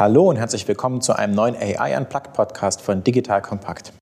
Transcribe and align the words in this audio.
Hallo 0.00 0.30
und 0.30 0.36
herzlich 0.36 0.66
willkommen 0.66 1.02
zu 1.02 1.12
einem 1.12 1.34
neuen 1.34 1.54
AI 1.54 1.94
Unplugged 1.94 2.32
Podcast 2.32 2.80
von 2.80 3.04
Digital 3.04 3.42
Kompakt. 3.42 3.92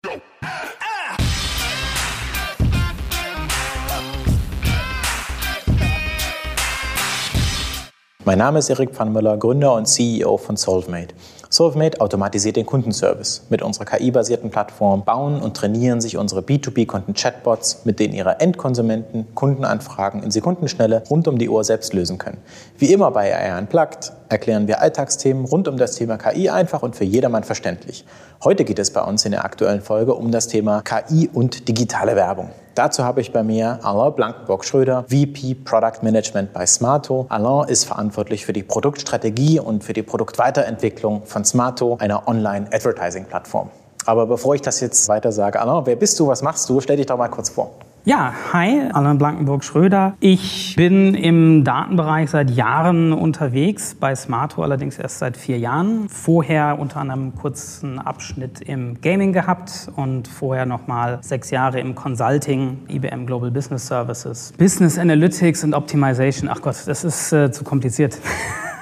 Mein 8.25 8.39
Name 8.39 8.61
ist 8.61 8.71
Erik 8.71 8.91
Pfannmüller, 8.91 9.39
Gründer 9.39 9.75
und 9.75 9.87
CEO 9.87 10.37
von 10.37 10.57
SolveMate. 10.57 11.17
SolveMate 11.59 12.01
automatisiert 12.01 12.55
den 12.55 12.67
Kundenservice. 12.67 13.43
Mit 13.49 13.63
unserer 13.63 13.85
KI-basierten 13.85 14.49
Plattform 14.49 15.05
bauen 15.05 15.41
und 15.43 15.57
trainieren 15.57 16.01
sich 16.01 16.17
unsere 16.17 16.41
B2B-Kunden-Chatbots, 16.41 17.85
mit 17.85 17.99
denen 17.99 18.15
ihre 18.15 18.39
Endkonsumenten 18.39 19.27
Kundenanfragen 19.35 20.23
in 20.23 20.31
Sekundenschnelle 20.31 21.03
rund 21.11 21.27
um 21.27 21.37
die 21.37 21.49
Uhr 21.49 21.65
selbst 21.65 21.95
lösen 21.95 22.17
können. 22.17 22.39
Wie 22.79 22.93
immer 22.93 23.11
bei 23.11 23.35
AI 23.35 23.59
Unplugged 23.59 24.13
erklären 24.29 24.69
wir 24.69 24.81
Alltagsthemen 24.81 25.47
rund 25.47 25.67
um 25.67 25.79
das 25.79 25.97
Thema 25.97 26.17
KI 26.17 26.49
einfach 26.49 26.85
und 26.85 26.95
für 26.95 27.03
jedermann 27.03 27.43
verständlich. 27.43 28.05
Heute 28.45 28.63
geht 28.63 28.79
es 28.79 28.93
bei 28.93 29.03
uns 29.03 29.25
in 29.25 29.33
der 29.33 29.45
aktuellen 29.45 29.81
Folge 29.81 30.15
um 30.15 30.31
das 30.31 30.47
Thema 30.47 30.83
KI 30.83 31.29
und 31.33 31.67
digitale 31.67 32.15
Werbung. 32.15 32.51
Dazu 32.79 33.03
habe 33.03 33.21
ich 33.21 33.33
bei 33.33 33.43
mir 33.43 33.81
Alain 33.83 34.15
Blankenburg-Schröder, 34.15 35.07
VP 35.09 35.57
Product 35.65 36.01
Management 36.03 36.53
bei 36.53 36.65
Smarto. 36.65 37.27
Alain 37.29 37.69
ist 37.69 37.83
verantwortlich 37.83 38.47
für 38.47 38.53
die 38.53 38.63
Produktstrategie 38.63 39.59
und 39.59 39.83
für 39.83 39.95
die 39.95 40.05
Produktweiterentwicklung 40.05 41.25
von 41.25 41.45
Smarto, 41.45 41.97
einer 41.99 42.29
Online-Advertising-Plattform. 42.29 43.71
Aber 44.07 44.29
bevor 44.29 44.55
ich 44.55 44.63
das 44.63 44.79
jetzt 44.79 45.09
weiter 45.09 45.33
sage, 45.33 45.59
Alain, 45.59 45.87
wer 45.87 45.97
bist 45.97 46.21
du, 46.21 46.29
was 46.29 46.41
machst 46.43 46.69
du? 46.71 46.81
Stell 46.81 46.99
dich 46.99 47.07
doch 47.07 47.19
mal 47.19 47.27
kurz 47.27 47.49
vor. 47.49 47.73
Ja, 48.09 48.33
hi, 48.55 48.89
Alain 48.91 49.19
Blankenburg-Schröder. 49.19 50.17
Ich 50.21 50.75
bin 50.77 51.15
im 51.15 51.63
Datenbereich 51.63 52.31
seit 52.31 52.51
Jahren 52.51 53.13
unterwegs, 53.13 53.95
bei 53.95 54.17
Smarto 54.17 54.63
allerdings 54.63 54.99
erst 54.99 55.19
seit 55.19 55.37
vier 55.37 55.59
Jahren. 55.59 56.09
Vorher 56.09 56.79
unter 56.79 57.01
anderem 57.01 57.21
einen 57.21 57.35
kurzen 57.35 57.99
Abschnitt 57.99 58.63
im 58.63 58.99
Gaming 59.03 59.35
gehabt 59.35 59.91
und 59.95 60.27
vorher 60.27 60.65
nochmal 60.65 61.19
sechs 61.21 61.51
Jahre 61.51 61.81
im 61.81 61.95
Consulting, 61.95 62.79
IBM 62.89 63.27
Global 63.27 63.51
Business 63.51 63.87
Services, 63.87 64.55
Business 64.57 64.99
Analytics 64.99 65.65
und 65.65 65.75
Optimization. 65.75 66.49
Ach 66.51 66.63
Gott, 66.63 66.77
das 66.87 67.05
ist 67.05 67.31
äh, 67.35 67.53
zu 67.53 67.63
kompliziert. 67.63 68.19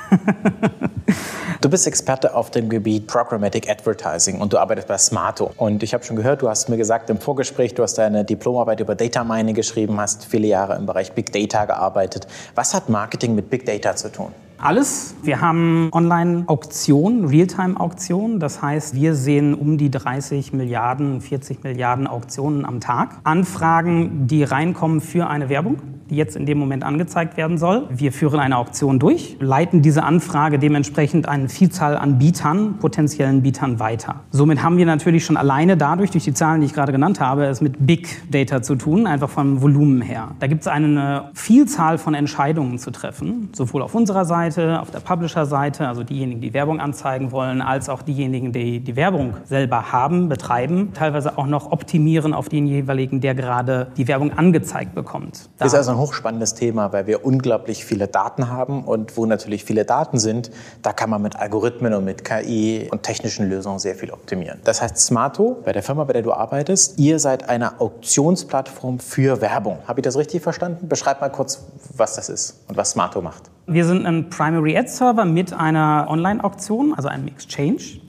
Du 1.66 1.70
bist 1.70 1.88
Experte 1.88 2.32
auf 2.32 2.52
dem 2.52 2.68
Gebiet 2.68 3.08
Programmatic 3.08 3.68
Advertising 3.68 4.40
und 4.40 4.52
du 4.52 4.58
arbeitest 4.58 4.86
bei 4.86 4.98
Smarto. 4.98 5.50
Und 5.56 5.82
ich 5.82 5.94
habe 5.94 6.04
schon 6.04 6.14
gehört, 6.14 6.40
du 6.40 6.48
hast 6.48 6.68
mir 6.68 6.76
gesagt 6.76 7.10
im 7.10 7.18
Vorgespräch, 7.18 7.74
du 7.74 7.82
hast 7.82 7.94
deine 7.98 8.24
Diplomarbeit 8.24 8.78
über 8.78 8.94
Data 8.94 9.24
Mining 9.24 9.56
geschrieben, 9.56 9.98
hast 10.00 10.26
viele 10.26 10.46
Jahre 10.46 10.76
im 10.76 10.86
Bereich 10.86 11.10
Big 11.10 11.32
Data 11.32 11.64
gearbeitet. 11.64 12.28
Was 12.54 12.72
hat 12.72 12.88
Marketing 12.88 13.34
mit 13.34 13.50
Big 13.50 13.66
Data 13.66 13.96
zu 13.96 14.12
tun? 14.12 14.28
Alles. 14.58 15.16
Wir 15.24 15.40
haben 15.40 15.90
Online-Auktionen, 15.92 17.24
Realtime-Auktionen. 17.24 18.38
Das 18.38 18.62
heißt, 18.62 18.94
wir 18.94 19.16
sehen 19.16 19.52
um 19.52 19.76
die 19.76 19.90
30 19.90 20.52
Milliarden, 20.52 21.20
40 21.20 21.64
Milliarden 21.64 22.06
Auktionen 22.06 22.64
am 22.64 22.78
Tag. 22.78 23.16
Anfragen, 23.24 24.28
die 24.28 24.44
reinkommen 24.44 25.00
für 25.00 25.26
eine 25.26 25.48
Werbung 25.48 25.95
die 26.10 26.16
jetzt 26.16 26.36
in 26.36 26.46
dem 26.46 26.58
Moment 26.58 26.84
angezeigt 26.84 27.36
werden 27.36 27.58
soll. 27.58 27.88
Wir 27.90 28.12
führen 28.12 28.40
eine 28.40 28.56
Auktion 28.56 28.98
durch, 28.98 29.36
leiten 29.40 29.82
diese 29.82 30.04
Anfrage 30.04 30.58
dementsprechend 30.58 31.28
eine 31.28 31.48
Vielzahl 31.48 31.96
an 31.96 32.18
Bietern, 32.18 32.78
potenziellen 32.78 33.42
Bietern 33.42 33.78
weiter. 33.78 34.20
Somit 34.30 34.62
haben 34.62 34.76
wir 34.76 34.86
natürlich 34.86 35.24
schon 35.24 35.36
alleine 35.36 35.76
dadurch, 35.76 36.10
durch 36.10 36.24
die 36.24 36.34
Zahlen, 36.34 36.60
die 36.60 36.66
ich 36.66 36.74
gerade 36.74 36.92
genannt 36.92 37.20
habe, 37.20 37.44
es 37.46 37.60
mit 37.60 37.86
Big 37.86 38.30
Data 38.30 38.62
zu 38.62 38.76
tun, 38.76 39.06
einfach 39.06 39.28
vom 39.28 39.62
Volumen 39.62 40.02
her. 40.02 40.28
Da 40.40 40.46
gibt 40.46 40.62
es 40.62 40.68
eine 40.68 41.30
Vielzahl 41.34 41.98
von 41.98 42.14
Entscheidungen 42.14 42.78
zu 42.78 42.90
treffen, 42.90 43.50
sowohl 43.52 43.82
auf 43.82 43.94
unserer 43.94 44.24
Seite, 44.24 44.80
auf 44.80 44.90
der 44.90 45.00
Publisher-Seite, 45.00 45.86
also 45.88 46.02
diejenigen, 46.02 46.40
die 46.40 46.54
Werbung 46.54 46.80
anzeigen 46.80 47.32
wollen, 47.32 47.60
als 47.60 47.88
auch 47.88 48.02
diejenigen, 48.02 48.52
die 48.52 48.80
die 48.80 48.96
Werbung 48.96 49.34
selber 49.44 49.92
haben, 49.92 50.28
betreiben, 50.28 50.90
teilweise 50.94 51.38
auch 51.38 51.46
noch 51.46 51.72
optimieren 51.72 52.34
auf 52.34 52.48
den 52.48 52.66
jeweiligen, 52.66 53.20
der 53.20 53.34
gerade 53.34 53.88
die 53.96 54.08
Werbung 54.08 54.32
angezeigt 54.36 54.94
bekommt. 54.94 55.48
Da 55.58 55.64
also 55.64 55.95
ein 55.96 56.00
hochspannendes 56.00 56.54
Thema, 56.54 56.92
weil 56.92 57.06
wir 57.06 57.24
unglaublich 57.24 57.84
viele 57.84 58.06
Daten 58.08 58.48
haben 58.48 58.84
und 58.84 59.16
wo 59.16 59.26
natürlich 59.26 59.64
viele 59.64 59.84
Daten 59.84 60.18
sind, 60.18 60.50
da 60.82 60.92
kann 60.92 61.10
man 61.10 61.22
mit 61.22 61.36
Algorithmen 61.36 61.94
und 61.94 62.04
mit 62.04 62.24
KI 62.24 62.88
und 62.90 63.02
technischen 63.02 63.48
Lösungen 63.48 63.78
sehr 63.78 63.94
viel 63.94 64.10
optimieren. 64.10 64.60
Das 64.64 64.82
heißt, 64.82 64.98
Smarto, 64.98 65.62
bei 65.64 65.72
der 65.72 65.82
Firma, 65.82 66.04
bei 66.04 66.12
der 66.12 66.22
du 66.22 66.32
arbeitest, 66.32 66.98
ihr 66.98 67.18
seid 67.18 67.48
eine 67.48 67.80
Auktionsplattform 67.80 68.98
für 68.98 69.40
Werbung. 69.40 69.78
Habe 69.86 70.00
ich 70.00 70.04
das 70.04 70.16
richtig 70.16 70.42
verstanden? 70.42 70.88
Beschreib 70.88 71.20
mal 71.20 71.30
kurz, 71.30 71.64
was 71.96 72.16
das 72.16 72.28
ist 72.28 72.64
und 72.68 72.76
was 72.76 72.90
Smarto 72.90 73.22
macht. 73.22 73.50
Wir 73.66 73.84
sind 73.84 74.06
ein 74.06 74.30
Primary 74.30 74.76
Ad 74.76 74.88
Server 74.88 75.24
mit 75.24 75.52
einer 75.52 76.06
Online-Auktion, 76.08 76.94
also 76.94 77.08
einem 77.08 77.28
Exchange. 77.28 78.00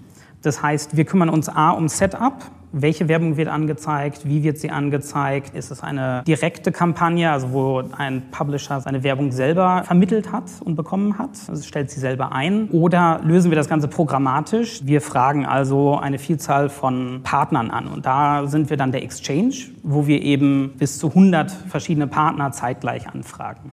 Das 0.43 0.61
heißt, 0.61 0.95
wir 0.95 1.05
kümmern 1.05 1.29
uns 1.29 1.49
A 1.49 1.71
um 1.71 1.87
Setup, 1.87 2.33
welche 2.71 3.07
Werbung 3.07 3.37
wird 3.37 3.47
angezeigt? 3.47 4.27
Wie 4.27 4.43
wird 4.43 4.57
sie 4.57 4.69
angezeigt? 4.69 5.55
Ist 5.55 5.71
es 5.71 5.81
eine 5.81 6.23
direkte 6.27 6.71
Kampagne, 6.71 7.31
also 7.31 7.51
wo 7.51 7.83
ein 7.97 8.29
Publisher 8.31 8.81
seine 8.81 9.03
Werbung 9.03 9.31
selber 9.31 9.83
vermittelt 9.85 10.31
hat 10.31 10.45
und 10.63 10.75
bekommen 10.75 11.17
hat? 11.17 11.31
Also 11.47 11.63
stellt 11.63 11.89
sie 11.89 11.99
selber 11.99 12.31
ein. 12.31 12.69
Oder 12.69 13.21
lösen 13.23 13.51
wir 13.51 13.55
das 13.55 13.69
Ganze 13.69 13.87
programmatisch? 13.87 14.81
Wir 14.83 15.01
fragen 15.01 15.45
also 15.45 15.97
eine 15.97 16.19
Vielzahl 16.19 16.69
von 16.69 17.21
Partnern 17.23 17.71
an. 17.71 17.87
Und 17.87 18.05
da 18.05 18.47
sind 18.47 18.69
wir 18.69 18.77
dann 18.77 18.91
der 18.91 19.03
Exchange, 19.03 19.55
wo 19.83 20.07
wir 20.07 20.21
eben 20.21 20.73
bis 20.77 20.99
zu 20.99 21.07
100 21.09 21.51
verschiedene 21.51 22.07
Partner 22.07 22.51
zeitgleich 22.51 23.07
anfragen. 23.07 23.69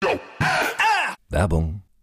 Werbung 1.30 1.80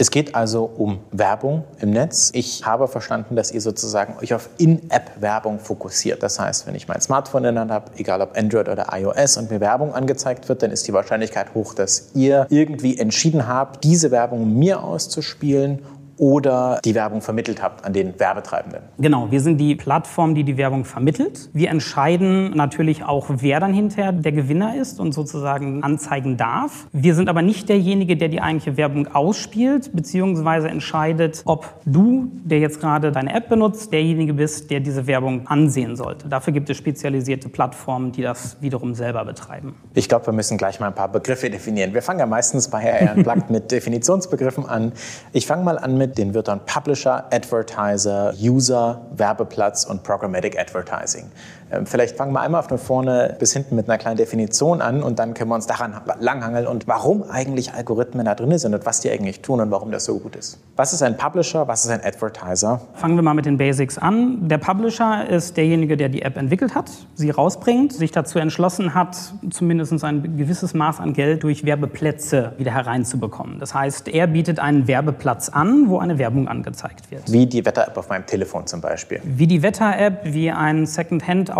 Es 0.00 0.10
geht 0.10 0.34
also 0.34 0.64
um 0.64 1.00
Werbung 1.12 1.64
im 1.78 1.90
Netz. 1.90 2.30
Ich 2.32 2.64
habe 2.64 2.88
verstanden, 2.88 3.36
dass 3.36 3.52
ihr 3.52 3.60
sozusagen 3.60 4.16
euch 4.22 4.32
auf 4.32 4.48
In-App-Werbung 4.56 5.58
fokussiert. 5.58 6.22
Das 6.22 6.40
heißt, 6.40 6.66
wenn 6.66 6.74
ich 6.74 6.88
mein 6.88 7.02
Smartphone 7.02 7.44
in 7.44 7.54
der 7.54 7.60
Hand 7.60 7.70
habe, 7.70 7.90
egal 7.98 8.22
ob 8.22 8.34
Android 8.34 8.70
oder 8.70 8.86
iOS, 8.92 9.36
und 9.36 9.50
mir 9.50 9.60
Werbung 9.60 9.92
angezeigt 9.92 10.48
wird, 10.48 10.62
dann 10.62 10.70
ist 10.70 10.88
die 10.88 10.94
Wahrscheinlichkeit 10.94 11.52
hoch, 11.52 11.74
dass 11.74 12.12
ihr 12.14 12.46
irgendwie 12.48 12.96
entschieden 12.96 13.46
habt, 13.46 13.84
diese 13.84 14.10
Werbung 14.10 14.58
mir 14.58 14.82
auszuspielen 14.82 15.80
oder 16.20 16.80
die 16.84 16.94
Werbung 16.94 17.22
vermittelt 17.22 17.62
habt 17.62 17.82
an 17.82 17.94
den 17.94 18.20
Werbetreibenden. 18.20 18.82
Genau, 18.98 19.30
wir 19.30 19.40
sind 19.40 19.56
die 19.56 19.74
Plattform, 19.74 20.34
die 20.34 20.44
die 20.44 20.58
Werbung 20.58 20.84
vermittelt. 20.84 21.48
Wir 21.54 21.70
entscheiden 21.70 22.50
natürlich 22.54 23.02
auch, 23.04 23.28
wer 23.30 23.58
dann 23.58 23.72
hinterher 23.72 24.12
der 24.12 24.32
Gewinner 24.32 24.76
ist 24.76 25.00
und 25.00 25.12
sozusagen 25.12 25.82
anzeigen 25.82 26.36
darf. 26.36 26.88
Wir 26.92 27.14
sind 27.14 27.30
aber 27.30 27.40
nicht 27.40 27.70
derjenige, 27.70 28.18
der 28.18 28.28
die 28.28 28.42
eigentliche 28.42 28.76
Werbung 28.76 29.06
ausspielt, 29.14 29.96
beziehungsweise 29.96 30.68
entscheidet, 30.68 31.40
ob 31.46 31.80
du, 31.86 32.30
der 32.44 32.58
jetzt 32.58 32.80
gerade 32.80 33.12
deine 33.12 33.34
App 33.34 33.48
benutzt, 33.48 33.90
derjenige 33.90 34.34
bist, 34.34 34.70
der 34.70 34.80
diese 34.80 35.06
Werbung 35.06 35.46
ansehen 35.46 35.96
sollte. 35.96 36.28
Dafür 36.28 36.52
gibt 36.52 36.68
es 36.68 36.76
spezialisierte 36.76 37.48
Plattformen, 37.48 38.12
die 38.12 38.20
das 38.20 38.58
wiederum 38.60 38.94
selber 38.94 39.24
betreiben. 39.24 39.74
Ich 39.94 40.06
glaube, 40.06 40.26
wir 40.26 40.34
müssen 40.34 40.58
gleich 40.58 40.80
mal 40.80 40.88
ein 40.88 40.94
paar 40.94 41.10
Begriffe 41.10 41.48
definieren. 41.48 41.94
Wir 41.94 42.02
fangen 42.02 42.20
ja 42.20 42.26
meistens 42.26 42.68
bei 42.68 42.80
Herr 42.80 43.16
Unplugged 43.16 43.48
mit 43.50 43.72
Definitionsbegriffen 43.72 44.66
an. 44.66 44.92
Ich 45.32 45.46
fange 45.46 45.64
mal 45.64 45.78
an 45.78 45.96
mit 45.96 46.09
mit 46.10 46.18
den 46.18 46.34
Wörtern 46.34 46.60
Publisher, 46.66 47.28
Advertiser, 47.32 48.34
User, 48.40 49.00
Werbeplatz 49.12 49.84
und 49.84 50.02
Programmatic 50.02 50.58
Advertising. 50.58 51.30
Ähm, 51.70 51.86
vielleicht 51.86 52.16
fangen 52.16 52.32
wir 52.32 52.40
einmal 52.40 52.62
von 52.62 52.78
vorne 52.78 53.36
bis 53.38 53.52
hinten 53.52 53.76
mit 53.76 53.88
einer 53.88 53.98
kleinen 53.98 54.16
Definition 54.16 54.80
an 54.80 55.02
und 55.02 55.18
dann 55.18 55.34
können 55.34 55.50
wir 55.50 55.54
uns 55.54 55.66
daran 55.66 55.94
langhangeln 56.18 56.66
und 56.66 56.86
warum 56.88 57.24
eigentlich 57.30 57.72
Algorithmen 57.72 58.24
da 58.24 58.34
drin 58.34 58.56
sind 58.58 58.74
und 58.74 58.86
was 58.86 59.00
die 59.00 59.10
eigentlich 59.10 59.40
tun 59.40 59.60
und 59.60 59.70
warum 59.70 59.90
das 59.90 60.04
so 60.04 60.18
gut 60.18 60.36
ist. 60.36 60.58
Was 60.76 60.92
ist 60.92 61.02
ein 61.02 61.16
Publisher, 61.16 61.68
was 61.68 61.84
ist 61.84 61.90
ein 61.90 62.02
Advertiser? 62.02 62.80
Fangen 62.94 63.16
wir 63.16 63.22
mal 63.22 63.34
mit 63.34 63.46
den 63.46 63.58
Basics 63.58 63.98
an. 63.98 64.48
Der 64.48 64.58
Publisher 64.58 65.28
ist 65.28 65.56
derjenige, 65.56 65.96
der 65.96 66.08
die 66.08 66.22
App 66.22 66.36
entwickelt 66.36 66.74
hat, 66.74 66.90
sie 67.14 67.30
rausbringt, 67.30 67.92
sich 67.92 68.10
dazu 68.10 68.38
entschlossen 68.38 68.94
hat, 68.94 69.16
zumindest 69.50 70.02
ein 70.04 70.36
gewisses 70.36 70.74
Maß 70.74 71.00
an 71.00 71.12
Geld 71.12 71.42
durch 71.42 71.64
Werbeplätze 71.64 72.52
wieder 72.58 72.72
hereinzubekommen. 72.72 73.58
Das 73.58 73.74
heißt, 73.74 74.08
er 74.08 74.26
bietet 74.26 74.58
einen 74.58 74.86
Werbeplatz 74.88 75.48
an, 75.48 75.88
wo 75.88 75.98
eine 75.98 76.18
Werbung 76.18 76.48
angezeigt 76.48 77.10
wird. 77.10 77.30
Wie 77.30 77.46
die 77.46 77.64
Wetter-App 77.64 77.96
auf 77.96 78.08
meinem 78.08 78.26
Telefon 78.26 78.66
zum 78.66 78.80
Beispiel. 78.80 79.20
Wie 79.24 79.46
die 79.46 79.62
Wetter-App, 79.62 80.20
wie 80.24 80.50
ein 80.50 80.86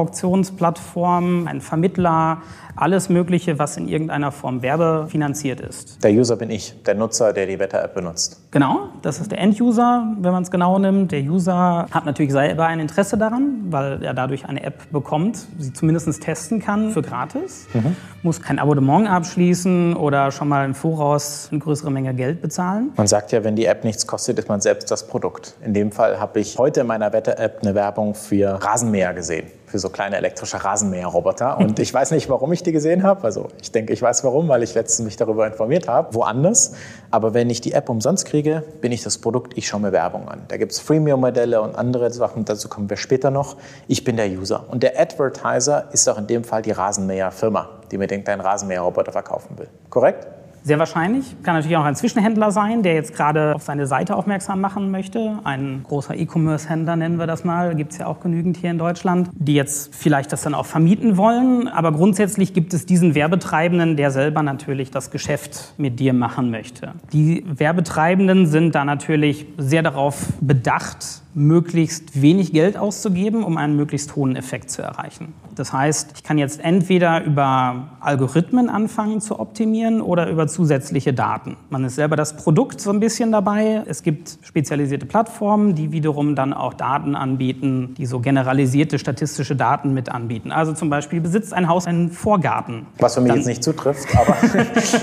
Second-Hand-Auktionsplattform, 0.01 1.47
ein 1.47 1.61
Vermittler, 1.61 2.39
alles 2.77 3.09
Mögliche, 3.09 3.59
was 3.59 3.77
in 3.77 3.89
irgendeiner 3.89 4.33
Form 4.33 4.63
werbefinanziert 4.63 5.61
ist. 5.61 6.03
Der 6.03 6.13
User 6.13 6.37
bin 6.37 6.51
ich, 6.51 6.75
der 6.85 6.95
Nutzer, 6.95 7.33
der 7.33 7.47
die 7.47 7.59
Wetter-App 7.59 7.95
benutzt. 7.95 8.41
Genau, 8.51 8.89
das 9.03 9.21
ist 9.21 9.31
der 9.31 9.39
End-User, 9.39 10.17
wenn 10.21 10.33
man 10.33 10.43
es 10.43 10.51
genau 10.51 10.79
nimmt. 10.79 11.13
Der 11.13 11.21
User 11.21 11.87
hat 11.91 12.07
natürlich 12.07 12.33
selber 12.33 12.67
ein 12.67 12.81
Interesse 12.81 13.19
daran, 13.19 13.67
weil 13.71 14.03
er 14.03 14.15
dadurch 14.15 14.47
eine 14.47 14.63
App 14.63 14.91
bekommt, 14.91 15.47
sie 15.59 15.73
zumindest 15.73 16.23
testen 16.23 16.61
kann 16.61 16.91
für 16.91 17.03
gratis, 17.03 17.67
mhm. 17.75 17.97
muss 18.23 18.41
kein 18.41 18.59
Abonnement 18.59 19.09
abschließen 19.09 19.95
oder 19.95 20.31
schon 20.31 20.49
mal 20.49 20.65
im 20.65 20.75
Voraus 20.75 21.49
eine 21.51 21.61
größere 21.61 21.91
Menge 21.91 22.15
Geld 22.15 22.41
bezahlen. 22.41 22.93
Man 22.97 23.07
sagt 23.07 23.33
ja, 23.33 23.45
wenn 23.45 23.57
die 23.57 23.67
App 23.67 23.85
nichts 23.85 24.07
kostet, 24.07 24.39
ist 24.39 24.49
man 24.49 24.61
selbst 24.61 24.91
das 24.91 25.07
Produkt. 25.07 25.55
In 25.65 25.75
dem 25.75 25.93
Fall 25.93 26.19
habe 26.19 26.41
ich 26.41 26.59
heute 26.59 26.81
in 26.81 26.87
meiner 26.87 27.13
Wetter-App 27.13 27.59
eine 27.63 27.75
Werbung 27.75 28.15
für 28.15 28.63
Rasenmäher 28.63 29.13
gesehen 29.15 29.47
für 29.71 29.79
so 29.79 29.89
kleine 29.89 30.17
elektrische 30.17 30.65
Rasenmäherroboter. 30.65 31.59
Und 31.59 31.79
ich 31.79 31.95
weiß 31.95 32.11
nicht, 32.11 32.29
warum 32.29 32.53
ich 32.53 32.63
die 32.63 32.73
gesehen 32.73 33.05
habe. 33.05 33.23
Also 33.23 33.49
ich 33.63 33.71
denke, 33.71 33.93
ich 33.93 34.03
weiß 34.03 34.25
warum, 34.25 34.49
weil 34.49 34.63
ich 34.65 34.75
letztens 34.75 35.05
mich 35.05 35.17
darüber 35.17 35.47
informiert 35.47 35.87
habe, 35.87 36.13
woanders. 36.15 36.73
Aber 37.13 37.35
wenn 37.35 37.49
ich 37.51 37.61
die 37.61 37.73
App 37.73 37.89
umsonst 37.89 38.27
kriege, 38.27 38.65
bin 38.81 38.91
ich 38.91 39.03
das 39.03 39.19
Produkt, 39.19 39.57
ich 39.57 39.69
schaue 39.69 39.81
mir 39.81 39.93
Werbung 39.93 40.29
an. 40.29 40.43
Da 40.49 40.57
gibt 40.57 40.73
es 40.73 40.81
Freemium-Modelle 40.81 41.63
und 41.63 41.77
andere 41.77 42.11
Sachen, 42.11 42.45
dazu 42.45 42.69
kommen 42.69 42.91
wir 42.91 42.97
später 42.97 43.31
noch. 43.31 43.57
Ich 43.87 44.03
bin 44.03 44.17
der 44.17 44.29
User. 44.29 44.65
Und 44.69 44.83
der 44.83 44.99
Advertiser 45.01 45.89
ist 45.93 46.09
auch 46.09 46.19
in 46.19 46.27
dem 46.27 46.43
Fall 46.43 46.63
die 46.63 46.73
Rasenmäherfirma, 46.73 47.69
die 47.93 47.99
mir 47.99 48.09
den 48.09 48.25
kleinen 48.25 48.41
Rasenmäherroboter 48.41 49.13
verkaufen 49.13 49.57
will. 49.57 49.69
Korrekt? 49.89 50.40
Sehr 50.63 50.79
wahrscheinlich. 50.79 51.35
Kann 51.43 51.55
natürlich 51.55 51.77
auch 51.77 51.85
ein 51.85 51.97
Zwischenhändler 51.97 52.51
sein, 52.51 52.83
der 52.83 52.95
jetzt 52.95 53.15
gerade 53.15 53.55
auf 53.55 53.63
seine 53.63 53.87
Seite 53.87 54.15
aufmerksam 54.15 54.61
machen 54.61 54.91
möchte. 54.91 55.39
Ein 55.45 55.83
großer 55.85 56.15
E-Commerce-Händler 56.17 56.97
nennen 56.97 57.19
wir 57.19 57.27
das 57.27 57.45
mal. 57.45 57.75
Gibt 57.75 57.93
es 57.93 57.99
ja 57.99 58.07
auch 58.07 58.21
genügend 58.21 58.57
hier 58.59 58.71
in 58.71 58.79
Deutschland, 58.79 59.31
die 59.33 59.55
jetzt 59.55 59.95
vielleicht 59.95 60.33
das 60.33 60.43
dann 60.43 60.55
auch 60.55 60.67
vermieten 60.67 61.17
wollen. 61.17 61.69
Aber 61.69 61.93
grundsätzlich 61.93 62.53
gibt 62.53 62.75
es 62.75 62.85
diesen 62.85 63.15
Werbetreibenden, 63.15 63.97
der 63.97 64.11
selber 64.11 64.43
natürlich 64.43 64.91
das 64.91 65.11
Geschäft 65.11 65.75
mit 65.79 65.99
dir 65.99 66.13
machen 66.13 66.51
möchte. 66.51 66.93
Die 67.13 67.45
Werbetreibenden 67.47 68.47
sind 68.47 68.75
da 68.75 68.85
natürlich 68.85 69.47
sehr 69.57 69.83
darauf 69.83 70.27
bedacht, 70.41 71.23
möglichst 71.35 72.21
wenig 72.21 72.53
Geld 72.53 72.77
auszugeben, 72.77 73.45
um 73.45 73.57
einen 73.57 73.77
möglichst 73.77 74.17
hohen 74.17 74.35
Effekt 74.35 74.71
zu 74.71 74.83
erreichen. 74.83 75.33
Das 75.55 75.73
heißt, 75.73 76.13
ich 76.17 76.23
kann 76.25 76.39
jetzt 76.39 76.61
entweder 76.65 77.23
über 77.25 77.89
Algorithmen 78.01 78.69
anfangen 78.69 79.21
zu 79.21 79.39
optimieren 79.39 80.01
oder 80.01 80.29
über 80.29 80.49
zusätzliche 80.49 81.13
Daten. 81.13 81.57
Man 81.69 81.85
ist 81.85 81.97
selber 81.97 82.17
das 82.17 82.37
Produkt 82.37 82.81
so 82.81 82.91
ein 82.91 82.99
bisschen 82.99 83.31
dabei. 83.31 83.83
Es 83.87 84.03
gibt 84.03 84.39
spezialisierte 84.43 85.07
Plattformen, 85.07 85.75
die 85.75 85.93
wiederum 85.93 86.35
dann 86.35 86.53
auch 86.53 86.75
Daten 86.75 87.15
anbieten, 87.15 87.95
die 87.97 88.07
so 88.07 88.21
generalisierte 88.21 88.99
statistische 88.99 89.55
Daten 89.55 89.95
mit 89.95 90.09
anbieten. 90.09 90.51
Also 90.51 90.73
zum 90.73 90.91
Beispiel 90.91 91.21
besitzt 91.21 91.53
ein 91.53 91.69
Haus 91.69 91.87
einen 91.87 92.11
Vorgarten. 92.11 92.87
Was 92.99 93.15
für 93.15 93.21
mich 93.21 93.29
dann, 93.29 93.39
jetzt 93.39 93.47
nicht 93.47 93.63
zutrifft, 93.63 94.09
aber, 94.17 94.37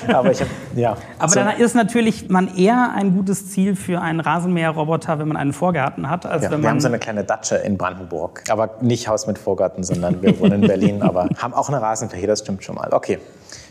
aber 0.17 0.31
ich 0.31 0.41
habe, 0.41 0.49
ja. 0.75 0.97
Aber 1.19 1.29
so. 1.29 1.39
dann 1.39 1.57
ist 1.57 1.75
natürlich 1.75 2.29
man 2.29 2.53
eher 2.55 2.91
ein 2.95 3.15
gutes 3.15 3.49
Ziel 3.49 3.75
für 3.75 4.01
einen 4.01 4.19
Rasenmäherroboter, 4.19 5.19
wenn 5.19 5.27
man 5.27 5.37
einen 5.37 5.53
Vorgarten 5.53 6.09
hat 6.09 6.16
hat. 6.25 6.31
Als 6.31 6.43
ja, 6.43 6.51
wenn 6.51 6.61
wir 6.61 6.69
haben 6.69 6.79
so 6.79 6.87
eine 6.87 6.99
kleine 6.99 7.23
Datsche 7.23 7.55
in 7.55 7.77
Brandenburg. 7.77 8.43
Aber 8.49 8.71
nicht 8.81 9.07
Haus 9.07 9.27
mit 9.27 9.37
Vorgarten, 9.37 9.83
sondern 9.83 10.21
wir 10.21 10.39
wohnen 10.39 10.63
in 10.63 10.67
Berlin, 10.67 11.01
aber 11.01 11.27
haben 11.37 11.53
auch 11.53 11.69
eine 11.69 11.81
Rasenfläche, 11.81 12.27
das 12.27 12.39
stimmt 12.39 12.63
schon 12.63 12.75
mal. 12.75 12.89
Okay. 12.91 13.19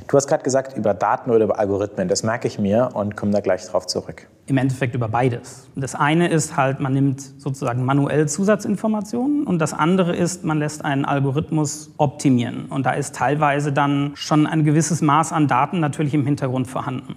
Du 0.08 0.16
hast 0.16 0.28
gerade 0.28 0.44
gesagt, 0.44 0.76
über 0.76 0.94
Daten 0.94 1.30
oder 1.30 1.44
über 1.44 1.58
Algorithmen. 1.58 2.06
Das 2.06 2.22
merke 2.22 2.46
ich 2.46 2.60
mir 2.60 2.90
und 2.94 3.16
komme 3.16 3.32
da 3.32 3.40
gleich 3.40 3.66
drauf 3.66 3.86
zurück. 3.86 4.28
Im 4.46 4.56
Endeffekt 4.56 4.94
über 4.94 5.08
beides. 5.08 5.66
Das 5.74 5.96
eine 5.96 6.28
ist 6.28 6.56
halt, 6.56 6.78
man 6.78 6.92
nimmt 6.92 7.20
sozusagen 7.20 7.84
manuell 7.84 8.28
Zusatzinformationen 8.28 9.44
und 9.44 9.58
das 9.58 9.74
andere 9.74 10.14
ist, 10.14 10.44
man 10.44 10.60
lässt 10.60 10.84
einen 10.84 11.04
Algorithmus 11.04 11.90
optimieren. 11.96 12.66
Und 12.66 12.86
da 12.86 12.92
ist 12.92 13.16
teilweise 13.16 13.72
dann 13.72 14.12
schon 14.14 14.46
ein 14.46 14.64
gewisses 14.64 15.02
Maß 15.02 15.32
an 15.32 15.48
Daten 15.48 15.80
natürlich 15.80 16.14
im 16.14 16.24
Hintergrund 16.24 16.68
vorhanden. 16.68 17.16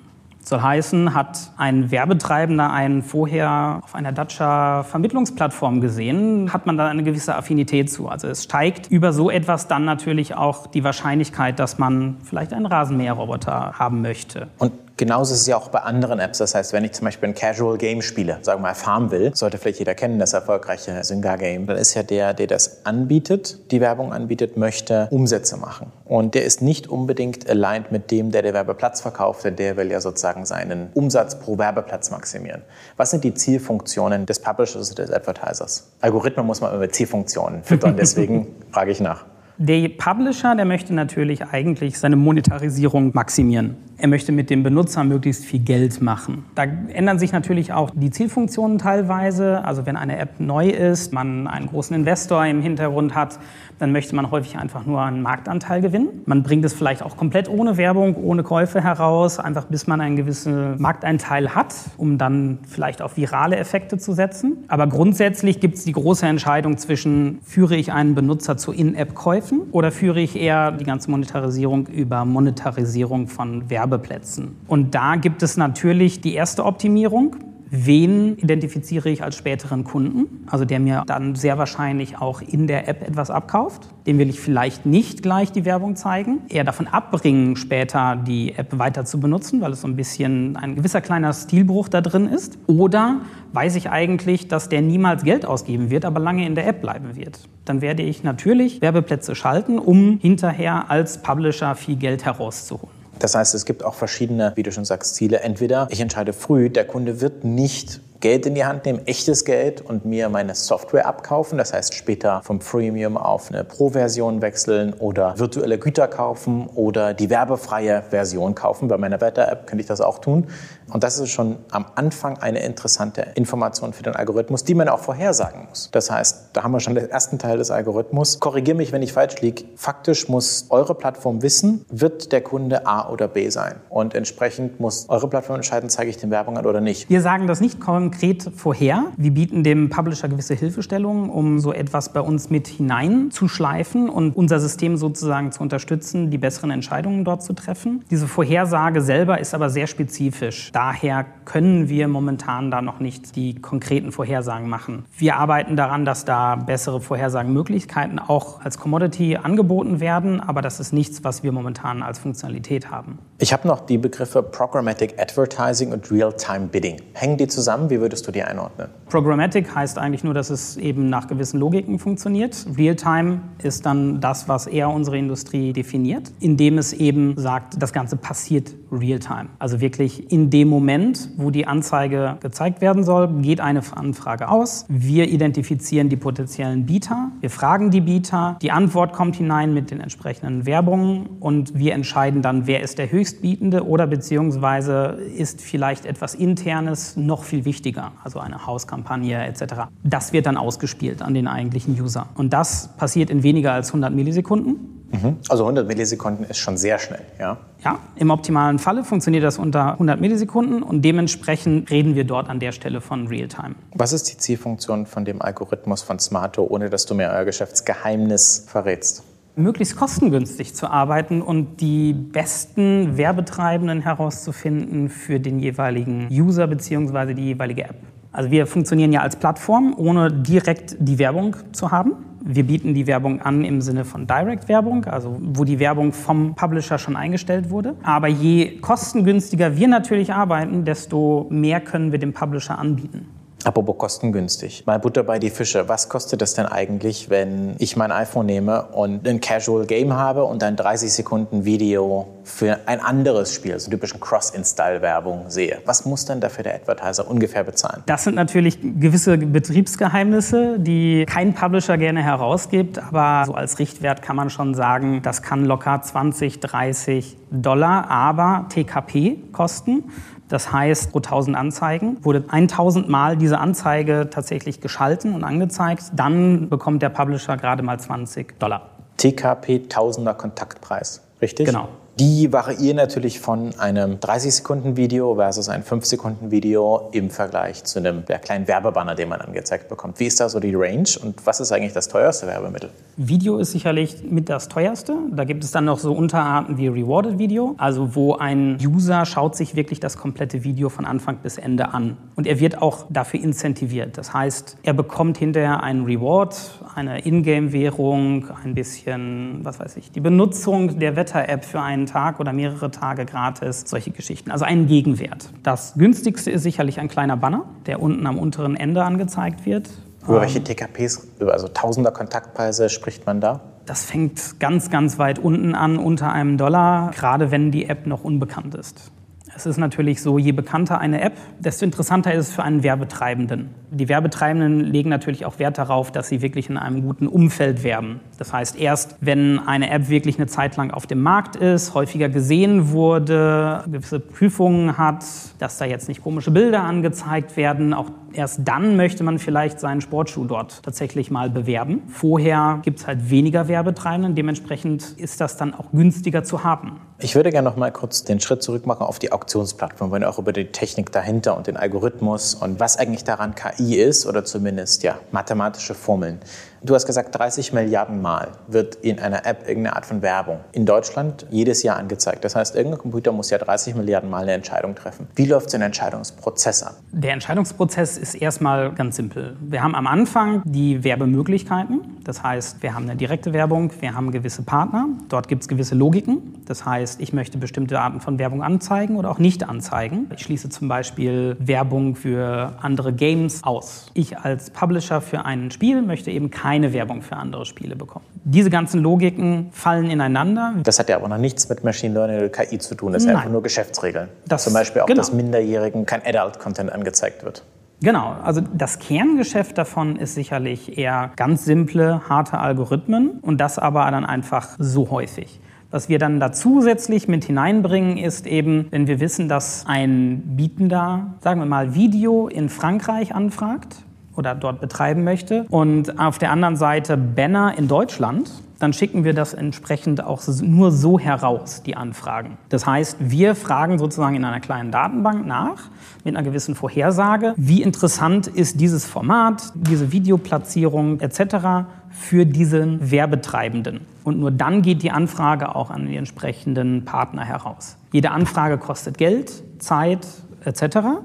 Soll 0.50 0.64
heißen, 0.64 1.14
hat 1.14 1.52
ein 1.58 1.92
Werbetreibender 1.92 2.72
einen 2.72 3.04
vorher 3.04 3.82
auf 3.84 3.94
einer 3.94 4.12
Dacia 4.12 4.82
Vermittlungsplattform 4.82 5.80
gesehen, 5.80 6.52
hat 6.52 6.66
man 6.66 6.76
da 6.76 6.88
eine 6.88 7.04
gewisse 7.04 7.36
Affinität 7.36 7.92
zu. 7.92 8.10
Also 8.10 8.28
es 8.30 8.46
steigt 8.46 8.88
über 8.88 9.14
so 9.14 9.30
etwas 9.30 9.68
dann 9.68 9.86
natürlich 9.86 10.34
auch 10.34 10.66
die 10.66 10.84
Wahrscheinlichkeit, 10.84 11.60
dass 11.60 11.78
man 11.78 12.18
vielleicht 12.24 12.52
einen 12.52 12.66
Rasenmäherroboter 12.66 13.74
haben 13.78 14.02
möchte. 14.02 14.48
Und 14.58 14.72
Genauso 15.00 15.34
ist 15.34 15.40
es 15.40 15.48
ja 15.48 15.56
auch 15.56 15.70
bei 15.70 15.80
anderen 15.80 16.20
Apps. 16.20 16.40
Das 16.40 16.54
heißt, 16.54 16.74
wenn 16.74 16.84
ich 16.84 16.92
zum 16.92 17.06
Beispiel 17.06 17.30
ein 17.30 17.34
Casual 17.34 17.78
Game 17.78 18.02
spiele, 18.02 18.40
sagen 18.42 18.60
wir 18.60 18.68
mal 18.68 18.74
Farm 18.74 19.12
will, 19.12 19.34
sollte 19.34 19.58
vielleicht 19.58 19.80
jeder 19.80 19.96
kennen, 19.96 20.20
das 20.20 20.34
erfolgreiche 20.34 21.02
Synga 21.06 21.38
Game, 21.38 21.68
dann 21.68 21.78
ist 21.78 21.94
ja 21.94 22.04
der, 22.04 22.34
der 22.34 22.48
das 22.48 22.86
anbietet, 22.86 23.72
die 23.72 23.80
Werbung 23.80 24.12
anbietet, 24.12 24.58
möchte 24.58 25.08
Umsätze 25.10 25.56
machen. 25.56 25.94
Und 26.04 26.36
der 26.36 26.44
ist 26.44 26.62
nicht 26.62 26.88
unbedingt 26.88 27.50
aligned 27.50 27.94
mit 27.94 28.12
dem, 28.12 28.32
der 28.32 28.42
der 28.42 28.54
Werbeplatz 28.54 29.00
verkauft, 29.00 29.46
denn 29.46 29.56
der 29.56 29.78
will 29.78 29.90
ja 29.90 30.02
sozusagen 30.02 30.46
seinen 30.46 30.90
Umsatz 30.96 31.40
pro 31.40 31.58
Werbeplatz 31.58 32.12
maximieren. 32.12 32.64
Was 32.98 33.12
sind 33.12 33.24
die 33.24 33.34
Zielfunktionen 33.34 34.26
des 34.26 34.40
Publishers 34.40 34.92
oder 34.92 35.06
des 35.06 35.14
Advertisers? 35.14 35.88
Algorithmen 36.02 36.46
muss 36.46 36.60
man 36.60 36.76
über 36.76 36.90
Zielfunktionen 36.90 37.64
füttern, 37.64 37.96
deswegen 37.98 38.54
frage 38.70 38.92
ich 38.92 39.00
nach. 39.00 39.24
Der 39.62 39.90
Publisher, 39.90 40.56
der 40.56 40.64
möchte 40.64 40.94
natürlich 40.94 41.44
eigentlich 41.44 42.00
seine 42.00 42.16
Monetarisierung 42.16 43.12
maximieren. 43.14 43.76
Er 43.98 44.08
möchte 44.08 44.32
mit 44.32 44.50
dem 44.50 44.64
Benutzer 44.64 45.04
möglichst 45.04 45.44
viel 45.44 45.60
Geld 45.60 46.02
machen. 46.02 46.46
Da 46.56 46.64
ändern 46.64 47.20
sich 47.20 47.34
natürlich 47.34 47.74
auch 47.74 47.90
die 47.94 48.10
Zielfunktionen 48.10 48.78
teilweise. 48.78 49.66
Also 49.66 49.86
wenn 49.86 49.98
eine 49.98 50.18
App 50.18 50.40
neu 50.40 50.70
ist, 50.70 51.12
man 51.12 51.46
einen 51.48 51.68
großen 51.68 51.94
Investor 51.94 52.46
im 52.46 52.62
Hintergrund 52.62 53.16
hat, 53.16 53.38
dann 53.80 53.92
möchte 53.92 54.16
man 54.16 54.30
häufig 54.30 54.58
einfach 54.58 54.86
nur 54.86 55.02
einen 55.02 55.22
Marktanteil 55.22 55.82
gewinnen. 55.82 56.22
Man 56.26 56.44
bringt 56.44 56.66
es 56.66 56.74
vielleicht 56.74 57.02
auch 57.02 57.18
komplett 57.18 57.50
ohne 57.50 57.78
Werbung, 57.78 58.16
ohne 58.16 58.44
Käufe 58.44 58.84
heraus, 58.84 59.40
einfach 59.40 59.66
bis 59.66 59.88
man 59.88 60.02
einen 60.02 60.18
gewissen 60.18 60.80
Markteinteil 60.80 61.56
hat, 61.56 61.74
um 61.98 62.18
dann 62.18 62.60
vielleicht 62.68 63.02
auf 63.02 63.18
virale 63.18 63.56
Effekte 63.56 63.98
zu 63.98 64.14
setzen. 64.14 64.66
Aber 64.68 64.88
grundsätzlich 64.88 65.60
gibt 65.60 65.76
es 65.76 65.86
die 65.86 65.94
große 65.94 66.26
Entscheidung 66.26 66.78
zwischen, 66.78 67.40
führe 67.44 67.76
ich 67.76 67.92
einen 67.92 68.16
Benutzer 68.16 68.58
zu 68.58 68.72
In-App-Käufen 68.72 69.62
oder 69.72 69.92
führe 69.92 70.20
ich 70.20 70.36
eher 70.36 70.72
die 70.72 70.84
ganze 70.84 71.10
Monetarisierung 71.10 71.88
über 71.88 72.26
Monetarisierung 72.26 73.28
von 73.28 73.70
Werbeplätzen. 73.70 74.58
Und 74.68 74.94
da 74.94 75.16
gibt 75.16 75.42
es 75.42 75.56
natürlich 75.56 76.22
die 76.22 76.34
erste 76.34 76.66
Optimierung, 76.66 77.38
wen 77.72 78.38
identifiziere 78.38 79.10
ich 79.10 79.24
als 79.24 79.36
späteren 79.38 79.84
Kunden, 79.84 80.46
also 80.48 80.66
der 80.66 80.80
mir 80.80 81.04
dann 81.06 81.36
sehr 81.36 81.58
wahrscheinlich 81.58 82.18
auch 82.18 82.42
in 82.42 82.68
der 82.68 82.88
App 82.88 83.08
etwas 83.08 83.30
abkauft. 83.30 83.90
Dem 84.08 84.18
will 84.18 84.30
ich 84.30 84.40
vielleicht 84.40 84.86
nicht 84.86 85.22
gleich 85.22 85.52
die 85.52 85.66
Werbung 85.66 85.96
zeigen, 85.96 86.40
eher 86.50 86.64
davon 86.64 86.88
abbringen, 86.88 87.56
später 87.56 88.16
die 88.16 88.56
App 88.56 88.78
weiter 88.78 89.06
zu 89.06 89.20
benutzen, 89.20 89.62
weil 89.62 89.72
es 89.72 89.82
so 89.82 89.88
ein 89.88 89.96
bisschen 89.96 90.56
ein 90.56 90.76
gewisser 90.76 91.02
kleiner 91.02 91.34
Stilbruch 91.34 91.90
da 91.90 92.02
drin 92.02 92.28
ist. 92.28 92.58
Oder 92.68 93.22
weiß 93.54 93.76
ich 93.76 93.90
eigentlich, 93.90 94.48
dass 94.48 94.70
der 94.70 94.82
niemals 94.82 95.24
Geld 95.24 95.46
ausgeben 95.46 95.90
wird, 95.90 96.06
aber 96.06 96.20
lange 96.20 96.46
in 96.46 96.56
der 96.56 96.68
App 96.68 96.82
bleiben 96.82 97.16
wird. 97.16 97.48
Dann 97.66 97.82
werde 97.82 98.04
ich 98.04 98.24
natürlich 98.24 98.82
Werbeplätze 98.82 99.36
schalten, 99.36 99.78
um 99.78 100.20
hinterher 100.20 100.90
als 100.90 101.22
Publisher 101.22 101.76
viel 101.76 101.96
Geld 101.96 102.26
herauszuholen. 102.26 102.99
Das 103.20 103.36
heißt, 103.36 103.54
es 103.54 103.66
gibt 103.66 103.84
auch 103.84 103.94
verschiedene, 103.94 104.54
wie 104.56 104.64
du 104.64 104.72
schon 104.72 104.86
sagst, 104.86 105.16
Ziele. 105.16 105.42
Entweder 105.42 105.88
ich 105.92 106.00
entscheide 106.00 106.34
früh, 106.34 106.70
der 106.70 106.86
Kunde 106.86 107.22
wird 107.22 107.44
nicht 107.44 108.02
Geld 108.20 108.46
in 108.46 108.54
die 108.54 108.66
Hand 108.66 108.86
nehmen, 108.86 109.08
echtes 109.08 109.46
Geld 109.46 109.80
und 109.80 110.04
mir 110.04 110.28
meine 110.28 110.54
Software 110.54 111.06
abkaufen. 111.06 111.58
Das 111.58 111.72
heißt, 111.72 111.94
später 111.94 112.42
vom 112.44 112.60
Freemium 112.60 113.18
auf 113.18 113.50
eine 113.50 113.64
Pro-Version 113.64 114.42
wechseln 114.42 114.94
oder 114.94 115.40
virtuelle 115.40 115.78
Güter 115.78 116.08
kaufen 116.10 116.68
oder 116.68 117.14
die 117.14 117.30
werbefreie 117.30 118.04
Version 118.10 118.56
kaufen. 118.56 118.90
Bei 118.90 118.98
meiner 118.98 119.22
Wetter-App 119.22 119.68
könnte 119.68 119.82
ich 119.82 119.88
das 119.88 120.02
auch 120.02 120.20
tun. 120.20 120.48
Und 120.92 121.04
das 121.04 121.20
ist 121.20 121.30
schon 121.30 121.58
am 121.72 121.86
Anfang 121.96 122.38
eine 122.40 122.60
interessante 122.60 123.28
Information 123.36 123.94
für 123.94 124.04
den 124.04 124.16
Algorithmus, 124.16 124.64
die 124.64 124.76
man 124.76 124.90
auch 124.90 125.00
vorhersagen 125.00 125.68
muss. 125.70 125.90
Das 125.92 126.10
heißt, 126.12 126.50
da 126.54 126.64
haben 126.64 126.72
wir 126.72 126.80
schon 126.80 126.96
den 126.96 127.10
ersten 127.10 127.40
Teil 127.40 127.58
des 127.58 127.72
Algorithmus. 127.72 128.40
Korrigiere 128.40 128.78
mich, 128.78 128.92
wenn 128.92 129.02
ich 129.02 129.14
falsch 129.14 129.42
liege. 129.42 129.64
Faktisch 129.76 130.30
muss 130.30 130.68
eure 130.70 130.96
Plattform 130.96 131.42
wissen, 131.42 131.86
wird 131.90 132.32
der 132.32 132.42
Kunde 132.42 132.86
A 132.86 133.10
oder 133.10 133.28
B 133.28 133.50
sein. 133.50 133.76
Und 133.90 134.16
entsprechend 134.16 134.80
muss 134.80 135.08
eure 135.10 135.28
Plattform 135.28 135.58
entscheiden, 135.58 135.90
zeige 135.90 136.10
ich 136.10 136.18
dem 136.18 136.32
Werbung 136.32 136.58
an 136.58 136.66
oder 136.66 136.82
nicht. 136.82 137.10
Wir 137.10 137.22
sagen 137.22 137.48
das 137.48 137.62
nicht 137.62 137.80
konkret 137.80 138.50
vorher. 138.56 139.06
Wir 139.18 139.32
bieten 139.32 139.64
dem 139.64 139.90
Publisher 139.90 140.28
gewisse 140.28 140.54
Hilfestellungen, 140.54 141.30
um 141.30 141.60
so 141.60 141.74
etwas 141.74 142.10
bei 142.10 142.22
uns 142.22 142.50
mit 142.50 142.68
hineinzuschleifen 142.68 144.10
und 144.10 144.36
unser 144.36 144.60
System 144.60 144.98
sozusagen 144.98 145.52
zu 145.52 145.62
unterstützen, 145.62 146.32
die 146.32 146.38
besseren 146.38 146.72
Entscheidungen 146.72 147.26
dort 147.26 147.44
zu 147.44 147.54
treffen. 147.54 148.04
Diese 148.10 148.28
Vorhersage 148.28 149.02
selber 149.02 149.40
ist 149.40 149.54
aber 149.54 149.70
sehr 149.70 149.88
spezifisch. 149.88 150.72
Daher 150.80 151.26
können 151.44 151.90
wir 151.90 152.08
momentan 152.08 152.72
da 152.72 152.82
noch 152.82 153.02
nicht 153.02 153.36
die 153.36 153.56
konkreten 153.56 154.14
Vorhersagen 154.14 154.70
machen. 154.70 155.04
Wir 155.18 155.36
arbeiten 155.36 155.76
daran, 155.76 156.06
dass 156.06 156.24
da 156.24 156.56
bessere 156.56 157.02
Vorhersagenmöglichkeiten 157.02 158.18
auch 158.18 158.62
als 158.62 158.78
Commodity 158.78 159.36
angeboten 159.36 160.00
werden, 160.00 160.40
aber 160.40 160.62
das 160.62 160.80
ist 160.80 160.94
nichts, 160.94 161.22
was 161.26 161.44
wir 161.44 161.52
momentan 161.52 162.02
als 162.02 162.20
Funktionalität 162.20 162.90
haben. 162.90 163.20
Ich 163.40 163.52
habe 163.52 163.68
noch 163.68 163.82
die 163.82 163.98
Begriffe 163.98 164.42
Programmatic 164.42 165.20
Advertising 165.20 165.92
und 165.92 166.10
Real-Time 166.10 166.68
Bidding. 166.68 167.02
Hängen 167.12 167.36
die 167.36 167.48
zusammen? 167.48 167.90
Wie 167.90 168.00
würdest 168.00 168.26
du 168.26 168.32
die 168.32 168.44
einordnen? 168.44 168.88
Programmatic 169.10 169.76
heißt 169.76 169.98
eigentlich 169.98 170.24
nur, 170.24 170.34
dass 170.34 170.50
es 170.50 170.78
eben 170.78 171.10
nach 171.10 171.28
gewissen 171.28 171.60
Logiken 171.60 172.00
funktioniert. 172.00 172.66
Real-Time 172.78 173.42
ist 173.62 173.86
dann 173.86 174.22
das, 174.22 174.48
was 174.48 174.66
eher 174.66 174.90
unsere 174.90 175.18
Industrie 175.18 175.74
definiert, 175.74 176.32
indem 176.40 176.78
es 176.78 176.94
eben 176.94 177.38
sagt, 177.38 177.82
das 177.82 177.92
Ganze 177.92 178.16
passiert 178.16 178.74
real-time. 178.92 179.50
Also 179.60 179.82
wirklich 179.82 180.32
in 180.32 180.50
dem 180.50 180.69
Moment, 180.70 181.30
wo 181.38 181.52
die 181.52 181.68
Anzeige 181.68 182.38
gezeigt 182.42 182.82
werden 182.82 183.04
soll, 183.04 183.28
geht 183.42 183.60
eine 183.60 183.82
Anfrage 183.96 184.50
aus. 184.50 184.86
Wir 184.88 185.30
identifizieren 185.30 186.10
die 186.10 186.16
potenziellen 186.16 186.86
Bieter. 186.86 187.32
Wir 187.42 187.50
fragen 187.50 187.92
die 187.92 188.02
Bieter. 188.02 188.58
Die 188.62 188.72
Antwort 188.72 189.14
kommt 189.14 189.36
hinein 189.36 189.74
mit 189.74 189.92
den 189.92 190.00
entsprechenden 190.00 190.66
Werbungen 190.66 191.28
und 191.40 191.78
wir 191.78 191.94
entscheiden 191.94 192.42
dann, 192.42 192.68
wer 192.68 192.82
ist 192.82 192.98
der 192.98 193.12
Höchstbietende 193.12 193.86
oder 193.86 194.08
beziehungsweise 194.08 195.18
ist 195.36 195.62
vielleicht 195.62 196.06
etwas 196.06 196.36
Internes 196.36 197.18
noch 197.18 197.44
viel 197.44 197.66
wichtiger, 197.66 198.12
also 198.24 198.40
eine 198.40 198.66
Hauskampagne 198.66 199.46
etc. 199.46 199.88
Das 200.04 200.34
wird 200.34 200.46
dann 200.46 200.58
ausgespielt 200.58 201.22
an 201.22 201.34
den 201.34 201.48
eigentlichen 201.48 202.00
User. 202.00 202.28
Und 202.36 202.54
das 202.54 202.96
passiert 202.98 203.30
in 203.30 203.44
weniger 203.44 203.74
als 203.74 203.90
100 203.90 204.14
Millisekunden. 204.14 204.99
Mhm. 205.12 205.38
Also 205.50 205.64
100 205.64 205.88
Millisekunden 205.88 206.46
ist 206.46 206.58
schon 206.58 206.78
sehr 206.78 207.00
schnell, 207.00 207.22
ja? 207.40 207.58
Ja, 207.84 208.00
im 208.16 208.30
optimalen 208.30 208.80
Falle 208.80 209.04
funktioniert 209.04 209.44
das 209.44 209.58
unter 209.58 209.94
100 209.94 210.20
Millisekunden 210.20 210.84
und 210.84 211.04
dementsprechend 211.04 211.90
reden 211.90 212.16
wir 212.16 212.26
dort 212.26 212.50
an 212.50 212.60
der 212.60 212.72
Stelle 212.72 213.02
von 213.02 213.28
Realtime. 213.28 213.76
Was 213.96 214.14
ist 214.14 214.32
die 214.32 214.38
Zielfunktion 214.38 215.06
von 215.06 215.26
dem 215.26 215.42
Algorithmus 215.42 216.02
von 216.02 216.20
Smarto, 216.20 216.66
ohne 216.70 216.90
dass 216.90 217.06
du 217.06 217.16
mir 217.16 217.30
euer 217.30 217.46
Geschäftsgeheimnis 217.46 218.66
verrätst? 218.68 219.24
möglichst 219.60 219.98
kostengünstig 219.98 220.74
zu 220.74 220.90
arbeiten 220.90 221.42
und 221.42 221.82
die 221.82 222.14
besten 222.14 223.18
Werbetreibenden 223.18 224.02
herauszufinden 224.02 225.10
für 225.10 225.40
den 225.40 225.60
jeweiligen 225.60 226.28
User 226.32 226.66
bzw. 226.68 227.34
die 227.34 227.44
jeweilige 227.44 227.84
App. 227.84 227.98
Also 228.40 228.52
wir 228.52 228.68
funktionieren 228.68 229.12
ja 229.12 229.20
als 229.20 229.36
Plattform, 229.36 229.94
ohne 229.98 230.32
direkt 230.32 230.96
die 230.98 231.20
Werbung 231.20 231.58
zu 231.74 231.92
haben. 231.92 232.14
Wir 232.42 232.64
bieten 232.64 232.94
die 232.94 233.06
Werbung 233.06 233.42
an 233.42 233.66
im 233.66 233.82
Sinne 233.82 234.06
von 234.06 234.28
Direct-Werbung, 234.28 235.04
also 235.04 235.38
wo 235.42 235.66
die 235.66 235.78
Werbung 235.78 236.14
vom 236.14 236.56
Publisher 236.56 236.98
schon 236.98 237.18
eingestellt 237.18 237.70
wurde. 237.70 237.98
Aber 238.02 238.30
je 238.30 238.80
kostengünstiger 238.80 239.76
wir 239.76 239.90
natürlich 239.90 240.32
arbeiten, 240.32 240.86
desto 240.86 241.48
mehr 241.50 241.82
können 241.82 242.14
wir 242.14 242.20
dem 242.20 242.32
Publisher 242.32 242.80
anbieten. 242.80 243.28
Apropos 243.66 243.98
kostengünstig. 243.98 244.84
Mal 244.86 245.00
Butter 245.00 245.24
bei 245.24 245.38
die 245.38 245.50
Fische. 245.50 245.90
Was 245.90 246.08
kostet 246.08 246.42
es 246.42 246.54
denn 246.54 246.66
eigentlich, 246.66 247.30
wenn 247.30 247.76
ich 247.78 247.98
mein 247.98 248.10
iPhone 248.12 248.46
nehme 248.46 248.84
und 248.84 249.28
ein 249.28 249.42
Casual 249.42 249.86
Game 249.86 250.14
habe 250.14 250.46
und 250.46 250.64
ein 250.64 250.78
30 250.78 251.12
Sekunden 251.12 251.66
Video 251.66 252.28
für 252.46 252.80
ein 252.86 253.02
anderes 253.02 253.54
Spiel, 253.54 253.78
so 253.78 253.92
typischen 253.92 254.22
Cross-Install-Werbung 254.22 255.50
sehe? 255.50 255.80
Was 255.86 256.06
muss 256.06 256.24
denn 256.24 256.40
dafür 256.40 256.64
der 256.64 256.76
Advertiser 256.76 257.30
ungefähr 257.30 257.66
bezahlen? 257.66 258.02
Das 258.06 258.24
sind 258.24 258.36
natürlich 258.36 258.80
gewisse 258.82 259.38
Betriebsgeheimnisse, 259.38 260.80
die 260.80 261.26
kein 261.26 261.54
Publisher 261.54 261.98
gerne 261.98 262.24
herausgibt. 262.24 262.98
Aber 262.98 263.44
so 263.46 263.54
als 263.56 263.78
Richtwert 263.78 264.22
kann 264.22 264.38
man 264.38 264.50
schon 264.50 264.74
sagen, 264.74 265.22
das 265.22 265.42
kann 265.42 265.66
locker 265.66 266.02
20, 266.02 266.62
30 266.62 267.36
Dollar, 267.52 268.10
aber 268.10 268.68
TKP 268.70 269.38
kosten. 269.52 270.06
Das 270.50 270.72
heißt, 270.74 271.12
pro 271.12 271.20
1000 271.20 271.56
Anzeigen 271.56 272.18
wurde 272.26 272.44
1000 272.50 273.08
Mal 273.08 273.38
diese 273.38 273.60
Anzeige 273.60 274.30
tatsächlich 274.32 274.82
geschalten 274.82 275.34
und 275.36 275.44
angezeigt. 275.44 276.06
Dann 276.14 276.70
bekommt 276.70 277.02
der 277.02 277.10
Publisher 277.10 277.56
gerade 277.56 277.84
mal 277.84 278.00
20 278.00 278.60
Dollar. 278.60 278.90
TKP 279.18 279.88
Tausender 279.88 280.34
Kontaktpreis, 280.34 281.22
richtig? 281.42 281.68
Genau. 281.68 281.90
Die 282.20 282.52
variieren 282.52 282.98
natürlich 282.98 283.40
von 283.40 283.80
einem 283.80 284.16
30-Sekunden-Video 284.16 285.36
versus 285.36 285.70
ein 285.70 285.84
5-Sekunden-Video 285.84 287.10
im 287.14 287.30
Vergleich 287.30 287.86
zu 287.86 288.00
einem 288.00 288.26
der 288.26 288.40
kleinen 288.40 288.68
Werbebanner, 288.68 289.16
den 289.16 289.30
man 289.30 289.40
angezeigt 289.40 289.88
bekommt. 289.88 290.20
Wie 290.20 290.26
ist 290.26 290.40
da 290.40 290.50
so 290.50 290.60
die 290.60 290.76
Range 290.76 291.08
und 291.22 291.46
was 291.46 291.62
ist 291.62 291.72
eigentlich 291.72 291.94
das 291.94 292.10
teuerste 292.10 292.48
Werbemittel? 292.48 292.90
Video 293.22 293.58
ist 293.58 293.74
sicherlich 293.74 294.24
mit 294.24 294.48
das 294.48 294.70
teuerste. 294.70 295.14
Da 295.32 295.44
gibt 295.44 295.66
es 295.66 295.72
dann 295.72 295.84
noch 295.84 296.00
so 296.00 296.14
Unterarten 296.14 296.78
wie 296.78 296.88
Rewarded 296.88 297.38
Video, 297.38 297.76
also 297.78 298.16
wo 298.16 298.36
ein 298.36 298.78
User 298.82 299.26
schaut 299.26 299.58
sich 299.58 299.76
wirklich 299.76 300.00
das 300.00 300.18
komplette 300.18 300.64
Video 300.64 300.88
von 300.88 301.04
Anfang 301.04 301.40
bis 301.44 301.58
Ende 301.58 301.94
an. 301.94 302.16
Und 302.38 302.48
er 302.48 302.62
wird 302.62 302.82
auch 302.82 303.08
dafür 303.10 303.42
incentiviert. 303.42 304.18
Das 304.18 304.34
heißt, 304.34 304.78
er 304.84 304.94
bekommt 304.94 305.38
hinterher 305.38 305.84
einen 305.84 306.06
Reward, 306.06 306.56
eine 306.96 307.26
Ingame-Währung, 307.26 308.46
ein 308.64 308.74
bisschen, 308.74 309.66
was 309.66 309.82
weiß 309.82 309.98
ich, 309.98 310.14
die 310.14 310.22
Benutzung 310.22 310.98
der 311.00 311.18
Wetter-App 311.18 311.66
für 311.66 311.82
einen 311.82 312.06
Tag 312.06 312.40
oder 312.40 312.54
mehrere 312.54 312.90
Tage 312.90 313.26
gratis, 313.26 313.84
solche 313.86 314.12
Geschichten. 314.12 314.50
Also 314.50 314.64
einen 314.64 314.88
Gegenwert. 314.88 315.50
Das 315.62 315.96
günstigste 315.96 316.52
ist 316.52 316.64
sicherlich 316.64 317.02
ein 317.02 317.10
kleiner 317.10 317.36
Banner, 317.36 317.66
der 317.86 318.02
unten 318.02 318.26
am 318.26 318.38
unteren 318.38 318.78
Ende 318.78 319.04
angezeigt 319.04 319.66
wird. 319.66 319.90
Über 320.30 320.42
welche 320.42 320.64
TKPs, 320.64 321.28
also 321.48 321.68
Tausender 321.70 322.12
Kontaktpreise 322.12 322.90
spricht 322.90 323.26
man 323.26 323.42
da? 323.42 323.62
Das 323.88 324.06
fängt 324.06 324.60
ganz, 324.60 324.92
ganz 324.92 325.18
weit 325.18 325.40
unten 325.40 325.74
an, 325.74 325.98
unter 325.98 326.32
einem 326.32 326.58
Dollar, 326.58 327.10
gerade 327.16 327.50
wenn 327.50 327.72
die 327.72 327.90
App 327.90 328.06
noch 328.06 328.24
unbekannt 328.24 328.76
ist. 328.76 329.12
Es 329.56 329.66
ist 329.66 329.78
natürlich 329.78 330.22
so, 330.22 330.38
je 330.38 330.52
bekannter 330.52 331.00
eine 331.00 331.20
App, 331.20 331.34
desto 331.60 331.84
interessanter 331.84 332.34
ist 332.34 332.48
es 332.48 332.54
für 332.54 332.64
einen 332.64 332.84
Werbetreibenden. 332.84 333.72
Die 333.92 334.08
Werbetreibenden 334.08 334.80
legen 334.82 335.10
natürlich 335.10 335.44
auch 335.46 335.60
Wert 335.60 335.78
darauf, 335.78 336.12
dass 336.12 336.30
sie 336.30 336.42
wirklich 336.42 336.70
in 336.70 336.78
einem 336.78 337.02
guten 337.02 337.28
Umfeld 337.28 337.84
werben. 337.84 338.22
Das 338.38 338.54
heißt, 338.54 338.80
erst 338.80 339.18
wenn 339.20 339.60
eine 339.60 339.90
App 339.90 340.08
wirklich 340.08 340.38
eine 340.38 340.48
Zeit 340.48 340.78
lang 340.78 340.92
auf 340.92 341.08
dem 341.08 341.22
Markt 341.22 341.56
ist, 341.56 341.94
häufiger 341.94 342.30
gesehen 342.30 342.92
wurde, 342.92 343.84
gewisse 343.88 344.20
Prüfungen 344.20 344.98
hat, 344.98 345.26
dass 345.58 345.78
da 345.78 345.86
jetzt 345.86 346.08
nicht 346.08 346.24
komische 346.24 346.52
Bilder 346.52 346.84
angezeigt 346.84 347.58
werden, 347.58 347.94
auch 347.94 348.12
erst 348.34 348.62
dann 348.66 348.96
möchte 348.96 349.24
man 349.24 349.40
vielleicht 349.40 349.80
seinen 349.80 350.02
Sportschuh 350.02 350.46
dort 350.46 350.84
tatsächlich 350.84 351.32
mal 351.32 351.50
bewerben. 351.50 352.04
Vorher 352.08 352.80
gibt 352.84 353.00
es 353.00 353.08
halt 353.08 353.30
weniger 353.30 353.68
Werbetreibenden, 353.68 354.36
dementsprechend 354.36 355.12
ist 355.18 355.42
das 355.42 355.58
dann 355.58 355.74
auch 355.74 355.92
günstiger 355.92 356.44
zu 356.44 356.64
haben. 356.64 357.00
Ich 357.20 357.36
würde 357.36 357.52
gerne 357.52 357.68
noch 357.68 357.76
mal 357.76 357.92
kurz 357.92 358.24
den 358.24 358.40
Schritt 358.40 358.64
zurück 358.64 358.86
machen 358.86 359.04
auf 359.04 359.20
die 359.20 359.32
Auktionsplattform, 359.32 360.12
wenn 360.12 360.24
auch 360.24 360.40
über 360.40 360.54
die 360.54 360.66
Technik 360.66 361.12
dahinter 361.12 361.58
und 361.58 361.68
den 361.68 361.76
Algorithmus 361.76 362.56
und 362.56 362.80
was 362.80 362.98
eigentlich 362.98 363.26
daran 363.26 363.56
KI 363.56 363.96
ist 363.96 364.26
oder 364.26 364.46
zumindest 364.46 365.04
ja 365.04 365.20
mathematische 365.32 365.96
Formeln. 365.96 366.40
Du 366.82 366.96
hast 366.96 367.06
gesagt, 367.06 367.38
30 367.38 367.74
Milliarden 367.74 368.22
Mal 368.22 368.50
wird 368.68 368.96
in 368.96 369.20
einer 369.20 369.46
App 369.46 369.68
irgendeine 369.68 369.98
Art 369.98 370.06
von 370.06 370.22
Werbung 370.22 370.62
in 370.72 370.86
Deutschland 370.86 371.46
jedes 371.50 371.84
Jahr 371.84 371.98
angezeigt. 371.98 372.46
Das 372.46 372.56
heißt, 372.56 372.74
irgendein 372.74 373.02
Computer 373.02 373.34
muss 373.34 373.50
ja 373.50 373.58
30 373.58 373.96
Milliarden 373.96 374.30
Mal 374.30 374.44
eine 374.44 374.54
Entscheidung 374.54 374.96
treffen. 374.96 375.28
Wie 375.36 375.46
läuft 375.46 375.72
so 375.72 375.78
ein 375.78 375.82
Entscheidungsprozess 375.82 376.84
ab? 376.84 376.96
Der 377.12 377.34
Entscheidungsprozess 377.34 378.18
ist 378.18 378.36
erstmal 378.36 378.94
ganz 378.94 379.18
simpel. 379.18 379.58
Wir 379.60 379.84
haben 379.84 379.94
am 379.94 380.08
Anfang 380.08 380.62
die 380.64 381.04
Werbemöglichkeiten. 381.04 382.18
Das 382.24 382.44
heißt, 382.44 382.82
wir 382.82 382.94
haben 382.94 383.04
eine 383.04 383.18
direkte 383.18 383.52
Werbung, 383.52 383.92
wir 384.00 384.16
haben 384.16 384.32
gewisse 384.32 384.62
Partner. 384.62 385.08
Dort 385.28 385.50
gibt 385.50 385.64
es 385.64 385.68
gewisse 385.68 385.96
Logiken. 385.96 386.64
Das 386.66 386.86
heißt, 386.86 387.20
ich 387.20 387.34
möchte 387.34 387.58
bestimmte 387.58 388.00
Arten 388.00 388.22
von 388.22 388.40
Werbung 388.40 388.64
anzeigen 388.64 389.18
oder 389.18 389.32
auch 389.32 389.40
nicht 389.40 389.68
anzeigen. 389.68 390.30
Ich 390.34 390.44
schließe 390.44 390.70
zum 390.70 390.88
Beispiel 390.88 391.58
Werbung 391.60 392.16
für 392.16 392.74
andere 392.82 393.12
Games 393.12 393.66
aus. 393.66 394.12
Ich 394.14 394.38
als 394.38 394.70
Publisher 394.70 395.20
für 395.20 395.44
ein 395.44 395.72
Spiel 395.72 396.02
möchte 396.02 396.32
eben 396.32 396.50
keine 396.52 396.69
keine 396.70 396.94
Werbung 396.94 397.24
für 397.24 397.36
andere 397.36 397.66
Spiele 397.66 397.96
bekommen. 397.96 398.26
Diese 398.44 398.70
ganzen 398.70 399.02
Logiken 399.02 399.70
fallen 399.72 400.12
ineinander. 400.12 400.76
Das 400.84 401.00
hat 401.00 401.10
ja 401.10 401.16
aber 401.16 401.28
noch 401.28 401.40
nichts 401.40 401.68
mit 401.68 401.84
Machine 401.84 402.14
Learning 402.14 402.38
oder 402.38 402.50
KI 402.50 402.78
zu 402.78 402.94
tun. 402.94 403.12
Das 403.12 403.24
sind 403.24 403.36
einfach 403.36 403.50
nur 403.50 403.64
Geschäftsregeln. 403.64 404.30
Das, 404.48 404.66
Zum 404.66 404.74
Beispiel 404.74 405.02
auch, 405.02 405.08
genau. 405.08 405.18
dass 405.18 405.34
Minderjährigen 405.34 406.06
kein 406.06 406.22
Adult-Content 406.24 406.92
angezeigt 406.92 407.44
wird. 407.44 407.64
Genau, 408.02 408.36
also 408.44 408.62
das 408.62 409.00
Kerngeschäft 409.00 409.80
davon 409.80 410.16
ist 410.16 410.36
sicherlich 410.36 411.00
eher 411.00 411.32
ganz 411.36 411.66
simple, 411.66 412.22
harte 412.30 412.60
Algorithmen 412.60 413.40
und 413.42 413.60
das 413.60 413.80
aber 413.80 414.10
dann 414.12 414.26
einfach 414.26 414.70
so 414.78 415.10
häufig. 415.10 415.60
Was 415.90 416.08
wir 416.08 416.20
dann 416.20 416.40
da 416.40 416.52
zusätzlich 416.52 417.28
mit 417.28 417.46
hineinbringen, 417.46 418.18
ist 418.18 418.46
eben, 418.46 418.86
wenn 418.92 419.08
wir 419.08 419.20
wissen, 419.20 419.50
dass 419.50 419.86
ein 419.88 420.44
Bietender, 420.56 421.34
sagen 421.42 421.60
wir 421.60 421.66
mal, 421.66 421.96
Video 421.96 422.48
in 422.48 422.70
Frankreich 422.70 423.34
anfragt 423.34 424.04
oder 424.40 424.56
dort 424.56 424.80
betreiben 424.80 425.24
möchte 425.24 425.66
und 425.70 426.18
auf 426.18 426.38
der 426.38 426.52
anderen 426.52 426.78
Seite 426.78 427.18
Banner 427.18 427.78
in 427.78 427.90
Deutschland, 427.90 428.50
dann 428.80 428.94
schicken 428.94 429.26
wir 429.26 429.34
das 429.34 429.54
entsprechend 429.54 430.24
auch 430.24 430.42
nur 430.62 430.92
so 430.94 431.20
heraus, 431.20 431.84
die 431.86 431.98
Anfragen. 431.98 432.58
Das 432.70 432.86
heißt, 432.86 433.18
wir 433.20 433.54
fragen 433.56 434.00
sozusagen 434.00 434.38
in 434.38 434.46
einer 434.46 434.62
kleinen 434.62 434.92
Datenbank 434.92 435.46
nach, 435.46 435.90
mit 436.24 436.36
einer 436.36 436.44
gewissen 436.44 436.76
Vorhersage, 436.76 437.54
wie 437.58 437.82
interessant 437.82 438.48
ist 438.48 438.80
dieses 438.80 439.06
Format, 439.06 439.74
diese 439.76 440.14
Videoplatzierung 440.14 441.20
etc. 441.20 441.88
für 442.10 442.46
diesen 442.46 443.12
Werbetreibenden. 443.12 444.02
Und 444.24 444.40
nur 444.40 444.52
dann 444.52 444.82
geht 444.82 445.04
die 445.04 445.12
Anfrage 445.12 445.76
auch 445.76 445.92
an 445.92 446.08
die 446.08 446.16
entsprechenden 446.16 447.04
Partner 447.04 447.44
heraus. 447.44 447.98
Jede 448.14 448.32
Anfrage 448.32 448.78
kostet 448.78 449.18
Geld, 449.18 449.52
Zeit 449.80 450.26
etc. 450.64 451.20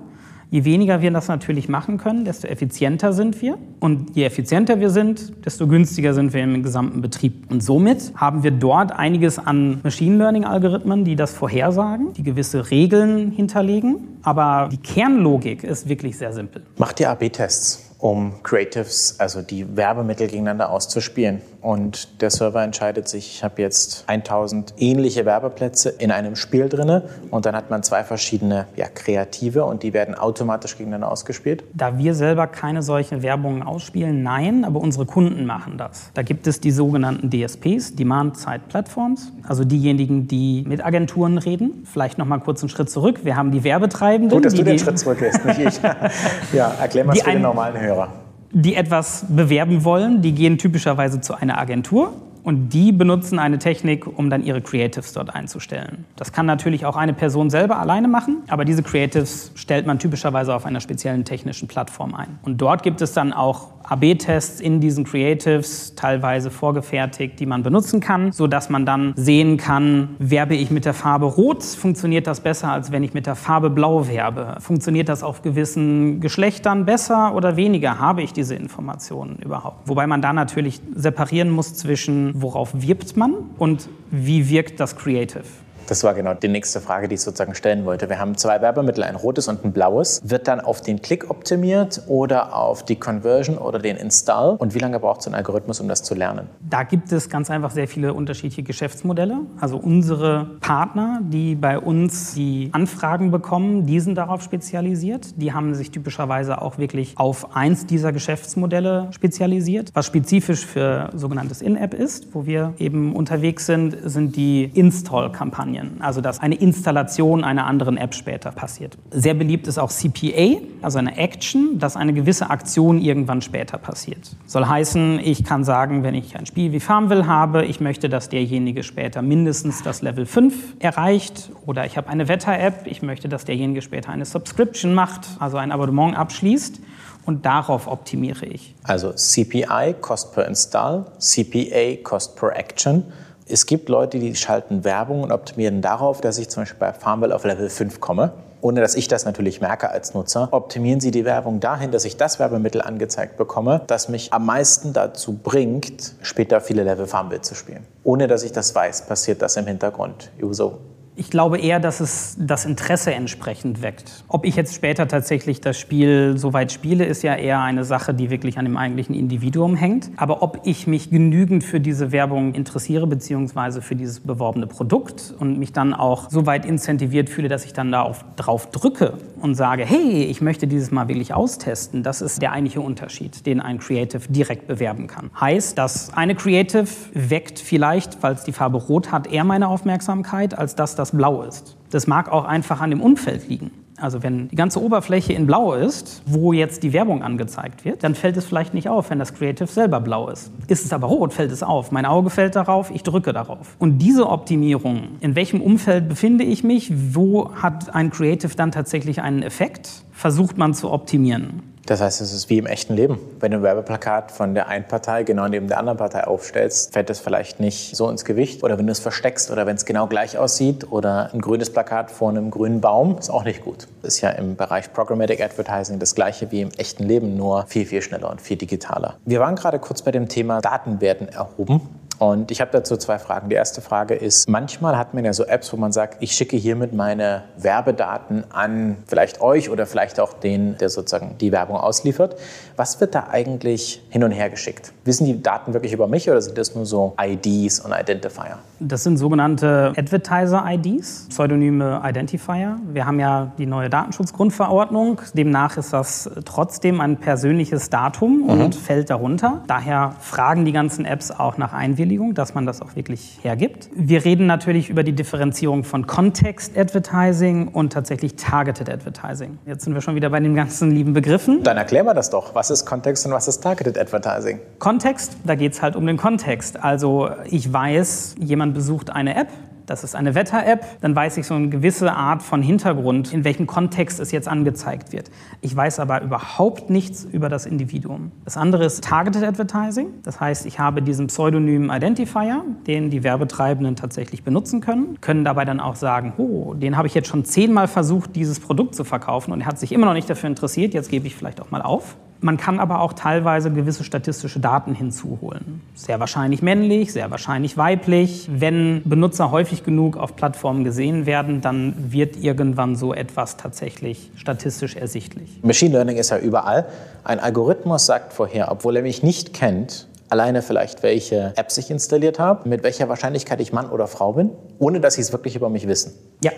Je 0.54 0.64
weniger 0.64 1.02
wir 1.02 1.10
das 1.10 1.26
natürlich 1.26 1.68
machen 1.68 1.98
können, 1.98 2.24
desto 2.24 2.46
effizienter 2.46 3.12
sind 3.12 3.42
wir. 3.42 3.58
Und 3.80 4.14
je 4.14 4.22
effizienter 4.22 4.78
wir 4.78 4.90
sind, 4.90 5.44
desto 5.44 5.66
günstiger 5.66 6.14
sind 6.14 6.32
wir 6.32 6.44
im 6.44 6.62
gesamten 6.62 7.00
Betrieb. 7.00 7.50
Und 7.50 7.60
somit 7.60 8.12
haben 8.14 8.44
wir 8.44 8.52
dort 8.52 8.92
einiges 8.92 9.40
an 9.40 9.80
Machine 9.82 10.16
Learning-Algorithmen, 10.16 11.04
die 11.04 11.16
das 11.16 11.32
vorhersagen, 11.32 12.12
die 12.12 12.22
gewisse 12.22 12.70
Regeln 12.70 13.32
hinterlegen. 13.32 13.96
Aber 14.22 14.68
die 14.70 14.76
Kernlogik 14.76 15.64
ist 15.64 15.88
wirklich 15.88 16.18
sehr 16.18 16.32
simpel. 16.32 16.62
Macht 16.78 17.00
ihr 17.00 17.10
AB-Tests? 17.10 17.90
um 18.04 18.42
Creatives, 18.42 19.16
also 19.18 19.40
die 19.40 19.78
Werbemittel 19.78 20.26
gegeneinander 20.26 20.68
auszuspielen. 20.68 21.40
Und 21.64 22.20
der 22.20 22.28
Server 22.28 22.62
entscheidet 22.62 23.08
sich, 23.08 23.36
ich 23.36 23.42
habe 23.42 23.62
jetzt 23.62 24.04
1000 24.06 24.74
ähnliche 24.76 25.24
Werbeplätze 25.24 25.88
in 25.88 26.10
einem 26.10 26.36
Spiel 26.36 26.68
drin 26.68 27.00
und 27.30 27.46
dann 27.46 27.56
hat 27.56 27.70
man 27.70 27.82
zwei 27.82 28.04
verschiedene 28.04 28.66
ja, 28.76 28.86
Kreative 28.86 29.64
und 29.64 29.82
die 29.82 29.94
werden 29.94 30.14
automatisch 30.14 30.76
gegeneinander 30.76 31.10
ausgespielt. 31.10 31.64
Da 31.72 31.96
wir 31.96 32.14
selber 32.14 32.48
keine 32.48 32.82
solche 32.82 33.22
Werbungen 33.22 33.62
ausspielen, 33.62 34.22
nein, 34.22 34.66
aber 34.66 34.78
unsere 34.78 35.06
Kunden 35.06 35.46
machen 35.46 35.78
das. 35.78 36.10
Da 36.12 36.20
gibt 36.20 36.46
es 36.46 36.60
die 36.60 36.70
sogenannten 36.70 37.30
DSPs, 37.30 37.94
Demand-Side 37.94 38.64
Platforms, 38.68 39.32
also 39.48 39.64
diejenigen, 39.64 40.28
die 40.28 40.64
mit 40.68 40.84
Agenturen 40.84 41.38
reden. 41.38 41.86
Vielleicht 41.90 42.18
noch 42.18 42.26
mal 42.26 42.40
kurz 42.40 42.60
einen 42.60 42.68
Schritt 42.68 42.90
zurück. 42.90 43.20
Wir 43.24 43.36
haben 43.36 43.52
die 43.52 43.64
Werbetreibenden. 43.64 44.36
Gut, 44.36 44.44
dass 44.44 44.52
du 44.52 44.64
den 44.64 44.78
Schritt 44.78 44.98
zurückgehst, 44.98 45.42
nicht 45.46 45.60
ich. 45.60 45.80
ja, 46.52 46.74
erklär 46.78 47.06
mal 47.06 47.16
für 47.16 47.30
den 47.30 47.40
normalen 47.40 47.80
Hörer. 47.80 48.23
Die 48.56 48.76
etwas 48.76 49.26
bewerben 49.28 49.82
wollen, 49.84 50.22
die 50.22 50.32
gehen 50.32 50.58
typischerweise 50.58 51.20
zu 51.20 51.34
einer 51.34 51.58
Agentur 51.58 52.12
und 52.44 52.68
die 52.68 52.92
benutzen 52.92 53.40
eine 53.40 53.58
Technik, 53.58 54.06
um 54.06 54.30
dann 54.30 54.44
ihre 54.44 54.60
Creatives 54.60 55.12
dort 55.12 55.34
einzustellen. 55.34 56.04
Das 56.14 56.32
kann 56.32 56.46
natürlich 56.46 56.86
auch 56.86 56.94
eine 56.94 57.14
Person 57.14 57.50
selber 57.50 57.78
alleine 57.80 58.06
machen, 58.06 58.44
aber 58.46 58.64
diese 58.64 58.84
Creatives 58.84 59.50
stellt 59.56 59.86
man 59.86 59.98
typischerweise 59.98 60.54
auf 60.54 60.66
einer 60.66 60.80
speziellen 60.80 61.24
technischen 61.24 61.66
Plattform 61.66 62.14
ein. 62.14 62.38
Und 62.42 62.58
dort 62.58 62.84
gibt 62.84 63.02
es 63.02 63.12
dann 63.12 63.32
auch 63.32 63.73
AB-Tests 63.84 64.60
in 64.60 64.80
diesen 64.80 65.04
Creatives, 65.04 65.94
teilweise 65.94 66.50
vorgefertigt, 66.50 67.38
die 67.38 67.46
man 67.46 67.62
benutzen 67.62 68.00
kann, 68.00 68.32
sodass 68.32 68.70
man 68.70 68.86
dann 68.86 69.12
sehen 69.16 69.56
kann, 69.56 70.16
werbe 70.18 70.54
ich 70.54 70.70
mit 70.70 70.84
der 70.84 70.94
Farbe 70.94 71.26
Rot, 71.26 71.62
funktioniert 71.62 72.26
das 72.26 72.40
besser, 72.40 72.68
als 72.68 72.92
wenn 72.92 73.02
ich 73.02 73.14
mit 73.14 73.26
der 73.26 73.36
Farbe 73.36 73.70
Blau 73.70 74.08
werbe? 74.08 74.56
Funktioniert 74.60 75.08
das 75.08 75.22
auf 75.22 75.42
gewissen 75.42 76.20
Geschlechtern 76.20 76.84
besser 76.86 77.34
oder 77.34 77.56
weniger? 77.56 77.98
Habe 77.98 78.22
ich 78.22 78.32
diese 78.32 78.54
Informationen 78.54 79.38
überhaupt? 79.44 79.88
Wobei 79.88 80.06
man 80.06 80.22
da 80.22 80.32
natürlich 80.32 80.80
separieren 80.94 81.50
muss 81.50 81.74
zwischen, 81.74 82.40
worauf 82.40 82.70
wirbt 82.74 83.16
man 83.16 83.34
und 83.58 83.88
wie 84.10 84.48
wirkt 84.48 84.80
das 84.80 84.96
Creative. 84.96 85.44
Das 85.86 86.02
war 86.02 86.14
genau 86.14 86.32
die 86.32 86.48
nächste 86.48 86.80
Frage, 86.80 87.08
die 87.08 87.16
ich 87.16 87.20
sozusagen 87.20 87.54
stellen 87.54 87.84
wollte. 87.84 88.08
Wir 88.08 88.18
haben 88.18 88.38
zwei 88.38 88.62
Werbemittel, 88.62 89.04
ein 89.04 89.16
rotes 89.16 89.48
und 89.48 89.64
ein 89.64 89.72
blaues. 89.72 90.22
Wird 90.24 90.48
dann 90.48 90.60
auf 90.60 90.80
den 90.80 91.02
Klick 91.02 91.28
optimiert 91.28 92.02
oder 92.06 92.56
auf 92.56 92.84
die 92.84 92.96
Conversion 92.96 93.58
oder 93.58 93.78
den 93.78 93.96
Install? 93.96 94.56
Und 94.58 94.74
wie 94.74 94.78
lange 94.78 94.98
braucht 94.98 95.20
so 95.20 95.30
ein 95.30 95.34
Algorithmus, 95.34 95.80
um 95.80 95.88
das 95.88 96.02
zu 96.02 96.14
lernen? 96.14 96.48
Da 96.60 96.84
gibt 96.84 97.12
es 97.12 97.28
ganz 97.28 97.50
einfach 97.50 97.70
sehr 97.70 97.86
viele 97.86 98.14
unterschiedliche 98.14 98.62
Geschäftsmodelle. 98.62 99.40
Also 99.60 99.76
unsere 99.76 100.46
Partner, 100.60 101.20
die 101.22 101.54
bei 101.54 101.78
uns 101.78 102.32
die 102.32 102.70
Anfragen 102.72 103.30
bekommen, 103.30 103.84
die 103.84 104.00
sind 104.00 104.14
darauf 104.14 104.42
spezialisiert. 104.42 105.40
Die 105.40 105.52
haben 105.52 105.74
sich 105.74 105.90
typischerweise 105.90 106.62
auch 106.62 106.78
wirklich 106.78 107.18
auf 107.18 107.54
eins 107.54 107.84
dieser 107.84 108.12
Geschäftsmodelle 108.12 109.08
spezialisiert. 109.10 109.90
Was 109.92 110.06
spezifisch 110.06 110.64
für 110.64 111.10
sogenanntes 111.14 111.60
In-App 111.60 111.92
ist, 111.92 112.34
wo 112.34 112.46
wir 112.46 112.72
eben 112.78 113.14
unterwegs 113.14 113.66
sind, 113.66 113.98
sind 114.02 114.36
die 114.36 114.64
Install-Kampagnen. 114.64 115.73
Kampagnen, 115.74 116.00
also 116.00 116.20
dass 116.20 116.40
eine 116.40 116.54
Installation 116.54 117.44
einer 117.44 117.66
anderen 117.66 117.96
App 117.96 118.14
später 118.14 118.50
passiert. 118.50 118.96
Sehr 119.10 119.34
beliebt 119.34 119.66
ist 119.66 119.78
auch 119.78 119.90
CPA, 119.90 120.60
also 120.82 120.98
eine 120.98 121.16
Action, 121.16 121.78
dass 121.78 121.96
eine 121.96 122.12
gewisse 122.12 122.50
Aktion 122.50 123.00
irgendwann 123.00 123.42
später 123.42 123.78
passiert. 123.78 124.36
Soll 124.46 124.66
heißen, 124.66 125.20
ich 125.20 125.44
kann 125.44 125.64
sagen, 125.64 126.02
wenn 126.02 126.14
ich 126.14 126.36
ein 126.36 126.46
Spiel 126.46 126.72
wie 126.72 126.80
Farmville 126.80 127.26
habe, 127.26 127.64
ich 127.64 127.80
möchte, 127.80 128.08
dass 128.08 128.28
derjenige 128.28 128.82
später 128.82 129.22
mindestens 129.22 129.82
das 129.82 130.02
Level 130.02 130.26
5 130.26 130.76
erreicht 130.78 131.50
oder 131.66 131.84
ich 131.86 131.96
habe 131.96 132.08
eine 132.08 132.28
Wetter-App, 132.28 132.86
ich 132.86 133.02
möchte, 133.02 133.28
dass 133.28 133.44
derjenige 133.44 133.82
später 133.82 134.10
eine 134.10 134.24
Subscription 134.24 134.94
macht, 134.94 135.26
also 135.38 135.56
ein 135.56 135.72
Abonnement 135.72 136.16
abschließt 136.16 136.80
und 137.26 137.46
darauf 137.46 137.86
optimiere 137.86 138.46
ich. 138.46 138.74
Also 138.82 139.12
CPI, 139.12 139.94
Cost 140.00 140.34
per 140.34 140.46
Install, 140.46 141.06
CPA, 141.18 142.02
Cost 142.02 142.36
per 142.36 142.54
Action 142.54 143.04
es 143.46 143.66
gibt 143.66 143.88
Leute, 143.88 144.18
die 144.18 144.34
schalten 144.34 144.84
Werbung 144.84 145.22
und 145.22 145.30
optimieren 145.30 145.82
darauf, 145.82 146.20
dass 146.20 146.38
ich 146.38 146.48
zum 146.48 146.62
Beispiel 146.62 146.78
bei 146.78 146.92
Farmville 146.92 147.34
auf 147.34 147.44
Level 147.44 147.68
5 147.68 148.00
komme. 148.00 148.32
Ohne 148.62 148.80
dass 148.80 148.94
ich 148.94 149.08
das 149.08 149.26
natürlich 149.26 149.60
merke 149.60 149.90
als 149.90 150.14
Nutzer, 150.14 150.48
optimieren 150.50 150.98
Sie 150.98 151.10
die 151.10 151.26
Werbung 151.26 151.60
dahin, 151.60 151.90
dass 151.90 152.06
ich 152.06 152.16
das 152.16 152.38
Werbemittel 152.38 152.80
angezeigt 152.80 153.36
bekomme, 153.36 153.82
das 153.86 154.08
mich 154.08 154.32
am 154.32 154.46
meisten 154.46 154.94
dazu 154.94 155.34
bringt, 155.34 156.14
später 156.22 156.62
viele 156.62 156.82
Level 156.82 157.06
Farmville 157.06 157.42
zu 157.42 157.54
spielen. 157.54 157.86
Ohne 158.04 158.26
dass 158.26 158.42
ich 158.42 158.52
das 158.52 158.74
weiß, 158.74 159.02
passiert 159.02 159.42
das 159.42 159.58
im 159.58 159.66
Hintergrund. 159.66 160.30
So 160.52 160.78
ich 161.16 161.30
glaube 161.30 161.58
eher, 161.58 161.78
dass 161.78 162.00
es 162.00 162.36
das 162.38 162.64
Interesse 162.64 163.14
entsprechend 163.14 163.82
weckt. 163.82 164.24
Ob 164.28 164.44
ich 164.44 164.56
jetzt 164.56 164.74
später 164.74 165.06
tatsächlich 165.06 165.60
das 165.60 165.78
Spiel 165.78 166.34
so 166.36 166.52
weit 166.52 166.72
spiele, 166.72 167.04
ist 167.04 167.22
ja 167.22 167.34
eher 167.36 167.60
eine 167.60 167.84
Sache, 167.84 168.14
die 168.14 168.30
wirklich 168.30 168.58
an 168.58 168.64
dem 168.64 168.76
eigentlichen 168.76 169.14
Individuum 169.14 169.76
hängt. 169.76 170.10
Aber 170.16 170.42
ob 170.42 170.62
ich 170.64 170.86
mich 170.86 171.10
genügend 171.10 171.62
für 171.62 171.80
diese 171.80 172.10
Werbung 172.10 172.54
interessiere, 172.54 173.06
beziehungsweise 173.06 173.80
für 173.80 173.94
dieses 173.94 174.20
beworbene 174.20 174.66
Produkt 174.66 175.34
und 175.38 175.58
mich 175.58 175.72
dann 175.72 175.94
auch 175.94 176.30
so 176.30 176.46
weit 176.46 176.66
incentiviert 176.66 177.28
fühle, 177.28 177.48
dass 177.48 177.64
ich 177.64 177.72
dann 177.72 177.92
da 177.92 178.02
auf, 178.02 178.24
drauf 178.36 178.70
drücke 178.70 179.14
und 179.40 179.54
sage, 179.54 179.84
hey, 179.84 180.24
ich 180.24 180.40
möchte 180.40 180.66
dieses 180.66 180.90
Mal 180.90 181.06
wirklich 181.06 181.32
austesten, 181.32 182.02
das 182.02 182.22
ist 182.22 182.42
der 182.42 182.52
eigentliche 182.52 182.80
Unterschied, 182.80 183.46
den 183.46 183.60
ein 183.60 183.78
Creative 183.78 184.22
direkt 184.28 184.66
bewerben 184.66 185.06
kann. 185.06 185.30
Heißt, 185.38 185.78
dass 185.78 186.12
eine 186.14 186.34
Creative 186.34 186.86
weckt 187.12 187.60
vielleicht, 187.60 188.22
weil 188.22 188.34
es 188.34 188.44
die 188.44 188.52
Farbe 188.52 188.78
rot 188.78 189.12
hat, 189.12 189.28
eher 189.28 189.44
meine 189.44 189.68
Aufmerksamkeit, 189.68 190.58
als 190.58 190.74
dass 190.74 190.96
das 190.96 191.03
das 191.04 191.12
blau 191.12 191.42
ist. 191.42 191.76
Das 191.90 192.06
mag 192.06 192.32
auch 192.32 192.46
einfach 192.46 192.80
an 192.80 192.88
dem 192.88 193.02
Umfeld 193.02 193.46
liegen. 193.46 193.70
Also 193.98 194.22
wenn 194.22 194.48
die 194.48 194.56
ganze 194.56 194.82
Oberfläche 194.82 195.34
in 195.34 195.46
blau 195.46 195.74
ist, 195.74 196.22
wo 196.24 196.52
jetzt 196.54 196.82
die 196.82 196.94
Werbung 196.94 197.22
angezeigt 197.22 197.84
wird, 197.84 198.02
dann 198.02 198.14
fällt 198.14 198.38
es 198.38 198.46
vielleicht 198.46 198.72
nicht 198.72 198.88
auf, 198.88 199.10
wenn 199.10 199.18
das 199.18 199.34
Creative 199.34 199.68
selber 199.68 200.00
blau 200.00 200.28
ist. 200.30 200.50
Ist 200.66 200.84
es 200.84 200.92
aber 200.94 201.06
rot, 201.06 201.34
fällt 201.34 201.52
es 201.52 201.62
auf. 201.62 201.92
Mein 201.92 202.06
Auge 202.06 202.30
fällt 202.30 202.56
darauf, 202.56 202.90
ich 202.90 203.02
drücke 203.02 203.34
darauf. 203.34 203.76
Und 203.78 203.98
diese 203.98 204.28
Optimierung, 204.28 205.10
in 205.20 205.36
welchem 205.36 205.60
Umfeld 205.60 206.08
befinde 206.08 206.42
ich 206.42 206.64
mich, 206.64 206.90
wo 207.14 207.54
hat 207.54 207.94
ein 207.94 208.10
Creative 208.10 208.56
dann 208.56 208.72
tatsächlich 208.72 209.20
einen 209.20 209.42
Effekt, 209.42 209.90
versucht 210.10 210.56
man 210.56 210.72
zu 210.72 210.90
optimieren. 210.90 211.73
Das 211.86 212.00
heißt, 212.00 212.22
es 212.22 212.32
ist 212.32 212.48
wie 212.48 212.56
im 212.56 212.66
echten 212.66 212.94
Leben. 212.94 213.18
Wenn 213.40 213.50
du 213.50 213.58
ein 213.58 213.62
Werbeplakat 213.62 214.32
von 214.32 214.54
der 214.54 214.68
einen 214.68 214.88
Partei 214.88 215.22
genau 215.22 215.46
neben 215.48 215.68
der 215.68 215.78
anderen 215.78 215.98
Partei 215.98 216.24
aufstellst, 216.24 216.94
fällt 216.94 217.10
das 217.10 217.20
vielleicht 217.20 217.60
nicht 217.60 217.94
so 217.94 218.08
ins 218.08 218.24
Gewicht. 218.24 218.62
Oder 218.62 218.78
wenn 218.78 218.86
du 218.86 218.92
es 218.92 219.00
versteckst 219.00 219.50
oder 219.50 219.66
wenn 219.66 219.76
es 219.76 219.84
genau 219.84 220.06
gleich 220.06 220.38
aussieht 220.38 220.90
oder 220.90 221.30
ein 221.34 221.40
grünes 221.40 221.70
Plakat 221.70 222.10
vor 222.10 222.30
einem 222.30 222.50
grünen 222.50 222.80
Baum, 222.80 223.18
ist 223.18 223.28
auch 223.28 223.44
nicht 223.44 223.62
gut. 223.62 223.86
Ist 224.02 224.22
ja 224.22 224.30
im 224.30 224.56
Bereich 224.56 224.92
Programmatic 224.92 225.42
Advertising 225.42 225.98
das 225.98 226.14
gleiche 226.14 226.50
wie 226.50 226.62
im 226.62 226.70
echten 226.78 227.04
Leben, 227.04 227.36
nur 227.36 227.66
viel, 227.66 227.84
viel 227.84 228.00
schneller 228.00 228.30
und 228.30 228.40
viel 228.40 228.56
digitaler. 228.56 229.16
Wir 229.26 229.40
waren 229.40 229.54
gerade 229.54 229.78
kurz 229.78 230.00
bei 230.00 230.10
dem 230.10 230.28
Thema 230.28 230.62
Daten 230.62 231.02
werden 231.02 231.28
erhoben. 231.28 231.82
Und 232.18 232.50
ich 232.50 232.60
habe 232.60 232.70
dazu 232.72 232.96
zwei 232.96 233.18
Fragen. 233.18 233.48
Die 233.48 233.56
erste 233.56 233.80
Frage 233.80 234.14
ist, 234.14 234.48
manchmal 234.48 234.96
hat 234.96 235.14
man 235.14 235.24
ja 235.24 235.32
so 235.32 235.44
Apps, 235.44 235.72
wo 235.72 235.76
man 235.76 235.92
sagt, 235.92 236.22
ich 236.22 236.32
schicke 236.32 236.56
hiermit 236.56 236.92
meine 236.92 237.42
Werbedaten 237.58 238.44
an 238.50 238.96
vielleicht 239.06 239.40
euch 239.40 239.70
oder 239.70 239.86
vielleicht 239.86 240.20
auch 240.20 240.32
den, 240.32 240.78
der 240.78 240.88
sozusagen 240.88 241.36
die 241.38 241.52
Werbung 241.52 241.76
ausliefert. 241.76 242.36
Was 242.76 243.00
wird 243.00 243.14
da 243.14 243.28
eigentlich 243.30 244.02
hin 244.10 244.24
und 244.24 244.30
her 244.30 244.50
geschickt? 244.50 244.92
Wissen 245.04 245.26
die 245.26 245.42
Daten 245.42 245.74
wirklich 245.74 245.92
über 245.92 246.06
mich 246.06 246.30
oder 246.30 246.40
sind 246.40 246.56
das 246.56 246.74
nur 246.74 246.86
so 246.86 247.14
IDs 247.20 247.80
und 247.80 247.92
Identifier? 247.92 248.58
Das 248.80 249.02
sind 249.02 249.16
sogenannte 249.16 249.92
Advertiser-IDs, 249.96 251.26
pseudonyme 251.30 252.02
Identifier. 252.04 252.78
Wir 252.92 253.06
haben 253.06 253.20
ja 253.20 253.52
die 253.58 253.66
neue 253.66 253.90
Datenschutzgrundverordnung. 253.90 255.20
Demnach 255.34 255.76
ist 255.76 255.92
das 255.92 256.30
trotzdem 256.44 257.00
ein 257.00 257.16
persönliches 257.16 257.90
Datum 257.90 258.44
und 258.48 258.58
mhm. 258.58 258.72
fällt 258.72 259.10
darunter. 259.10 259.62
Daher 259.66 260.14
fragen 260.20 260.64
die 260.64 260.72
ganzen 260.72 261.04
Apps 261.04 261.30
auch 261.30 261.58
nach 261.58 261.72
Einwilligung 261.72 262.03
Einwilligung, 262.04 262.34
dass 262.34 262.52
man 262.52 262.66
das 262.66 262.82
auch 262.82 262.96
wirklich 262.96 263.38
hergibt. 263.40 263.88
Wir 263.94 264.26
reden 264.26 264.46
natürlich 264.46 264.90
über 264.90 265.02
die 265.02 265.14
Differenzierung 265.14 265.84
von 265.84 266.06
Context 266.06 266.76
Advertising 266.76 267.68
und 267.68 267.94
tatsächlich 267.94 268.36
Targeted 268.36 268.90
Advertising. 268.90 269.58
Jetzt 269.64 269.84
sind 269.84 269.94
wir 269.94 270.02
schon 270.02 270.14
wieder 270.14 270.28
bei 270.28 270.38
den 270.38 270.54
ganzen 270.54 270.90
lieben 270.90 271.14
Begriffen. 271.14 271.62
Dann 271.62 271.78
erklär 271.78 272.04
mal 272.04 272.12
das 272.12 272.28
doch. 272.28 272.54
Was 272.54 272.70
ist 272.70 272.84
Kontext 272.84 273.24
und 273.24 273.32
was 273.32 273.48
ist 273.48 273.62
Targeted 273.62 273.98
Advertising? 273.98 274.60
Kontext, 274.78 275.38
da 275.46 275.54
geht 275.54 275.72
es 275.72 275.80
halt 275.80 275.96
um 275.96 276.06
den 276.06 276.18
Kontext. 276.18 276.82
Also 276.84 277.30
ich 277.46 277.72
weiß, 277.72 278.34
jemand 278.38 278.74
besucht 278.74 279.08
eine 279.08 279.34
App, 279.34 279.48
das 279.86 280.04
ist 280.04 280.14
eine 280.14 280.34
Wetter-App, 280.34 281.00
dann 281.00 281.14
weiß 281.14 281.36
ich 281.36 281.46
so 281.46 281.54
eine 281.54 281.68
gewisse 281.68 282.12
Art 282.12 282.42
von 282.42 282.62
Hintergrund, 282.62 283.32
in 283.32 283.44
welchem 283.44 283.66
Kontext 283.66 284.20
es 284.20 284.32
jetzt 284.32 284.48
angezeigt 284.48 285.12
wird. 285.12 285.30
Ich 285.60 285.74
weiß 285.74 286.00
aber 286.00 286.22
überhaupt 286.22 286.90
nichts 286.90 287.24
über 287.24 287.48
das 287.48 287.66
Individuum. 287.66 288.32
Das 288.44 288.56
andere 288.56 288.84
ist 288.84 289.04
Targeted 289.04 289.44
Advertising. 289.44 290.08
Das 290.22 290.40
heißt, 290.40 290.66
ich 290.66 290.78
habe 290.78 291.02
diesen 291.02 291.26
pseudonymen 291.26 291.90
Identifier, 291.90 292.64
den 292.86 293.10
die 293.10 293.22
Werbetreibenden 293.22 293.96
tatsächlich 293.96 294.42
benutzen 294.42 294.80
können, 294.80 295.20
können 295.20 295.44
dabei 295.44 295.64
dann 295.64 295.80
auch 295.80 295.96
sagen, 295.96 296.34
oh, 296.38 296.74
den 296.74 296.96
habe 296.96 297.06
ich 297.06 297.14
jetzt 297.14 297.28
schon 297.28 297.44
zehnmal 297.44 297.88
versucht, 297.88 298.36
dieses 298.36 298.60
Produkt 298.60 298.94
zu 298.94 299.04
verkaufen 299.04 299.52
und 299.52 299.60
er 299.60 299.66
hat 299.66 299.78
sich 299.78 299.92
immer 299.92 300.06
noch 300.06 300.14
nicht 300.14 300.28
dafür 300.28 300.48
interessiert, 300.48 300.94
jetzt 300.94 301.10
gebe 301.10 301.26
ich 301.26 301.34
vielleicht 301.34 301.60
auch 301.60 301.70
mal 301.70 301.82
auf. 301.82 302.16
Man 302.40 302.56
kann 302.56 302.78
aber 302.78 303.00
auch 303.00 303.14
teilweise 303.14 303.70
gewisse 303.70 304.04
statistische 304.04 304.60
Daten 304.60 304.94
hinzuholen. 304.94 305.80
Sehr 305.94 306.20
wahrscheinlich 306.20 306.60
männlich, 306.62 307.12
sehr 307.12 307.30
wahrscheinlich 307.30 307.76
weiblich. 307.76 308.48
Wenn 308.50 309.02
Benutzer 309.04 309.50
häufig 309.50 309.82
genug 309.84 310.16
auf 310.16 310.36
Plattformen 310.36 310.84
gesehen 310.84 311.26
werden, 311.26 311.60
dann 311.60 311.94
wird 312.12 312.36
irgendwann 312.36 312.96
so 312.96 313.14
etwas 313.14 313.56
tatsächlich 313.56 314.30
statistisch 314.36 314.96
ersichtlich. 314.96 315.60
Machine 315.62 315.92
Learning 315.92 316.16
ist 316.16 316.30
ja 316.30 316.38
überall. 316.38 316.86
Ein 317.24 317.40
Algorithmus 317.40 318.06
sagt 318.06 318.32
vorher, 318.32 318.70
obwohl 318.70 318.96
er 318.96 319.02
mich 319.02 319.22
nicht 319.22 319.54
kennt, 319.54 320.06
alleine 320.28 320.62
vielleicht, 320.62 321.02
welche 321.02 321.52
Apps 321.56 321.78
ich 321.78 321.90
installiert 321.90 322.38
habe, 322.38 322.68
mit 322.68 322.82
welcher 322.82 323.08
Wahrscheinlichkeit 323.08 323.60
ich 323.60 323.72
Mann 323.72 323.88
oder 323.88 324.06
Frau 324.06 324.32
bin, 324.32 324.50
ohne 324.78 325.00
dass 325.00 325.14
sie 325.14 325.20
es 325.20 325.32
wirklich 325.32 325.56
über 325.56 325.68
mich 325.68 325.86
wissen. 325.86 326.12
Ja, 326.42 326.50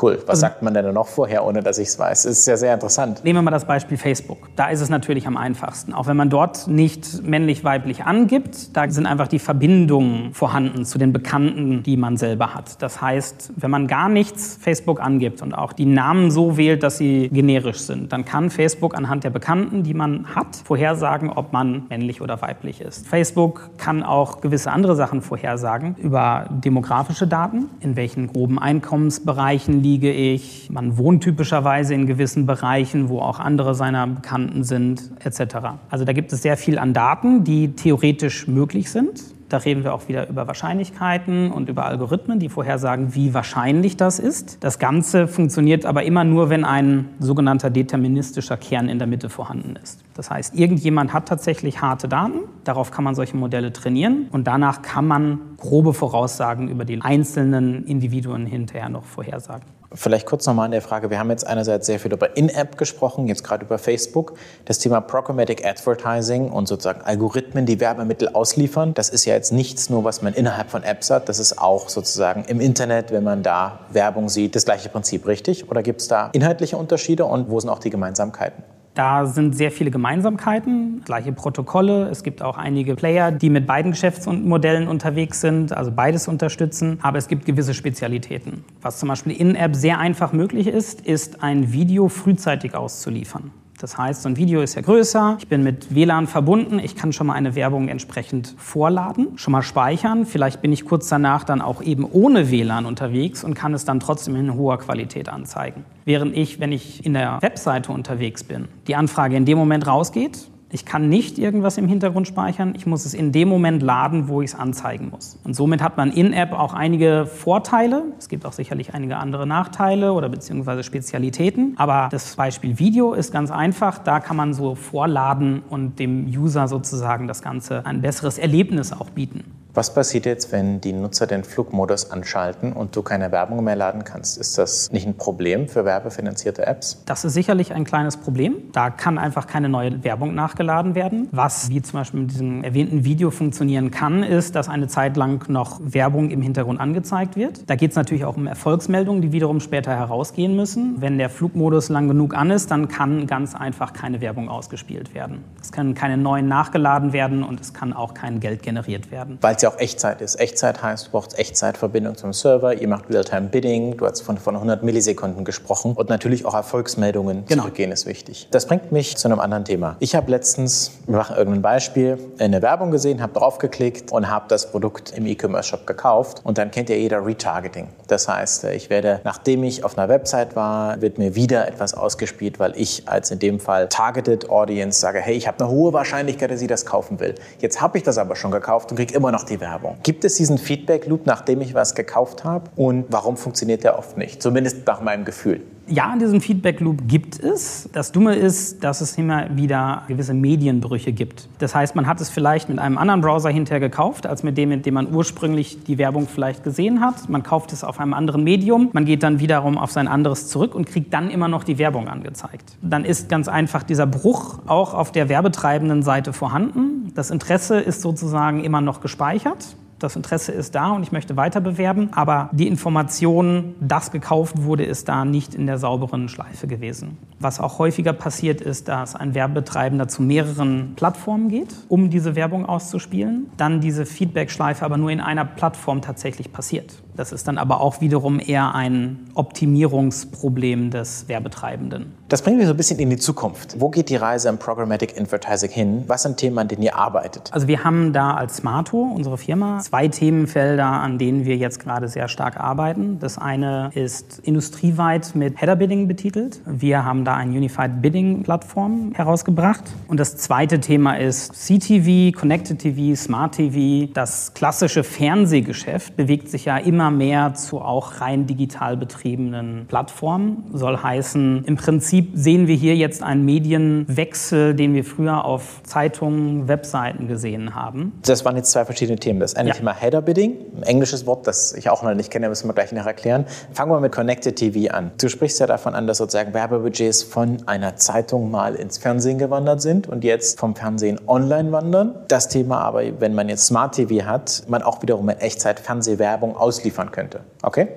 Cool. 0.00 0.18
Was 0.26 0.28
also, 0.28 0.40
sagt 0.42 0.62
man 0.62 0.74
denn 0.74 0.92
noch 0.92 1.06
vorher, 1.06 1.44
ohne 1.44 1.62
dass 1.62 1.78
ich 1.78 1.88
es 1.88 1.98
weiß? 1.98 2.24
Das 2.24 2.38
ist 2.38 2.46
ja 2.46 2.56
sehr 2.58 2.74
interessant. 2.74 3.24
Nehmen 3.24 3.38
wir 3.38 3.42
mal 3.42 3.50
das 3.50 3.64
Beispiel 3.64 3.96
Facebook. 3.96 4.48
Da 4.54 4.68
ist 4.68 4.82
es 4.82 4.90
natürlich 4.90 5.26
am 5.26 5.38
einfachsten. 5.38 5.94
Auch 5.94 6.06
wenn 6.06 6.18
man 6.18 6.28
dort 6.28 6.68
nicht 6.68 7.22
männlich-weiblich 7.22 8.04
angibt, 8.04 8.76
da 8.76 8.90
sind 8.90 9.06
einfach 9.06 9.26
die 9.26 9.38
Verbindungen 9.38 10.34
vorhanden 10.34 10.84
zu 10.84 10.98
den 10.98 11.14
Bekannten, 11.14 11.82
die 11.82 11.96
man 11.96 12.18
selber 12.18 12.54
hat. 12.54 12.82
Das 12.82 13.00
heißt, 13.00 13.54
wenn 13.56 13.70
man 13.70 13.86
gar 13.86 14.10
nichts 14.10 14.58
Facebook 14.60 15.00
angibt 15.00 15.40
und 15.40 15.54
auch 15.54 15.72
die 15.72 15.86
Namen 15.86 16.30
so 16.30 16.58
wählt, 16.58 16.82
dass 16.82 16.98
sie 16.98 17.30
generisch 17.30 17.78
sind, 17.78 18.12
dann 18.12 18.26
kann 18.26 18.50
Facebook 18.50 18.94
anhand 18.94 19.24
der 19.24 19.30
Bekannten, 19.30 19.82
die 19.82 19.94
man 19.94 20.34
hat, 20.34 20.56
vorhersagen, 20.64 21.30
ob 21.30 21.54
man 21.54 21.84
männlich 21.88 22.20
oder 22.20 22.42
weiblich 22.42 22.82
ist. 22.82 23.06
Facebook 23.06 23.70
kann 23.78 24.02
auch 24.02 24.42
gewisse 24.42 24.70
andere 24.70 24.94
Sachen 24.94 25.22
vorhersagen 25.22 25.94
über 25.96 26.46
demografische 26.50 27.26
Daten, 27.26 27.70
in 27.80 27.96
welchen 27.96 28.30
groben 28.30 28.58
Einkommensbereichen 28.58 29.85
liege 29.86 30.12
ich. 30.12 30.68
Man 30.68 30.98
wohnt 30.98 31.22
typischerweise 31.22 31.94
in 31.94 32.06
gewissen 32.06 32.44
Bereichen, 32.44 33.08
wo 33.08 33.20
auch 33.20 33.38
andere 33.38 33.74
seiner 33.74 34.06
Bekannten 34.06 34.64
sind, 34.64 35.12
etc. 35.20 35.56
Also 35.90 36.04
da 36.04 36.12
gibt 36.12 36.32
es 36.32 36.42
sehr 36.42 36.56
viel 36.56 36.78
an 36.78 36.92
Daten, 36.92 37.44
die 37.44 37.68
theoretisch 37.68 38.48
möglich 38.48 38.90
sind. 38.90 39.35
Da 39.48 39.58
reden 39.58 39.84
wir 39.84 39.94
auch 39.94 40.08
wieder 40.08 40.28
über 40.28 40.46
Wahrscheinlichkeiten 40.48 41.52
und 41.52 41.68
über 41.68 41.86
Algorithmen, 41.86 42.40
die 42.40 42.48
vorhersagen, 42.48 43.14
wie 43.14 43.32
wahrscheinlich 43.32 43.96
das 43.96 44.18
ist. 44.18 44.62
Das 44.64 44.78
Ganze 44.78 45.28
funktioniert 45.28 45.86
aber 45.86 46.02
immer 46.02 46.24
nur, 46.24 46.50
wenn 46.50 46.64
ein 46.64 47.10
sogenannter 47.20 47.70
deterministischer 47.70 48.56
Kern 48.56 48.88
in 48.88 48.98
der 48.98 49.06
Mitte 49.06 49.28
vorhanden 49.28 49.76
ist. 49.80 50.00
Das 50.14 50.30
heißt, 50.30 50.54
irgendjemand 50.56 51.12
hat 51.12 51.28
tatsächlich 51.28 51.80
harte 51.80 52.08
Daten, 52.08 52.40
darauf 52.64 52.90
kann 52.90 53.04
man 53.04 53.14
solche 53.14 53.36
Modelle 53.36 53.72
trainieren 53.72 54.26
und 54.32 54.46
danach 54.46 54.82
kann 54.82 55.06
man 55.06 55.38
grobe 55.58 55.94
Voraussagen 55.94 56.68
über 56.68 56.84
die 56.84 57.00
einzelnen 57.00 57.84
Individuen 57.84 58.46
hinterher 58.46 58.88
noch 58.88 59.04
vorhersagen. 59.04 59.66
Vielleicht 59.94 60.26
kurz 60.26 60.46
nochmal 60.46 60.66
an 60.66 60.70
der 60.72 60.82
Frage. 60.82 61.10
Wir 61.10 61.18
haben 61.18 61.30
jetzt 61.30 61.46
einerseits 61.46 61.86
sehr 61.86 62.00
viel 62.00 62.12
über 62.12 62.36
In-App 62.36 62.76
gesprochen, 62.76 63.28
jetzt 63.28 63.44
gerade 63.44 63.64
über 63.64 63.78
Facebook. 63.78 64.34
Das 64.64 64.78
Thema 64.78 65.00
Programmatic 65.00 65.64
Advertising 65.64 66.50
und 66.50 66.66
sozusagen 66.66 67.02
Algorithmen, 67.02 67.66
die 67.66 67.80
Werbemittel 67.80 68.28
ausliefern, 68.28 68.94
das 68.94 69.08
ist 69.08 69.24
ja 69.24 69.34
jetzt 69.34 69.52
nichts 69.52 69.88
nur, 69.88 70.04
was 70.04 70.22
man 70.22 70.34
innerhalb 70.34 70.70
von 70.70 70.82
Apps 70.82 71.10
hat. 71.10 71.28
Das 71.28 71.38
ist 71.38 71.58
auch 71.58 71.88
sozusagen 71.88 72.44
im 72.44 72.60
Internet, 72.60 73.12
wenn 73.12 73.24
man 73.24 73.42
da 73.42 73.80
Werbung 73.90 74.28
sieht, 74.28 74.56
das 74.56 74.64
gleiche 74.64 74.88
Prinzip, 74.88 75.26
richtig? 75.26 75.70
Oder 75.70 75.82
gibt 75.82 76.00
es 76.00 76.08
da 76.08 76.30
inhaltliche 76.32 76.76
Unterschiede 76.76 77.24
und 77.24 77.48
wo 77.48 77.60
sind 77.60 77.70
auch 77.70 77.78
die 77.78 77.90
Gemeinsamkeiten? 77.90 78.75
Da 78.96 79.26
sind 79.26 79.54
sehr 79.54 79.70
viele 79.70 79.90
Gemeinsamkeiten, 79.90 81.02
gleiche 81.04 81.30
Protokolle. 81.30 82.08
Es 82.08 82.22
gibt 82.22 82.40
auch 82.40 82.56
einige 82.56 82.94
Player, 82.94 83.30
die 83.30 83.50
mit 83.50 83.66
beiden 83.66 83.90
Geschäftsmodellen 83.90 84.88
unterwegs 84.88 85.42
sind, 85.42 85.76
also 85.76 85.92
beides 85.92 86.28
unterstützen. 86.28 86.98
Aber 87.02 87.18
es 87.18 87.28
gibt 87.28 87.44
gewisse 87.44 87.74
Spezialitäten. 87.74 88.64
Was 88.80 88.98
zum 88.98 89.10
Beispiel 89.10 89.32
in-App 89.32 89.76
sehr 89.76 89.98
einfach 89.98 90.32
möglich 90.32 90.66
ist, 90.66 91.02
ist 91.02 91.42
ein 91.42 91.74
Video 91.74 92.08
frühzeitig 92.08 92.74
auszuliefern. 92.74 93.50
Das 93.78 93.98
heißt, 93.98 94.22
so 94.22 94.28
ein 94.28 94.36
Video 94.36 94.62
ist 94.62 94.74
ja 94.74 94.80
größer, 94.80 95.36
ich 95.38 95.48
bin 95.48 95.62
mit 95.62 95.94
WLAN 95.94 96.26
verbunden, 96.26 96.78
ich 96.78 96.96
kann 96.96 97.12
schon 97.12 97.26
mal 97.26 97.34
eine 97.34 97.54
Werbung 97.54 97.88
entsprechend 97.88 98.54
vorladen, 98.56 99.36
schon 99.36 99.52
mal 99.52 99.62
speichern. 99.62 100.24
Vielleicht 100.24 100.62
bin 100.62 100.72
ich 100.72 100.86
kurz 100.86 101.08
danach 101.08 101.44
dann 101.44 101.60
auch 101.60 101.82
eben 101.82 102.04
ohne 102.04 102.50
WLAN 102.50 102.86
unterwegs 102.86 103.44
und 103.44 103.54
kann 103.54 103.74
es 103.74 103.84
dann 103.84 104.00
trotzdem 104.00 104.34
in 104.36 104.54
hoher 104.54 104.78
Qualität 104.78 105.28
anzeigen. 105.28 105.84
Während 106.06 106.34
ich, 106.36 106.58
wenn 106.58 106.72
ich 106.72 107.04
in 107.04 107.12
der 107.12 107.42
Webseite 107.42 107.92
unterwegs 107.92 108.44
bin, 108.44 108.68
die 108.86 108.96
Anfrage 108.96 109.36
in 109.36 109.44
dem 109.44 109.58
Moment 109.58 109.86
rausgeht, 109.86 110.48
ich 110.70 110.84
kann 110.84 111.08
nicht 111.08 111.38
irgendwas 111.38 111.78
im 111.78 111.86
Hintergrund 111.86 112.26
speichern. 112.26 112.74
Ich 112.76 112.86
muss 112.86 113.06
es 113.06 113.14
in 113.14 113.30
dem 113.30 113.48
Moment 113.48 113.82
laden, 113.82 114.28
wo 114.28 114.42
ich 114.42 114.50
es 114.50 114.54
anzeigen 114.56 115.10
muss. 115.10 115.38
Und 115.44 115.54
somit 115.54 115.80
hat 115.80 115.96
man 115.96 116.10
in-App 116.10 116.52
auch 116.52 116.74
einige 116.74 117.26
Vorteile. 117.26 118.02
Es 118.18 118.28
gibt 118.28 118.44
auch 118.44 118.52
sicherlich 118.52 118.92
einige 118.92 119.16
andere 119.16 119.46
Nachteile 119.46 120.12
oder 120.12 120.28
beziehungsweise 120.28 120.82
Spezialitäten. 120.82 121.74
Aber 121.76 122.08
das 122.10 122.34
Beispiel 122.34 122.80
Video 122.80 123.14
ist 123.14 123.32
ganz 123.32 123.52
einfach. 123.52 123.98
Da 123.98 124.18
kann 124.18 124.36
man 124.36 124.54
so 124.54 124.74
vorladen 124.74 125.62
und 125.68 126.00
dem 126.00 126.26
User 126.26 126.66
sozusagen 126.66 127.28
das 127.28 127.42
Ganze 127.42 127.86
ein 127.86 128.02
besseres 128.02 128.36
Erlebnis 128.36 128.92
auch 128.92 129.10
bieten. 129.10 129.44
Was 129.76 129.92
passiert 129.92 130.24
jetzt, 130.24 130.52
wenn 130.52 130.80
die 130.80 130.94
Nutzer 130.94 131.26
den 131.26 131.44
Flugmodus 131.44 132.10
anschalten 132.10 132.72
und 132.72 132.96
du 132.96 133.02
keine 133.02 133.30
Werbung 133.30 133.62
mehr 133.62 133.76
laden 133.76 134.04
kannst? 134.04 134.38
Ist 134.38 134.56
das 134.56 134.90
nicht 134.90 135.06
ein 135.06 135.18
Problem 135.18 135.68
für 135.68 135.84
werbefinanzierte 135.84 136.66
Apps? 136.66 137.02
Das 137.04 137.26
ist 137.26 137.34
sicherlich 137.34 137.74
ein 137.74 137.84
kleines 137.84 138.16
Problem. 138.16 138.54
Da 138.72 138.88
kann 138.88 139.18
einfach 139.18 139.46
keine 139.46 139.68
neue 139.68 140.02
Werbung 140.02 140.34
nachgeladen 140.34 140.94
werden. 140.94 141.28
Was, 141.30 141.68
wie 141.68 141.82
zum 141.82 141.98
Beispiel 141.98 142.20
mit 142.20 142.30
diesem 142.30 142.64
erwähnten 142.64 143.04
Video 143.04 143.30
funktionieren 143.30 143.90
kann, 143.90 144.22
ist, 144.22 144.54
dass 144.54 144.70
eine 144.70 144.88
Zeit 144.88 145.18
lang 145.18 145.46
noch 145.50 145.78
Werbung 145.84 146.30
im 146.30 146.40
Hintergrund 146.40 146.80
angezeigt 146.80 147.36
wird. 147.36 147.68
Da 147.68 147.76
geht 147.76 147.90
es 147.90 147.96
natürlich 147.96 148.24
auch 148.24 148.38
um 148.38 148.46
Erfolgsmeldungen, 148.46 149.20
die 149.20 149.32
wiederum 149.32 149.60
später 149.60 149.94
herausgehen 149.94 150.56
müssen. 150.56 151.02
Wenn 151.02 151.18
der 151.18 151.28
Flugmodus 151.28 151.90
lang 151.90 152.08
genug 152.08 152.34
an 152.34 152.50
ist, 152.50 152.70
dann 152.70 152.88
kann 152.88 153.26
ganz 153.26 153.54
einfach 153.54 153.92
keine 153.92 154.22
Werbung 154.22 154.48
ausgespielt 154.48 155.12
werden. 155.12 155.44
Es 155.60 155.70
können 155.70 155.92
keine 155.92 156.16
neuen 156.16 156.48
nachgeladen 156.48 157.12
werden 157.12 157.42
und 157.42 157.60
es 157.60 157.74
kann 157.74 157.92
auch 157.92 158.14
kein 158.14 158.40
Geld 158.40 158.62
generiert 158.62 159.10
werden. 159.10 159.36
Weil 159.42 159.65
ja 159.66 159.72
auch 159.72 159.78
Echtzeit 159.78 160.20
ist. 160.20 160.40
Echtzeit 160.40 160.82
heißt, 160.82 161.08
du 161.08 161.10
brauchst 161.10 161.38
Echtzeitverbindung 161.38 162.16
zum 162.16 162.32
Server, 162.32 162.74
ihr 162.74 162.88
macht 162.88 163.10
Real-Time-Bidding, 163.10 163.96
du 163.96 164.06
hast 164.06 164.22
von, 164.22 164.38
von 164.38 164.54
100 164.54 164.82
Millisekunden 164.82 165.44
gesprochen 165.44 165.92
und 165.94 166.08
natürlich 166.08 166.46
auch 166.46 166.54
Erfolgsmeldungen 166.54 167.44
genau. 167.46 167.62
zurückgehen 167.62 167.92
ist 167.92 168.06
wichtig. 168.06 168.48
Das 168.50 168.66
bringt 168.66 168.92
mich 168.92 169.16
zu 169.16 169.28
einem 169.28 169.40
anderen 169.40 169.64
Thema. 169.64 169.96
Ich 169.98 170.14
habe 170.14 170.30
letztens, 170.30 170.92
wir 171.06 171.16
machen 171.16 171.36
irgendein 171.36 171.62
Beispiel, 171.62 172.18
eine 172.38 172.62
Werbung 172.62 172.90
gesehen, 172.90 173.20
habe 173.20 173.32
draufgeklickt 173.32 174.12
und 174.12 174.30
habe 174.30 174.46
das 174.48 174.70
Produkt 174.70 175.12
im 175.16 175.26
E-Commerce-Shop 175.26 175.86
gekauft 175.86 176.40
und 176.44 176.58
dann 176.58 176.70
kennt 176.70 176.88
ja 176.88 176.96
jeder 176.96 177.24
Retargeting. 177.26 177.88
Das 178.06 178.28
heißt, 178.28 178.64
ich 178.64 178.88
werde, 178.88 179.20
nachdem 179.24 179.64
ich 179.64 179.84
auf 179.84 179.98
einer 179.98 180.08
Website 180.08 180.54
war, 180.54 181.00
wird 181.00 181.18
mir 181.18 181.34
wieder 181.34 181.66
etwas 181.66 181.94
ausgespielt, 181.94 182.60
weil 182.60 182.72
ich 182.76 183.08
als 183.08 183.30
in 183.30 183.40
dem 183.40 183.58
Fall 183.58 183.88
Targeted 183.88 184.48
Audience 184.48 185.00
sage, 185.00 185.18
hey, 185.18 185.34
ich 185.34 185.48
habe 185.48 185.64
eine 185.64 185.68
hohe 185.68 185.92
Wahrscheinlichkeit, 185.92 186.50
dass 186.50 186.60
sie 186.60 186.66
das 186.66 186.86
kaufen 186.86 187.18
will. 187.18 187.34
Jetzt 187.58 187.80
habe 187.80 187.98
ich 187.98 188.04
das 188.04 188.18
aber 188.18 188.36
schon 188.36 188.50
gekauft 188.52 188.90
und 188.90 188.96
kriege 188.96 189.14
immer 189.14 189.32
noch 189.32 189.42
die 189.42 189.55
die 189.56 189.60
Werbung. 189.60 189.98
Gibt 190.02 190.24
es 190.24 190.34
diesen 190.34 190.58
Feedback-Loop, 190.58 191.26
nachdem 191.26 191.60
ich 191.60 191.74
was 191.74 191.94
gekauft 191.94 192.44
habe? 192.44 192.70
Und 192.76 193.06
warum 193.08 193.36
funktioniert 193.36 193.84
der 193.84 193.98
oft 193.98 194.16
nicht? 194.16 194.42
Zumindest 194.42 194.86
nach 194.86 195.00
meinem 195.00 195.24
Gefühl. 195.24 195.62
Ja, 195.88 196.16
diesen 196.16 196.40
Feedback 196.40 196.80
Loop 196.80 197.06
gibt 197.06 197.38
es. 197.38 197.88
Das 197.92 198.10
Dumme 198.10 198.34
ist, 198.34 198.82
dass 198.82 199.00
es 199.00 199.16
immer 199.16 199.56
wieder 199.56 200.02
gewisse 200.08 200.34
Medienbrüche 200.34 201.12
gibt. 201.12 201.48
Das 201.60 201.76
heißt, 201.76 201.94
man 201.94 202.08
hat 202.08 202.20
es 202.20 202.28
vielleicht 202.28 202.68
mit 202.68 202.80
einem 202.80 202.98
anderen 202.98 203.20
Browser 203.20 203.50
hinterher 203.50 203.78
gekauft, 203.78 204.26
als 204.26 204.42
mit 204.42 204.58
dem, 204.58 204.70
mit 204.70 204.84
dem 204.84 204.94
man 204.94 205.14
ursprünglich 205.14 205.84
die 205.84 205.96
Werbung 205.96 206.26
vielleicht 206.26 206.64
gesehen 206.64 207.00
hat. 207.00 207.28
Man 207.28 207.44
kauft 207.44 207.72
es 207.72 207.84
auf 207.84 208.00
einem 208.00 208.14
anderen 208.14 208.42
Medium, 208.42 208.90
man 208.92 209.04
geht 209.04 209.22
dann 209.22 209.38
wiederum 209.38 209.78
auf 209.78 209.92
sein 209.92 210.08
anderes 210.08 210.48
zurück 210.48 210.74
und 210.74 210.86
kriegt 210.86 211.14
dann 211.14 211.30
immer 211.30 211.46
noch 211.46 211.62
die 211.62 211.78
Werbung 211.78 212.08
angezeigt. 212.08 212.76
Dann 212.82 213.04
ist 213.04 213.28
ganz 213.28 213.46
einfach 213.46 213.84
dieser 213.84 214.08
Bruch 214.08 214.58
auch 214.66 214.92
auf 214.92 215.12
der 215.12 215.28
werbetreibenden 215.28 216.02
Seite 216.02 216.32
vorhanden. 216.32 217.12
Das 217.14 217.30
Interesse 217.30 217.78
ist 217.78 218.02
sozusagen 218.02 218.64
immer 218.64 218.80
noch 218.80 219.00
gespeichert. 219.00 219.76
Das 219.98 220.16
Interesse 220.16 220.52
ist 220.52 220.74
da 220.74 220.90
und 220.92 221.02
ich 221.02 221.12
möchte 221.12 221.36
weiter 221.36 221.60
bewerben, 221.60 222.10
aber 222.12 222.50
die 222.52 222.68
Information, 222.68 223.74
dass 223.80 224.10
gekauft 224.10 224.62
wurde, 224.62 224.84
ist 224.84 225.08
da 225.08 225.24
nicht 225.24 225.54
in 225.54 225.66
der 225.66 225.78
sauberen 225.78 226.28
Schleife 226.28 226.66
gewesen. 226.66 227.16
Was 227.40 227.60
auch 227.60 227.78
häufiger 227.78 228.12
passiert 228.12 228.60
ist, 228.60 228.88
dass 228.88 229.14
ein 229.14 229.34
Werbetreibender 229.34 230.08
zu 230.08 230.22
mehreren 230.22 230.94
Plattformen 230.96 231.48
geht, 231.48 231.74
um 231.88 232.10
diese 232.10 232.36
Werbung 232.36 232.66
auszuspielen, 232.66 233.46
dann 233.56 233.80
diese 233.80 234.06
Feedback-Schleife 234.06 234.84
aber 234.84 234.98
nur 234.98 235.10
in 235.10 235.20
einer 235.20 235.44
Plattform 235.44 236.02
tatsächlich 236.02 236.52
passiert. 236.52 237.02
Das 237.16 237.32
ist 237.32 237.48
dann 237.48 237.58
aber 237.58 237.80
auch 237.80 238.00
wiederum 238.00 238.40
eher 238.40 238.74
ein 238.74 239.30
Optimierungsproblem 239.34 240.90
des 240.90 241.28
Werbetreibenden. 241.28 242.12
Das 242.28 242.42
bringt 242.42 242.58
mich 242.58 242.66
so 242.66 242.72
ein 242.72 242.76
bisschen 242.76 242.98
in 242.98 243.08
die 243.08 243.16
Zukunft. 243.16 243.80
Wo 243.80 243.88
geht 243.88 244.10
die 244.10 244.16
Reise 244.16 244.48
im 244.48 244.58
Programmatic 244.58 245.14
Advertising 245.18 245.70
hin? 245.70 246.04
Was 246.08 246.24
sind 246.24 246.36
Themen, 246.36 246.58
an 246.58 246.68
denen 246.68 246.82
ihr 246.82 246.96
arbeitet? 246.96 247.52
Also 247.52 247.68
wir 247.68 247.84
haben 247.84 248.12
da 248.12 248.34
als 248.34 248.56
Smarto, 248.56 248.98
unsere 248.98 249.38
Firma, 249.38 249.78
zwei 249.78 250.08
Themenfelder, 250.08 250.84
an 250.84 251.18
denen 251.18 251.44
wir 251.44 251.56
jetzt 251.56 251.78
gerade 251.78 252.08
sehr 252.08 252.28
stark 252.28 252.58
arbeiten. 252.58 253.18
Das 253.20 253.38
eine 253.38 253.90
ist 253.94 254.40
industrieweit 254.40 255.34
mit 255.34 255.60
Header 255.60 255.76
Bidding 255.76 256.08
betitelt. 256.08 256.60
Wir 256.66 257.04
haben 257.04 257.24
da 257.24 257.34
eine 257.36 257.52
Unified 257.52 258.02
Bidding 258.02 258.42
Plattform 258.42 259.12
herausgebracht. 259.14 259.84
Und 260.08 260.18
das 260.18 260.36
zweite 260.36 260.80
Thema 260.80 261.14
ist 261.14 261.54
CTV, 261.54 262.36
Connected 262.36 262.80
TV, 262.80 263.14
Smart 263.14 263.54
TV. 263.54 264.12
Das 264.12 264.52
klassische 264.52 265.04
Fernsehgeschäft 265.04 266.16
bewegt 266.16 266.48
sich 266.48 266.64
ja 266.64 266.76
immer 266.76 267.05
mehr 267.10 267.54
zu 267.54 267.80
auch 267.80 268.20
rein 268.20 268.46
digital 268.46 268.96
betriebenen 268.96 269.86
Plattformen. 269.86 270.64
Soll 270.72 270.96
heißen, 270.96 271.64
im 271.64 271.76
Prinzip 271.76 272.30
sehen 272.34 272.66
wir 272.66 272.76
hier 272.76 272.96
jetzt 272.96 273.22
einen 273.22 273.44
Medienwechsel, 273.44 274.74
den 274.74 274.94
wir 274.94 275.04
früher 275.04 275.44
auf 275.44 275.82
Zeitungen, 275.84 276.68
Webseiten 276.68 277.28
gesehen 277.28 277.74
haben. 277.74 278.12
Das 278.24 278.44
waren 278.44 278.56
jetzt 278.56 278.70
zwei 278.70 278.84
verschiedene 278.84 279.18
Themen. 279.18 279.40
Das 279.40 279.54
eine 279.54 279.70
ja. 279.70 279.74
Thema 279.74 279.92
Header 279.92 280.22
Bidding, 280.22 280.56
ein 280.76 280.82
englisches 280.82 281.26
Wort, 281.26 281.46
das 281.46 281.72
ich 281.74 281.88
auch 281.90 282.02
noch 282.02 282.14
nicht 282.14 282.30
kenne, 282.30 282.48
müssen 282.48 282.68
wir 282.68 282.74
gleich 282.74 282.92
noch 282.92 283.06
erklären. 283.06 283.46
Fangen 283.72 283.90
wir 283.90 284.00
mit 284.00 284.12
Connected 284.12 284.56
TV 284.56 284.92
an. 284.92 285.12
Du 285.18 285.28
sprichst 285.28 285.60
ja 285.60 285.66
davon 285.66 285.94
an, 285.94 286.06
dass 286.06 286.18
sozusagen 286.18 286.54
Werbebudgets 286.54 287.22
von 287.22 287.58
einer 287.66 287.96
Zeitung 287.96 288.50
mal 288.50 288.74
ins 288.74 288.98
Fernsehen 288.98 289.38
gewandert 289.38 289.82
sind 289.82 290.08
und 290.08 290.24
jetzt 290.24 290.58
vom 290.58 290.74
Fernsehen 290.74 291.20
online 291.26 291.72
wandern. 291.72 292.14
Das 292.28 292.48
Thema 292.48 292.80
aber, 292.80 293.02
wenn 293.20 293.34
man 293.34 293.48
jetzt 293.48 293.66
Smart 293.66 293.94
TV 293.94 294.26
hat, 294.26 294.64
man 294.68 294.82
auch 294.82 295.02
wiederum 295.02 295.28
in 295.28 295.38
Echtzeit 295.38 295.80
Fernsehwerbung 295.80 296.56
ausliefern 296.96 297.12
könnte. 297.12 297.40
Okay? 297.62 297.88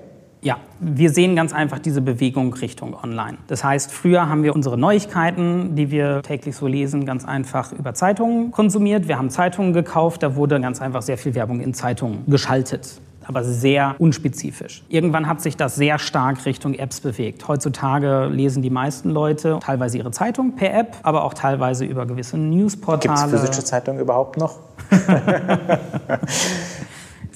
Ja, 0.42 0.56
wir 0.80 1.10
sehen 1.10 1.36
ganz 1.36 1.52
einfach 1.54 1.80
diese 1.80 2.02
Bewegung 2.02 2.54
Richtung 2.54 2.96
Online. 2.96 3.38
Das 3.48 3.66
heißt, 3.66 3.92
früher 3.92 4.30
haben 4.30 4.44
wir 4.44 4.56
unsere 4.56 4.78
Neuigkeiten, 4.78 5.76
die 5.76 5.92
wir 5.92 6.22
täglich 6.22 6.56
so 6.56 6.66
lesen, 6.66 7.06
ganz 7.06 7.26
einfach 7.26 7.74
über 7.74 7.94
Zeitungen 7.94 8.52
konsumiert. 8.52 9.10
Wir 9.10 9.18
haben 9.18 9.30
Zeitungen 9.30 9.74
gekauft, 9.74 10.24
da 10.24 10.36
wurde 10.36 10.62
ganz 10.62 10.82
einfach 10.82 11.02
sehr 11.02 11.18
viel 11.18 11.36
Werbung 11.36 11.60
in 11.60 11.74
Zeitungen 11.74 12.24
geschaltet 12.28 13.02
aber 13.30 13.44
sehr 13.44 13.94
unspezifisch. 14.00 14.84
Irgendwann 14.90 15.28
hat 15.28 15.40
sich 15.40 15.56
das 15.56 15.76
sehr 15.76 16.00
stark 16.00 16.48
Richtung 16.48 16.74
Apps 16.74 17.00
bewegt. 17.00 17.48
Heutzutage 17.48 18.26
lesen 18.26 18.64
die 18.64 18.72
meisten 18.72 19.12
Leute 19.12 19.60
teilweise 19.62 20.00
ihre 20.00 20.10
Zeitung 20.10 20.56
per 20.56 20.74
App, 20.74 20.98
aber 21.04 21.24
auch 21.24 21.36
teilweise 21.36 21.86
über 21.86 22.08
gewisse 22.08 22.40
Newsportale. 22.40 23.22
Gibt 23.22 23.36
es 23.36 23.42
physische 23.42 23.64
Zeitungen 23.64 24.02
überhaupt 24.02 24.38
noch? 24.38 24.58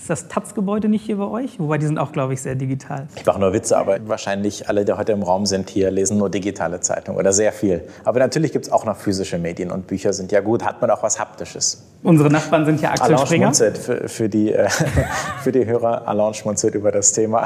Ist 0.04 0.10
das 0.10 0.28
Taz-Gebäude 0.28 0.89
nicht 0.89 1.06
hier 1.06 1.16
bei 1.16 1.28
euch? 1.28 1.62
Wobei 1.62 1.78
die 1.78 1.86
sind 1.86 1.98
auch, 1.98 2.12
glaube 2.12 2.34
ich, 2.34 2.42
sehr 2.42 2.56
digital. 2.56 3.08
Ich 3.16 3.26
mache 3.26 3.39
nur 3.39 3.54
Witze, 3.54 3.78
aber 3.78 4.06
wahrscheinlich 4.06 4.68
alle, 4.68 4.84
die 4.84 4.92
heute 4.92 5.13
im 5.13 5.24
Raum 5.24 5.46
sind 5.46 5.70
hier, 5.70 5.92
lesen 5.92 6.18
nur 6.18 6.30
digitale 6.30 6.82
Zeitungen 6.82 7.18
oder 7.18 7.32
sehr 7.32 7.54
viel. 7.54 7.88
Aber 8.04 8.20
natürlich 8.20 8.52
gibt 8.52 8.66
es 8.66 8.72
auch 8.74 8.84
noch 8.84 8.98
physische 8.98 9.38
Medien 9.38 9.72
und 9.72 9.88
Bücher 9.88 10.12
sind 10.12 10.34
ja 10.34 10.42
gut. 10.42 10.66
Hat 10.66 10.82
man 10.82 10.92
auch 10.92 11.02
was 11.04 11.22
Haptisches. 11.22 11.88
Unsere 12.04 12.30
Nachbarn 12.30 12.66
sind 12.66 12.82
ja 12.82 12.89
Axel 12.89 13.13
Alain 13.13 13.26
Springer. 13.26 13.46
Schmunzelt 13.46 13.78
für, 13.78 14.10
für, 14.10 14.28
die, 14.28 14.52
äh, 14.52 14.68
für 15.42 15.54
die 15.54 15.66
Hörer. 15.66 16.06
Alain 16.06 16.34
schmunzelt 16.34 16.76
über 16.76 16.92
das 16.92 17.13
Thema. 17.13 17.46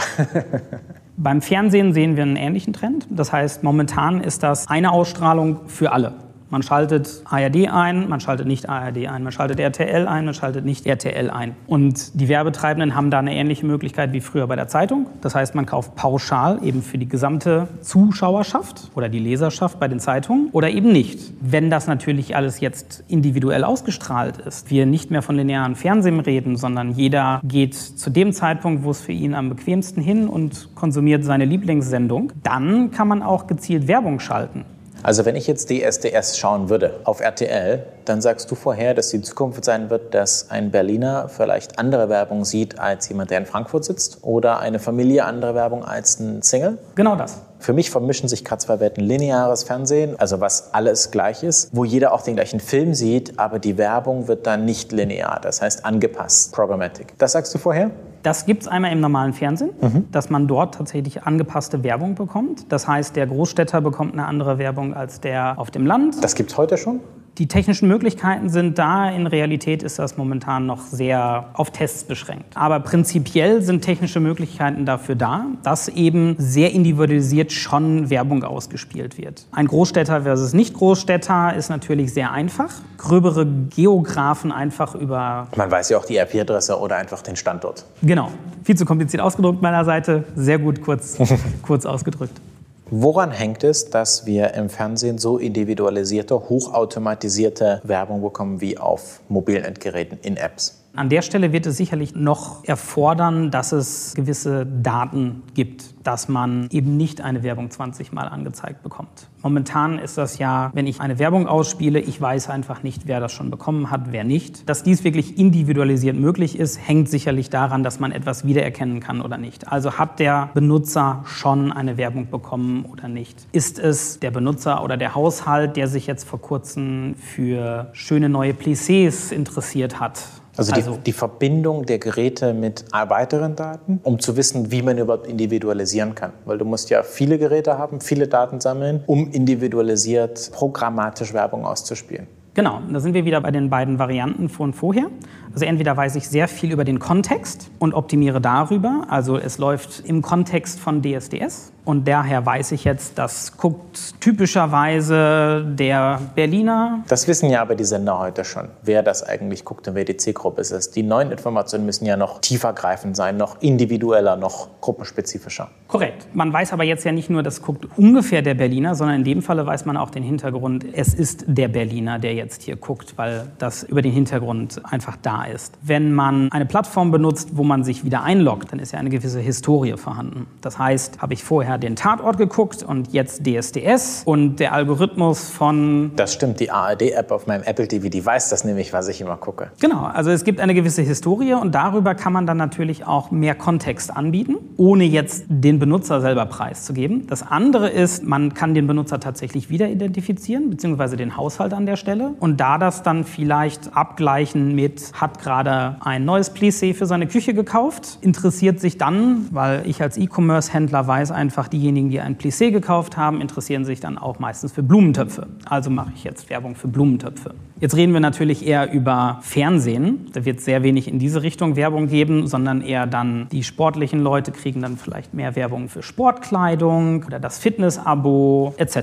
Beim 1.16 1.44
Fernsehen 1.44 1.94
sehen 1.94 2.16
wir 2.16 2.24
einen 2.24 2.38
ähnlichen 2.38 2.74
Trend. 2.74 3.06
Das 3.12 3.32
heißt, 3.32 3.62
momentan 3.62 4.20
ist 4.20 4.42
das 4.42 4.68
eine 4.68 4.94
Ausstrahlung 4.94 5.68
für 5.68 5.92
alle. 5.92 6.27
Man 6.50 6.64
schaltet 6.64 7.24
ARD 7.26 7.68
ein, 7.70 8.08
man 8.08 8.22
schaltet 8.22 8.48
nicht 8.48 8.70
ARD 8.70 9.08
ein, 9.08 9.24
man 9.24 9.34
schaltet 9.34 9.60
RTL 9.60 10.08
ein, 10.08 10.24
man 10.24 10.34
schaltet 10.34 10.64
nicht 10.64 10.86
RTL 10.86 11.30
ein. 11.30 11.56
Und 11.68 12.20
die 12.20 12.30
Werbetreibenden 12.30 12.96
haben 12.96 13.12
da 13.12 13.20
eine 13.20 13.36
ähnliche 13.36 13.66
Möglichkeit 13.66 14.14
wie 14.14 14.22
früher 14.22 14.48
bei 14.48 14.56
der 14.56 14.70
Zeitung. 14.70 15.08
Das 15.20 15.36
heißt, 15.36 15.56
man 15.56 15.66
kauft 15.66 15.96
pauschal 15.96 16.64
eben 16.64 16.82
für 16.82 16.98
die 16.98 17.08
gesamte 17.10 17.68
Zuschauerschaft 17.82 18.92
oder 18.96 19.10
die 19.10 19.20
Leserschaft 19.20 19.78
bei 19.78 19.90
den 19.90 20.00
Zeitungen 20.00 20.50
oder 20.54 20.70
eben 20.70 20.94
nicht. 20.94 21.34
Wenn 21.42 21.70
das 21.70 21.88
natürlich 21.88 22.36
alles 22.36 22.62
jetzt 22.62 23.04
individuell 23.10 23.66
ausgestrahlt 23.66 24.38
ist, 24.38 24.72
wir 24.72 24.86
nicht 24.86 25.12
mehr 25.12 25.22
von 25.22 25.36
linearen 25.36 25.76
Fernsehen 25.76 26.22
reden, 26.22 26.56
sondern 26.56 26.92
jeder 26.92 27.42
geht 27.44 27.76
zu 27.76 28.10
dem 28.10 28.32
Zeitpunkt, 28.32 28.84
wo 28.84 28.92
es 28.92 29.02
für 29.02 29.12
ihn 29.12 29.36
am 29.36 29.50
bequemsten 29.50 30.02
hin 30.02 30.30
und 30.30 30.70
konsumiert 30.76 31.26
seine 31.26 31.44
Lieblingssendung, 31.44 32.32
dann 32.42 32.92
kann 32.92 33.10
man 33.10 33.22
auch 33.22 33.48
gezielt 33.48 33.90
Werbung 33.90 34.22
schalten. 34.22 34.64
Also 35.04 35.26
wenn 35.26 35.36
ich 35.36 35.48
jetzt 35.48 35.70
DSDS 35.70 36.38
schauen 36.38 36.70
würde 36.70 37.00
auf 37.04 37.20
RTL, 37.20 37.84
dann 38.08 38.22
sagst 38.22 38.50
du 38.50 38.56
vorher, 38.56 38.94
dass 38.94 39.10
die 39.10 39.22
Zukunft 39.22 39.66
sein 39.66 39.90
wird, 39.90 40.14
dass 40.14 40.50
ein 40.50 40.72
Berliner 40.72 41.30
vielleicht 41.30 41.80
andere 41.80 42.10
Werbung 42.10 42.46
sieht 42.46 42.80
als 42.80 43.10
jemand, 43.10 43.32
der 43.32 43.40
in 43.40 43.46
Frankfurt 43.46 43.86
sitzt 43.86 44.20
oder 44.24 44.60
eine 44.60 44.80
Familie 44.80 45.26
andere 45.26 45.56
Werbung 45.56 45.84
als 45.84 46.20
ein 46.20 46.42
Single? 46.42 46.78
Genau 46.96 47.16
das. 47.16 47.42
Für 47.60 47.74
mich 47.74 47.90
vermischen 47.90 48.30
sich 48.30 48.46
gerade 48.46 48.60
zwei 48.62 48.80
Welten. 48.80 49.04
Lineares 49.04 49.64
Fernsehen, 49.64 50.20
also 50.20 50.40
was 50.40 50.74
alles 50.74 51.12
gleich 51.12 51.44
ist, 51.44 51.70
wo 51.76 51.86
jeder 51.86 52.14
auch 52.14 52.22
den 52.22 52.36
gleichen 52.36 52.60
Film 52.60 52.94
sieht, 52.94 53.40
aber 53.40 53.60
die 53.60 53.78
Werbung 53.78 54.28
wird 54.28 54.46
dann 54.46 54.66
nicht 54.66 54.92
linear, 54.92 55.40
das 55.42 55.62
heißt 55.62 55.84
angepasst, 55.84 56.54
programmatic. 56.54 57.18
Das 57.18 57.32
sagst 57.32 57.54
du 57.54 57.58
vorher? 57.58 57.90
Das 58.24 58.46
gibt 58.46 58.64
es 58.64 58.68
einmal 58.68 58.92
im 58.92 59.00
normalen 59.00 59.34
Fernsehen, 59.34 59.72
mhm. 59.80 60.12
dass 60.12 60.30
man 60.30 60.48
dort 60.48 60.76
tatsächlich 60.76 61.24
angepasste 61.24 61.84
Werbung 61.84 62.16
bekommt. 62.16 62.72
Das 62.72 62.88
heißt, 62.88 63.16
der 63.16 63.28
Großstädter 63.28 63.82
bekommt 63.82 64.14
eine 64.14 64.26
andere 64.26 64.58
Werbung 64.58 64.94
als 64.94 65.22
der 65.22 65.58
auf 65.58 65.72
dem 65.72 65.86
Land. 65.86 66.24
Das 66.24 66.36
gibt 66.36 66.52
es 66.52 66.58
heute 66.58 66.78
schon? 66.78 67.00
Die 67.38 67.48
technischen 67.48 67.88
Möglichkeiten 67.88 68.50
sind 68.50 68.80
da. 68.80 69.10
In 69.10 69.28
Realität 69.28 69.84
ist 69.84 70.00
das 70.00 70.18
momentan 70.18 70.66
noch 70.66 70.82
sehr 70.82 71.50
auf 71.54 71.70
Tests 71.70 72.04
beschränkt. 72.04 72.58
Aber 72.58 72.80
prinzipiell 72.80 73.62
sind 73.62 73.82
technische 73.84 74.20
Möglichkeiten 74.20 74.88
dafür 74.88 75.14
da, 75.14 75.46
dass 75.62 75.88
eben 75.88 76.36
sehr 76.40 76.72
individualisiert 76.72 77.52
schon 77.52 78.10
Werbung 78.10 78.44
ausgespielt 78.44 79.20
wird. 79.20 79.46
Ein 79.52 79.68
Großstädter 79.68 80.24
versus 80.24 80.54
Nicht-Großstädter 80.54 81.56
ist 81.56 81.70
natürlich 81.70 82.12
sehr 82.12 82.32
einfach. 82.32 82.74
Gröbere 82.98 83.46
Geografen 83.46 84.52
einfach 84.52 84.96
über. 84.96 85.48
Man 85.56 85.70
weiß 85.70 85.90
ja 85.90 86.00
auch 86.00 86.06
die 86.06 86.18
IP-Adresse 86.18 86.80
oder 86.80 86.96
einfach 86.96 87.22
den 87.22 87.36
Standort. 87.36 87.86
Genau. 88.02 88.32
Viel 88.64 88.76
zu 88.76 88.86
kompliziert 88.86 89.22
ausgedrückt 89.22 89.62
meiner 89.62 89.86
Seite. 89.86 90.24
Sehr 90.36 90.58
gut 90.58 90.82
kurz, 90.82 91.20
kurz 91.62 91.86
ausgedrückt. 91.86 92.42
Woran 92.90 93.32
hängt 93.32 93.66
es, 93.66 93.90
dass 93.90 94.26
wir 94.26 94.54
im 94.54 94.70
Fernsehen 94.70 95.18
so 95.18 95.38
individualisierte, 95.38 96.36
hochautomatisierte 96.36 97.82
Werbung 97.84 98.22
bekommen 98.22 98.62
wie 98.62 98.78
auf 98.78 99.20
mobilen 99.28 99.66
Endgeräten 99.66 100.20
in 100.22 100.38
Apps? 100.38 100.87
An 100.98 101.10
der 101.10 101.22
Stelle 101.22 101.54
wird 101.54 101.68
es 101.68 101.78
sicherlich 101.78 102.16
noch 102.16 102.68
erfordern, 102.68 103.52
dass 103.52 103.72
es 103.72 104.16
gewisse 104.16 104.66
Daten 104.66 105.44
gibt, 105.54 105.94
dass 106.04 106.28
man 106.28 106.68
eben 106.72 106.98
nicht 106.98 107.22
eine 107.22 107.44
Werbung 107.44 107.70
20 107.70 108.14
Mal 108.14 108.28
angezeigt 108.28 108.82
bekommt. 108.82 109.30
Momentan 109.44 110.00
ist 110.00 110.18
das 110.18 110.40
ja, 110.40 110.72
wenn 110.74 110.88
ich 110.88 111.00
eine 111.00 111.20
Werbung 111.20 111.46
ausspiele, 111.48 112.00
ich 112.00 112.20
weiß 112.20 112.50
einfach 112.50 112.82
nicht, 112.82 113.06
wer 113.06 113.20
das 113.20 113.32
schon 113.32 113.52
bekommen 113.52 113.92
hat, 113.92 114.12
wer 114.12 114.24
nicht. 114.24 114.68
Dass 114.68 114.82
dies 114.82 115.04
wirklich 115.04 115.38
individualisiert 115.38 116.16
möglich 116.16 116.58
ist, 116.58 116.80
hängt 116.80 117.10
sicherlich 117.10 117.52
daran, 117.52 117.84
dass 117.84 118.00
man 118.00 118.12
etwas 118.12 118.48
wiedererkennen 118.48 119.00
kann 119.00 119.22
oder 119.22 119.38
nicht. 119.38 119.72
Also 119.72 120.00
hat 120.00 120.18
der 120.18 120.50
Benutzer 120.56 121.22
schon 121.28 121.72
eine 121.72 121.98
Werbung 121.98 122.32
bekommen 122.32 122.86
oder 122.86 123.08
nicht? 123.08 123.46
Ist 123.52 123.78
es 123.78 124.20
der 124.20 124.32
Benutzer 124.32 124.84
oder 124.84 124.98
der 124.98 125.14
Haushalt, 125.14 125.78
der 125.78 125.88
sich 125.88 126.08
jetzt 126.08 126.24
vor 126.24 126.42
kurzem 126.42 127.14
für 127.20 127.90
schöne 127.94 128.30
neue 128.30 128.54
Plissés 128.54 129.32
interessiert 129.32 130.00
hat? 130.00 130.24
Also, 130.58 130.72
die, 130.72 130.82
also 130.82 130.98
die, 130.98 131.14
Verbindung 131.14 131.86
der 131.86 132.00
Geräte 132.00 132.54
mit 132.54 132.86
weiteren 132.92 133.56
Daten, 133.56 134.00
um 134.04 134.20
zu 134.20 134.36
wissen, 134.36 134.72
wie 134.72 134.82
man 134.82 134.98
überhaupt 134.98 135.28
individualisieren 135.28 136.16
kann. 136.16 136.34
Weil 136.46 136.58
du 136.58 136.66
musst 136.66 136.90
ja 136.90 137.04
viele 137.04 137.38
Geräte 137.38 137.78
haben, 137.78 138.02
viele 138.02 138.28
Daten 138.28 138.60
sammeln, 138.60 139.04
um 139.06 139.32
individualisiert 139.32 140.52
programmatisch 140.54 141.34
Werbung 141.34 141.66
auszuspielen. 141.66 142.28
Genau, 142.58 142.82
da 142.92 143.00
sind 143.00 143.14
wir 143.14 143.24
wieder 143.24 143.40
bei 143.40 143.52
den 143.52 143.70
beiden 143.70 144.00
Varianten 144.00 144.50
von 144.50 144.74
vorher. 144.74 145.12
Also 145.54 145.66
entweder 145.66 145.96
weiß 145.96 146.16
ich 146.16 146.28
sehr 146.28 146.48
viel 146.48 146.72
über 146.72 146.86
den 146.86 146.98
Kontext 146.98 147.70
und 147.78 147.94
optimiere 147.94 148.42
darüber, 148.42 149.06
also 149.10 149.38
es 149.38 149.60
läuft 149.60 150.04
im 150.08 150.24
Kontext 150.24 150.80
von 150.80 151.04
DSDS 151.04 151.72
Und 151.88 152.06
daher 152.06 152.46
weiß 152.46 152.74
ich 152.74 152.84
jetzt, 152.84 153.18
das 153.18 153.56
guckt 153.56 154.20
typischerweise 154.20 155.66
der 155.66 156.20
Berliner. 156.36 157.06
Das 157.08 157.30
wissen 157.30 157.50
ja 157.50 157.62
aber 157.62 157.76
die 157.76 157.86
Sender 157.86 158.20
heute 158.20 158.44
schon, 158.44 158.68
wer 158.84 159.04
das 159.04 159.24
eigentlich 159.24 159.64
guckt 159.64 159.88
und 159.88 159.96
wer 159.96 160.04
die 160.04 160.18
Zielgruppe 160.18 160.60
ist. 160.60 160.98
Die 160.98 161.04
neuen 161.04 161.32
Informationen 161.32 161.86
müssen 161.86 162.06
ja 162.06 162.18
noch 162.18 162.42
tiefer 162.42 162.74
greifend 162.74 163.16
sein, 163.16 163.38
noch 163.38 163.62
individueller, 163.62 164.36
noch 164.36 164.68
gruppenspezifischer. 164.82 165.70
Korrekt. 165.88 166.28
Man 166.34 166.52
weiß 166.52 166.74
aber 166.74 166.84
jetzt 166.84 167.06
ja 167.06 167.14
nicht 167.14 167.30
nur, 167.30 167.42
das 167.42 167.62
guckt 167.62 167.88
ungefähr 167.96 168.42
der 168.42 168.56
Berliner, 168.56 168.94
sondern 168.94 169.20
in 169.20 169.24
dem 169.24 169.42
Falle 169.42 169.66
weiß 169.66 169.86
man 169.86 169.96
auch 169.96 170.10
den 170.10 170.24
Hintergrund. 170.24 170.86
Es 170.92 171.14
ist 171.14 171.46
der 171.48 171.70
Berliner, 171.70 172.20
der 172.20 172.34
jetzt 172.34 172.64
hier 172.64 172.76
guckt, 172.76 173.14
weil 173.16 173.48
das 173.60 173.84
über 173.84 174.02
den 174.02 174.12
Hintergrund 174.12 174.82
einfach 174.84 175.16
da 175.22 175.46
ist. 175.46 175.78
Wenn 175.82 176.12
man 176.12 176.52
eine 176.52 176.66
Plattform 176.66 177.12
benutzt, 177.12 177.52
wo 177.54 177.64
man 177.64 177.86
sich 177.86 178.04
wieder 178.04 178.24
einloggt, 178.24 178.74
dann 178.74 178.80
ist 178.80 178.92
ja 178.92 179.00
eine 179.00 179.10
gewisse 179.10 179.40
Historie 179.40 179.96
vorhanden. 179.96 180.48
Das 180.60 180.78
heißt, 180.78 181.22
habe 181.22 181.34
ich 181.34 181.46
vorher 181.46 181.77
den 181.78 181.96
Tatort 181.96 182.38
geguckt 182.38 182.84
und 182.84 183.14
jetzt 183.14 183.46
DSDS 183.46 184.24
und 184.26 184.60
der 184.60 184.74
Algorithmus 184.74 185.50
von... 185.50 186.12
Das 186.16 186.34
stimmt, 186.34 186.60
die 186.60 186.72
ARD-App 186.72 187.32
auf 187.32 187.48
meinem 187.48 187.64
Apple 187.64 187.88
TV, 187.88 188.10
die 188.10 188.26
weiß 188.26 188.50
das 188.50 188.64
nämlich, 188.64 188.94
was 188.94 189.08
ich 189.08 189.22
immer 189.22 189.38
gucke. 189.38 189.72
Genau, 189.80 190.04
also 190.04 190.32
es 190.32 190.44
gibt 190.44 190.60
eine 190.60 190.74
gewisse 190.74 191.02
Historie 191.02 191.54
und 191.54 191.74
darüber 191.76 192.16
kann 192.16 192.34
man 192.34 192.46
dann 192.46 192.58
natürlich 192.58 193.06
auch 193.06 193.32
mehr 193.32 193.56
Kontext 193.56 194.16
anbieten, 194.16 194.58
ohne 194.78 195.04
jetzt 195.04 195.46
den 195.50 195.80
Benutzer 195.80 196.22
selber 196.22 196.46
preiszugeben. 196.46 197.28
Das 197.28 197.44
andere 197.44 197.90
ist, 197.90 198.24
man 198.24 198.54
kann 198.54 198.74
den 198.74 198.88
Benutzer 198.88 199.20
tatsächlich 199.20 199.70
wieder 199.70 199.90
identifizieren, 199.90 200.70
beziehungsweise 200.70 201.18
den 201.18 201.38
Haushalt 201.38 201.74
an 201.74 201.86
der 201.86 201.96
Stelle 201.96 202.34
und 202.40 202.60
da 202.60 202.78
das 202.78 203.04
dann 203.04 203.24
vielleicht 203.24 203.96
abgleichen 203.96 204.76
mit, 204.76 205.12
hat 205.14 205.40
gerade 205.40 205.98
ein 206.02 206.26
neues 206.26 206.54
Plissé 206.54 206.94
für 206.94 207.06
seine 207.06 207.28
Küche 207.28 207.54
gekauft, 207.54 208.20
interessiert 208.22 208.80
sich 208.80 208.98
dann, 208.98 209.48
weil 209.52 209.84
ich 209.86 210.02
als 210.02 210.18
E-Commerce-Händler 210.18 211.08
weiß 211.08 211.32
einfach, 211.32 211.67
diejenigen, 211.68 212.10
die 212.10 212.20
ein 212.20 212.38
Plissé 212.38 212.72
gekauft 212.72 213.18
haben, 213.18 213.42
interessieren 213.42 213.86
sich 213.86 214.00
dann 214.00 214.18
auch 214.18 214.40
meistens 214.40 214.72
für 214.72 214.84
Blumentöpfe. 214.84 215.48
Also 215.66 215.90
mache 215.90 216.12
ich 216.16 216.24
jetzt 216.24 216.50
Werbung 216.50 216.76
für 216.76 216.88
Blumentöpfe. 216.88 217.56
Jetzt 217.80 217.96
reden 217.96 218.14
wir 218.14 218.20
natürlich 218.20 218.66
eher 218.66 218.92
über 218.92 219.40
Fernsehen. 219.42 220.30
Da 220.34 220.46
wird 220.46 220.62
sehr 220.62 220.84
wenig 220.84 221.08
in 221.08 221.20
diese 221.20 221.44
Richtung 221.44 221.76
Werbung 221.76 222.08
geben, 222.08 222.48
sondern 222.48 222.82
eher 222.82 223.08
dann 223.08 223.48
die 223.52 223.64
sportlichen 223.64 224.20
Leute 224.20 224.52
kriegen 224.52 224.82
dann 224.82 224.98
vielleicht 224.98 225.34
mehr 225.34 225.56
Werbung 225.56 225.90
für 225.90 226.02
Sportkleidung 226.02 227.24
oder 227.24 227.40
das 227.40 227.60
Fitness-Abo 227.60 228.74
etc. 228.78 228.98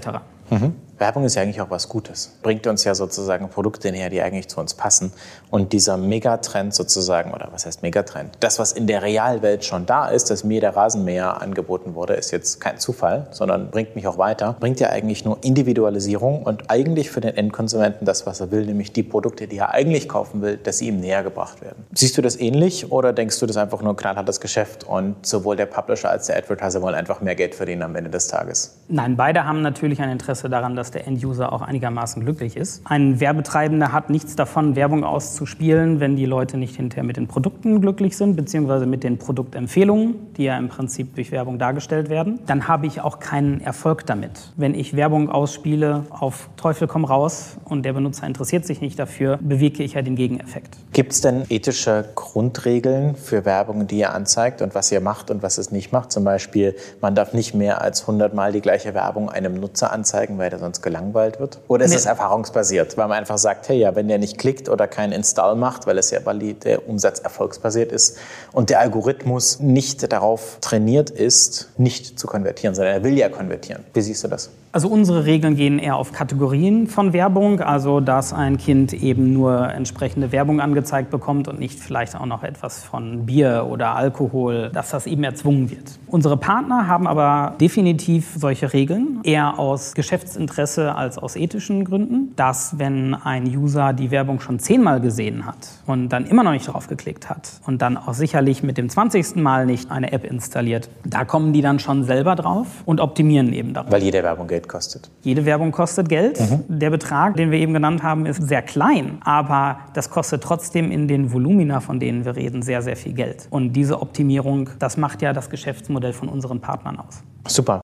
Mhm. 0.50 0.72
Werbung 0.98 1.24
ist 1.24 1.34
ja 1.34 1.42
eigentlich 1.42 1.60
auch 1.60 1.70
was 1.70 1.88
Gutes. 1.88 2.38
Bringt 2.42 2.66
uns 2.66 2.84
ja 2.84 2.94
sozusagen 2.94 3.48
Produkte 3.48 3.90
näher, 3.90 4.10
die 4.10 4.22
eigentlich 4.22 4.48
zu 4.48 4.60
uns 4.60 4.74
passen. 4.74 5.12
Und 5.50 5.72
dieser 5.72 5.96
Megatrend 5.96 6.74
sozusagen, 6.74 7.32
oder 7.32 7.48
was 7.52 7.66
heißt 7.66 7.82
Megatrend? 7.82 8.36
Das, 8.40 8.58
was 8.58 8.72
in 8.72 8.86
der 8.86 9.02
Realwelt 9.02 9.64
schon 9.64 9.86
da 9.86 10.08
ist, 10.08 10.30
dass 10.30 10.44
mir 10.44 10.60
der 10.60 10.76
Rasenmäher 10.76 11.40
angeboten 11.40 11.94
wurde, 11.94 12.14
ist 12.14 12.30
jetzt 12.30 12.60
kein 12.60 12.78
Zufall, 12.78 13.26
sondern 13.30 13.70
bringt 13.70 13.94
mich 13.96 14.06
auch 14.06 14.18
weiter. 14.18 14.56
Bringt 14.58 14.80
ja 14.80 14.90
eigentlich 14.90 15.24
nur 15.24 15.38
Individualisierung 15.42 16.42
und 16.42 16.70
eigentlich 16.70 17.10
für 17.10 17.20
den 17.20 17.36
Endkonsumenten 17.36 18.06
das, 18.06 18.26
was 18.26 18.40
er 18.40 18.50
will, 18.50 18.66
nämlich 18.66 18.92
die 18.92 19.02
Produkte, 19.02 19.46
die 19.48 19.58
er 19.58 19.72
eigentlich 19.72 20.08
kaufen 20.08 20.42
will, 20.42 20.56
dass 20.56 20.78
sie 20.78 20.88
ihm 20.88 21.00
näher 21.00 21.22
gebracht 21.22 21.60
werden. 21.60 21.84
Siehst 21.92 22.16
du 22.16 22.22
das 22.22 22.38
ähnlich 22.38 22.92
oder 22.92 23.12
denkst 23.12 23.38
du 23.40 23.46
das 23.46 23.56
einfach 23.56 23.82
nur 23.82 23.96
knallhartes 23.96 24.40
Geschäft 24.40 24.84
und 24.84 25.26
sowohl 25.26 25.56
der 25.56 25.66
Publisher 25.66 26.10
als 26.10 26.26
der 26.26 26.36
Advertiser 26.36 26.82
wollen 26.82 26.94
einfach 26.94 27.20
mehr 27.20 27.34
Geld 27.34 27.54
verdienen 27.54 27.82
am 27.82 27.96
Ende 27.96 28.10
des 28.10 28.28
Tages? 28.28 28.78
Nein, 28.88 29.16
beide 29.16 29.44
haben 29.44 29.62
natürlich 29.62 30.00
ein 30.00 30.10
Interesse 30.10 30.48
daran, 30.48 30.76
dass 30.76 30.83
dass 30.84 30.90
der 30.90 31.06
Enduser 31.06 31.50
auch 31.50 31.62
einigermaßen 31.62 32.22
glücklich 32.22 32.58
ist. 32.58 32.82
Ein 32.84 33.18
Werbetreibender 33.18 33.90
hat 33.90 34.10
nichts 34.10 34.36
davon, 34.36 34.76
Werbung 34.76 35.02
auszuspielen, 35.02 35.98
wenn 35.98 36.14
die 36.14 36.26
Leute 36.26 36.58
nicht 36.58 36.76
hinterher 36.76 37.04
mit 37.04 37.16
den 37.16 37.26
Produkten 37.26 37.80
glücklich 37.80 38.18
sind, 38.18 38.36
beziehungsweise 38.36 38.84
mit 38.84 39.02
den 39.02 39.16
Produktempfehlungen, 39.16 40.34
die 40.36 40.44
ja 40.44 40.58
im 40.58 40.68
Prinzip 40.68 41.14
durch 41.14 41.32
Werbung 41.32 41.58
dargestellt 41.58 42.10
werden. 42.10 42.38
Dann 42.44 42.68
habe 42.68 42.86
ich 42.86 43.00
auch 43.00 43.18
keinen 43.18 43.62
Erfolg 43.62 44.04
damit. 44.04 44.52
Wenn 44.58 44.74
ich 44.74 44.94
Werbung 44.94 45.30
ausspiele, 45.30 46.04
auf 46.10 46.50
Teufel 46.58 46.86
komm 46.86 47.06
raus 47.06 47.56
und 47.64 47.86
der 47.86 47.94
Benutzer 47.94 48.26
interessiert 48.26 48.66
sich 48.66 48.82
nicht 48.82 48.98
dafür, 48.98 49.38
bewege 49.40 49.82
ich 49.82 49.94
ja 49.94 50.02
den 50.02 50.16
Gegeneffekt. 50.16 50.76
Gibt 50.92 51.12
es 51.12 51.22
denn 51.22 51.46
ethische 51.48 52.10
Grundregeln 52.14 53.14
für 53.14 53.46
Werbung, 53.46 53.86
die 53.86 54.00
ihr 54.00 54.12
anzeigt 54.12 54.60
und 54.60 54.74
was 54.74 54.92
ihr 54.92 55.00
macht 55.00 55.30
und 55.30 55.42
was 55.42 55.56
es 55.56 55.72
nicht 55.72 55.92
macht? 55.92 56.12
Zum 56.12 56.24
Beispiel, 56.24 56.76
man 57.00 57.14
darf 57.14 57.32
nicht 57.32 57.54
mehr 57.54 57.80
als 57.80 58.02
100 58.02 58.34
Mal 58.34 58.52
die 58.52 58.60
gleiche 58.60 58.92
Werbung 58.92 59.30
einem 59.30 59.58
Nutzer 59.58 59.90
anzeigen, 59.90 60.36
weil 60.36 60.50
der 60.50 60.58
sonst 60.58 60.73
sonst 60.74 60.82
gelangweilt 60.82 61.40
wird? 61.40 61.60
Oder 61.68 61.84
ist 61.84 61.92
nee. 61.92 61.96
es 61.96 62.06
erfahrungsbasiert, 62.06 62.96
weil 62.96 63.08
man 63.08 63.18
einfach 63.18 63.38
sagt, 63.38 63.68
hey, 63.68 63.78
ja, 63.78 63.94
wenn 63.94 64.08
der 64.08 64.18
nicht 64.18 64.38
klickt 64.38 64.68
oder 64.68 64.86
keinen 64.86 65.12
Install 65.12 65.54
macht, 65.56 65.86
weil 65.86 65.98
es 65.98 66.10
ja 66.10 66.24
valid 66.24 66.64
der 66.64 66.88
Umsatz 66.88 67.20
erfolgsbasiert 67.20 67.92
ist 67.92 68.18
und 68.52 68.70
der 68.70 68.80
Algorithmus 68.80 69.60
nicht 69.60 70.12
darauf 70.12 70.58
trainiert 70.60 71.10
ist, 71.10 71.70
nicht 71.76 72.18
zu 72.18 72.26
konvertieren, 72.26 72.74
sondern 72.74 72.94
er 72.94 73.04
will 73.04 73.16
ja 73.16 73.28
konvertieren. 73.28 73.84
Wie 73.92 74.00
siehst 74.00 74.24
du 74.24 74.28
das? 74.28 74.50
Also 74.74 74.88
unsere 74.88 75.24
Regeln 75.24 75.54
gehen 75.54 75.78
eher 75.78 75.94
auf 75.94 76.10
Kategorien 76.10 76.88
von 76.88 77.12
Werbung, 77.12 77.60
also 77.60 78.00
dass 78.00 78.32
ein 78.32 78.58
Kind 78.58 78.92
eben 78.92 79.32
nur 79.32 79.68
entsprechende 79.72 80.32
Werbung 80.32 80.60
angezeigt 80.60 81.10
bekommt 81.10 81.46
und 81.46 81.60
nicht 81.60 81.78
vielleicht 81.78 82.16
auch 82.16 82.26
noch 82.26 82.42
etwas 82.42 82.82
von 82.82 83.24
Bier 83.24 83.68
oder 83.70 83.94
Alkohol, 83.94 84.72
dass 84.74 84.90
das 84.90 85.06
eben 85.06 85.22
erzwungen 85.22 85.70
wird. 85.70 86.00
Unsere 86.08 86.36
Partner 86.36 86.88
haben 86.88 87.06
aber 87.06 87.54
definitiv 87.60 88.34
solche 88.36 88.72
Regeln, 88.72 89.20
eher 89.22 89.60
aus 89.60 89.94
Geschäftsinteresse 89.94 90.96
als 90.96 91.18
aus 91.18 91.36
ethischen 91.36 91.84
Gründen, 91.84 92.32
dass 92.34 92.76
wenn 92.76 93.14
ein 93.14 93.46
User 93.46 93.92
die 93.92 94.10
Werbung 94.10 94.40
schon 94.40 94.58
zehnmal 94.58 95.00
gesehen 95.00 95.46
hat 95.46 95.68
und 95.86 96.08
dann 96.08 96.26
immer 96.26 96.42
noch 96.42 96.50
nicht 96.50 96.66
drauf 96.66 96.88
geklickt 96.88 97.30
hat 97.30 97.60
und 97.64 97.80
dann 97.80 97.96
auch 97.96 98.14
sicherlich 98.14 98.64
mit 98.64 98.76
dem 98.76 98.88
20. 98.88 99.36
Mal 99.36 99.66
nicht 99.66 99.92
eine 99.92 100.10
App 100.10 100.24
installiert, 100.24 100.90
da 101.04 101.24
kommen 101.24 101.52
die 101.52 101.62
dann 101.62 101.78
schon 101.78 102.02
selber 102.02 102.34
drauf 102.34 102.66
und 102.84 103.00
optimieren 103.00 103.52
eben 103.52 103.72
darauf. 103.72 103.92
Weil 103.92 104.02
jede 104.02 104.20
Werbung 104.24 104.48
Geld 104.48 104.63
Geld 104.64 104.68
kostet. 104.68 105.10
Jede 105.22 105.44
Werbung 105.44 105.72
kostet 105.72 106.08
Geld. 106.08 106.40
Mhm. 106.40 106.64
Der 106.68 106.90
Betrag, 106.90 107.36
den 107.36 107.50
wir 107.50 107.58
eben 107.58 107.74
genannt 107.74 108.02
haben, 108.02 108.26
ist 108.26 108.42
sehr 108.42 108.62
klein, 108.62 109.18
aber 109.24 109.78
das 109.94 110.10
kostet 110.10 110.42
trotzdem 110.42 110.90
in 110.90 111.08
den 111.08 111.32
Volumina, 111.32 111.80
von 111.80 112.00
denen 112.00 112.24
wir 112.24 112.36
reden, 112.36 112.62
sehr, 112.62 112.82
sehr 112.82 112.96
viel 112.96 113.12
Geld. 113.12 113.46
Und 113.50 113.74
diese 113.74 114.00
Optimierung, 114.00 114.70
das 114.78 114.96
macht 114.96 115.22
ja 115.22 115.32
das 115.32 115.50
Geschäftsmodell 115.50 116.12
von 116.12 116.28
unseren 116.28 116.60
Partnern 116.60 116.98
aus. 116.98 117.22
Super. 117.46 117.80